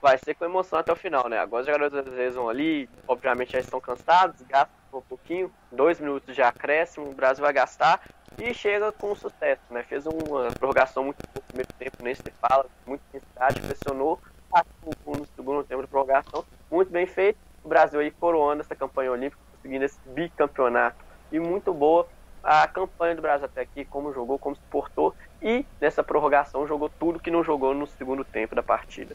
[0.00, 1.38] Vai ser com emoção até o final, né?
[1.38, 6.00] Agora os jogadores às vezes vão ali, obviamente já estão cansados, gastam um pouquinho, dois
[6.00, 8.00] minutos de acréscimo, o Brasil vai gastar
[8.36, 9.84] e chega com sucesso, né?
[9.84, 14.18] Fez uma prorrogação muito no primeiro tempo, nem se fala, muita intensidade, pressionou,
[14.50, 17.38] passou no segundo tempo de prorrogação, muito bem feito.
[17.62, 20.96] O Brasil aí coroando essa campanha olímpica, conseguindo esse bicampeonato
[21.30, 22.08] e muito boa
[22.42, 26.88] a campanha do Brasil até aqui, como jogou, como se portou e nessa prorrogação jogou
[26.88, 29.14] tudo que não jogou no segundo tempo da partida.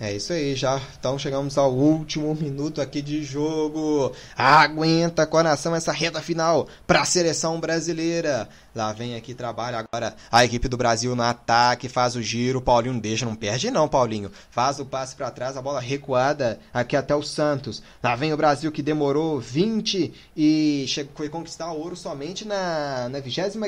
[0.00, 4.12] É isso aí, já então chegamos ao último minuto aqui de jogo.
[4.36, 8.48] Aguenta coração essa reta final para a seleção brasileira.
[8.72, 13.00] Lá vem aqui trabalha agora a equipe do Brasil no ataque, faz o giro, Paulinho
[13.00, 14.30] deixa, não perde não, Paulinho.
[14.50, 17.82] Faz o passe para trás, a bola recuada aqui até o Santos.
[18.00, 23.08] Lá vem o Brasil que demorou 20 e chegou, foi conquistar o ouro somente na
[23.08, 23.66] na 25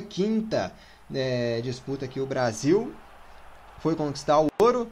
[1.12, 2.94] é, disputa aqui o Brasil
[3.80, 4.88] foi conquistar o ouro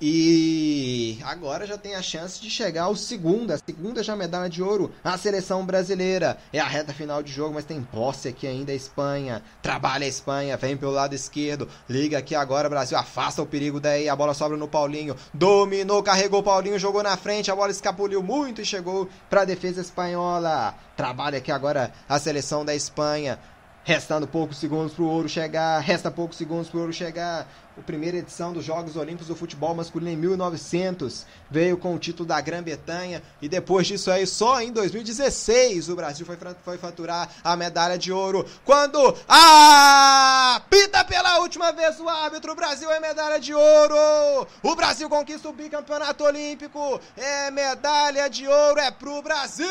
[0.00, 4.62] e agora já tem a chance de chegar ao segundo, a segunda já medalha de
[4.62, 6.36] ouro, a seleção brasileira.
[6.52, 9.42] É a reta final de jogo, mas tem posse aqui ainda a Espanha.
[9.62, 14.06] Trabalha a Espanha, vem pelo lado esquerdo, liga aqui agora, Brasil afasta o perigo daí,
[14.06, 15.16] a bola sobra no Paulinho.
[15.32, 19.46] Dominou, carregou o Paulinho, jogou na frente, a bola escapuliu muito e chegou para a
[19.46, 20.74] defesa espanhola.
[20.94, 23.38] Trabalha aqui agora a seleção da Espanha.
[23.86, 27.46] Restando poucos segundos para o ouro chegar, resta poucos segundos para o ouro chegar.
[27.78, 32.26] A primeira edição dos Jogos Olímpicos do Futebol Masculino em 1900 veio com o título
[32.26, 37.54] da Grã-Bretanha e depois disso aí, só em 2016 o Brasil foi, foi faturar a
[37.54, 38.46] medalha de ouro.
[38.64, 44.46] Quando apita pela última vez o árbitro, o Brasil é medalha de ouro!
[44.62, 49.16] O Brasil conquista o bicampeonato olímpico, é medalha de ouro, é pro!
[49.20, 49.66] Brasil!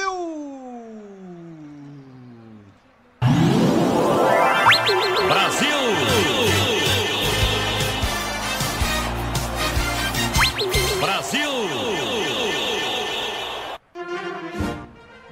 [5.27, 6.54] Brasil!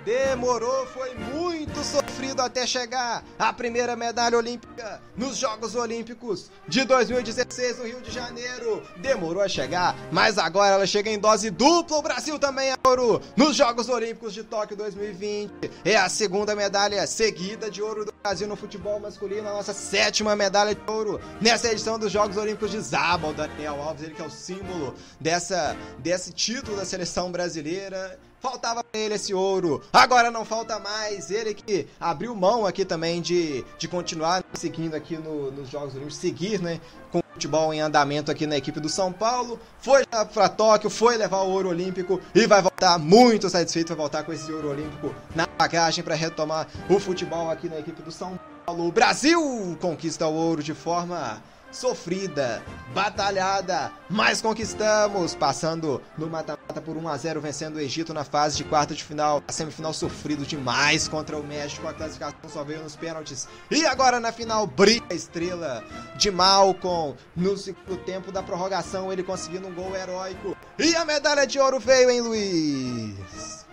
[0.05, 7.77] Demorou, foi muito sofrido até chegar a primeira medalha olímpica nos Jogos Olímpicos de 2016
[7.77, 8.83] no Rio de Janeiro.
[8.97, 11.97] Demorou a chegar, mas agora ela chega em dose dupla.
[11.97, 15.71] O Brasil também é ouro nos Jogos Olímpicos de Tóquio 2020.
[15.85, 20.35] É a segunda medalha seguida de ouro do Brasil no futebol masculino, a nossa sétima
[20.35, 23.29] medalha de ouro nessa edição dos Jogos Olímpicos de Zaba.
[23.29, 28.19] O Daniel Alves, ele que é o símbolo dessa, desse título da seleção brasileira.
[28.43, 31.31] Faltava pra ele esse ouro, agora não falta mais.
[31.31, 36.17] Ele que abriu mão aqui também de, de continuar seguindo aqui no, nos Jogos Olímpicos,
[36.17, 36.81] seguir, né?
[37.09, 39.57] Com o futebol em andamento aqui na equipe do São Paulo.
[39.79, 44.23] Foi para Tóquio, foi levar o ouro olímpico e vai voltar muito satisfeito, vai voltar
[44.23, 48.37] com esse ouro olímpico na bagagem para retomar o futebol aqui na equipe do São
[48.65, 48.89] Paulo.
[48.89, 51.41] O Brasil conquista o ouro de forma
[51.73, 58.23] sofrida, batalhada, mas conquistamos, passando no mata-mata por 1 a 0 vencendo o Egito na
[58.23, 59.43] fase de quarta de final.
[59.47, 63.47] A semifinal sofrido demais contra o México, a classificação só veio nos pênaltis.
[63.69, 65.83] E agora na final brilha a estrela
[66.15, 71.45] de Malcom no segundo tempo da prorrogação, ele conseguindo um gol heróico E a medalha
[71.45, 73.63] de ouro veio, hein, Luiz?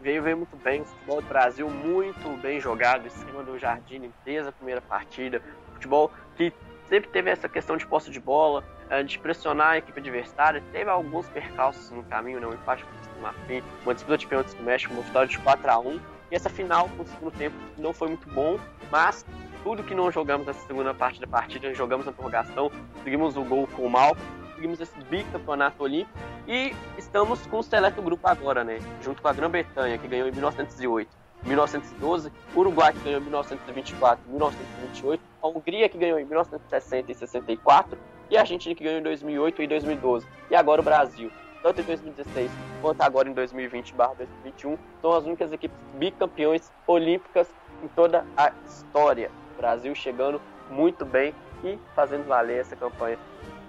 [0.00, 4.12] Veio, veio muito bem, o futebol do Brasil muito bem jogado, em cima do Jardim,
[4.24, 5.40] desde a primeira partida.
[5.82, 6.52] Futebol que
[6.88, 10.62] sempre teve essa questão de posse de bola, eh, de pressionar a equipe adversária.
[10.70, 12.46] Teve alguns percalços no caminho, né?
[12.46, 15.38] um empate com o Marfim, uma disputa de pênaltis com o México, uma vitória de
[15.38, 19.26] 4 a 1 E essa final, no segundo tempo, não foi muito bom, mas
[19.64, 23.66] tudo que não jogamos nessa segunda parte da partida, jogamos na prorrogação, conseguimos o gol
[23.66, 24.16] com o Mal,
[24.50, 28.78] conseguimos esse bicampeonato olímpico e estamos com o seleto grupo agora, né?
[29.02, 35.22] Junto com a Grã-Bretanha, que ganhou em 1908, 1912, Uruguai, que ganhou em 1924, 1928,
[35.42, 37.98] a Hungria, que ganhou em 1960 e 64,
[38.30, 40.26] e a Argentina, que ganhou em 2008 e 2012.
[40.50, 41.30] E agora o Brasil.
[41.62, 47.46] Tanto em 2016 quanto agora em 2020-2021, são as únicas equipes bicampeões olímpicas
[47.82, 49.30] em toda a história.
[49.56, 53.16] Brasil chegando muito bem e fazendo valer essa campanha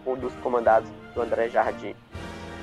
[0.05, 1.95] um dos comandados do André Jardim.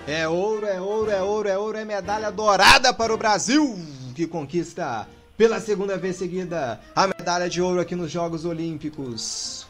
[0.07, 3.77] É ouro, é ouro, é ouro, é ouro, é medalha dourada para o Brasil,
[4.21, 9.67] que conquista pela segunda vez seguida a medalha de ouro aqui nos Jogos Olímpicos.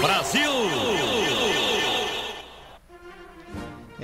[0.00, 1.21] Brasil!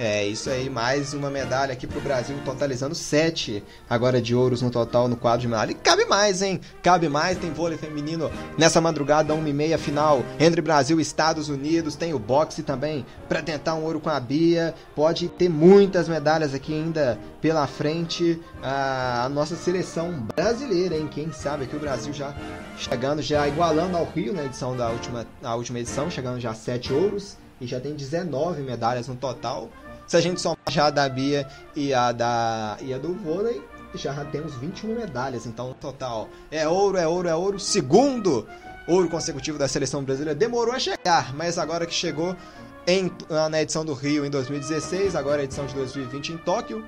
[0.01, 4.71] É isso aí, mais uma medalha aqui pro Brasil, totalizando sete agora de ouros no
[4.71, 5.73] total no quadro de medalha.
[5.73, 6.61] E cabe mais, hein?
[6.81, 12.15] Cabe mais, tem vôlei feminino nessa madrugada, 1h30 final, entre Brasil e Estados Unidos, tem
[12.15, 14.73] o boxe também para tentar um ouro com a Bia.
[14.95, 18.41] Pode ter muitas medalhas aqui ainda pela frente.
[18.63, 21.09] A, a nossa seleção brasileira, hein?
[21.11, 22.37] Quem sabe aqui o Brasil já
[22.77, 26.55] chegando, já igualando ao Rio na edição da última, na última edição, chegando já a
[26.55, 29.69] sete ouros e já tem 19 medalhas no total.
[30.09, 31.47] Se a gente somar já a da Bia
[31.77, 33.63] e a, da, e a do vôlei,
[33.95, 36.31] já temos 21 medalhas, então no total.
[36.51, 37.61] É ouro, é ouro, é ouro.
[37.61, 38.49] Segundo
[38.87, 40.35] ouro consecutivo da seleção brasileira.
[40.35, 42.35] Demorou a chegar, mas agora que chegou
[42.89, 43.13] em,
[43.51, 46.83] na edição do Rio em 2016, agora a edição de 2020 em Tóquio.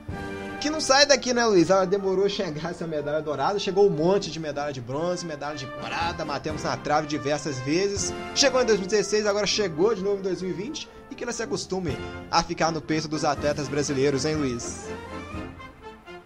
[0.58, 1.68] Que não sai daqui, né, Luiz?
[1.68, 3.58] Ela demorou a chegar essa medalha dourada.
[3.58, 8.14] Chegou um monte de medalha de bronze, medalha de prata, matemos na trave diversas vezes.
[8.34, 11.94] Chegou em 2016, agora chegou de novo em 2020 e que ela se acostume
[12.30, 14.88] a ficar no peito dos atletas brasileiros, hein, Luiz?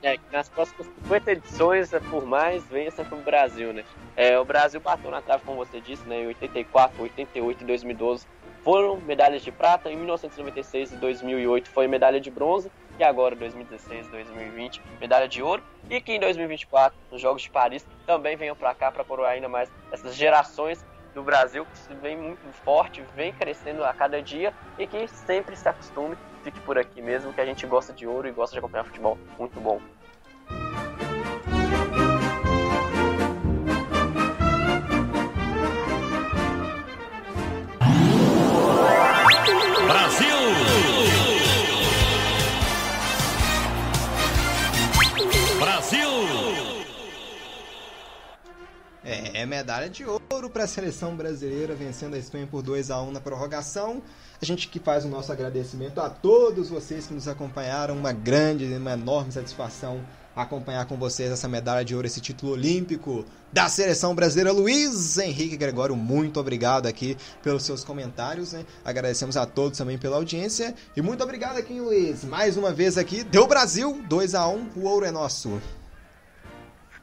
[0.03, 3.85] É, que nas próximas 50 edições, por mais, venha para o Brasil, né?
[4.17, 6.23] É, o Brasil bateu na trave, como você disse, né?
[6.23, 8.27] Em 84, 88 e 2012
[8.65, 14.09] foram medalhas de prata, em 1996 e 2008 foi medalha de bronze, e agora 2016
[14.09, 18.75] 2020 medalha de ouro, e que em 2024, nos Jogos de Paris, também venham para
[18.75, 20.85] cá para coroar ainda mais essas gerações
[21.15, 25.69] do Brasil que vem muito forte, vem crescendo a cada dia e que sempre se
[25.69, 28.85] acostume, fique por aqui mesmo, que a gente gosta de ouro e gosta de acompanhar
[28.85, 29.19] futebol.
[29.39, 29.81] Muito bom.
[49.05, 53.03] É, é medalha de ouro para a seleção brasileira vencendo a Espanha por 2 a
[53.03, 54.03] 1 na prorrogação.
[54.41, 58.65] A gente que faz o nosso agradecimento a todos vocês que nos acompanharam, uma grande,
[58.65, 60.01] uma enorme satisfação
[60.35, 64.53] acompanhar com vocês essa medalha de ouro, esse título olímpico da seleção brasileira.
[64.53, 68.65] Luiz Henrique Gregório, muito obrigado aqui pelos seus comentários, né?
[68.85, 72.25] Agradecemos a todos também pela audiência e muito obrigado aqui, Luiz.
[72.25, 75.61] Mais uma vez aqui, deu Brasil, 2 a 1 o ouro é nosso.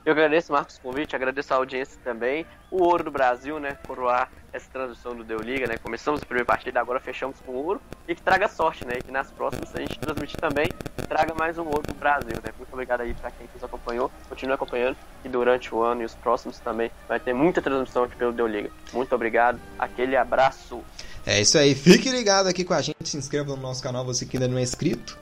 [0.04, 2.44] Eu agradeço, Marcos, o convite, agradeço a audiência também.
[2.72, 3.78] O ouro do Brasil, né?
[3.86, 5.78] Coroar essa transmissão do Deu Liga, né?
[5.78, 7.80] Começamos a primeira partida, agora fechamos com ouro.
[8.08, 8.96] E que traga sorte, né?
[8.98, 10.68] E que nas próximas a gente transmitir também,
[11.08, 12.52] traga mais um ouro pro Brasil, né?
[12.58, 14.98] Muito obrigado aí pra quem nos acompanhou, continue acompanhando.
[15.24, 18.48] E durante o ano e os próximos também vai ter muita transmissão aqui pelo Deu
[18.48, 18.72] Liga.
[18.92, 20.82] Muito obrigado, aquele abraço.
[21.28, 24.26] É isso aí, fique ligado aqui com a gente, se inscreva no nosso canal, você
[24.26, 25.16] que ainda não é inscrito.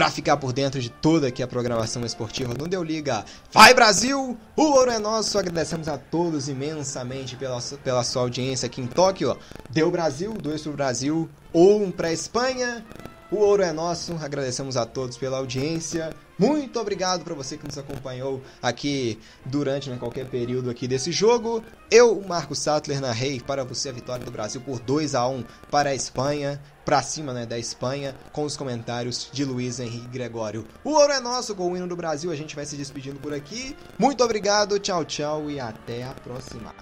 [0.00, 3.22] Para ficar por dentro de toda aqui a programação esportiva no Deu Liga.
[3.52, 4.34] Vai Brasil!
[4.56, 5.38] O ouro é nosso.
[5.38, 9.36] Agradecemos a todos imensamente pela, pela sua audiência aqui em Tóquio.
[9.68, 12.82] Deu Brasil, dois pro Brasil, um para Espanha.
[13.30, 14.14] O ouro é nosso.
[14.22, 16.14] Agradecemos a todos pela audiência.
[16.40, 21.62] Muito obrigado para você que nos acompanhou aqui durante né, qualquer período aqui desse jogo.
[21.90, 25.90] Eu, Marco Sattler, narrei para você a vitória do Brasil por 2 a 1 para
[25.90, 30.66] a Espanha, para cima né, da Espanha, com os comentários de Luiz Henrique Gregório.
[30.82, 32.30] O ouro é nosso com o hino do Brasil.
[32.30, 33.76] A gente vai se despedindo por aqui.
[33.98, 36.74] Muito obrigado, tchau, tchau e até a próxima.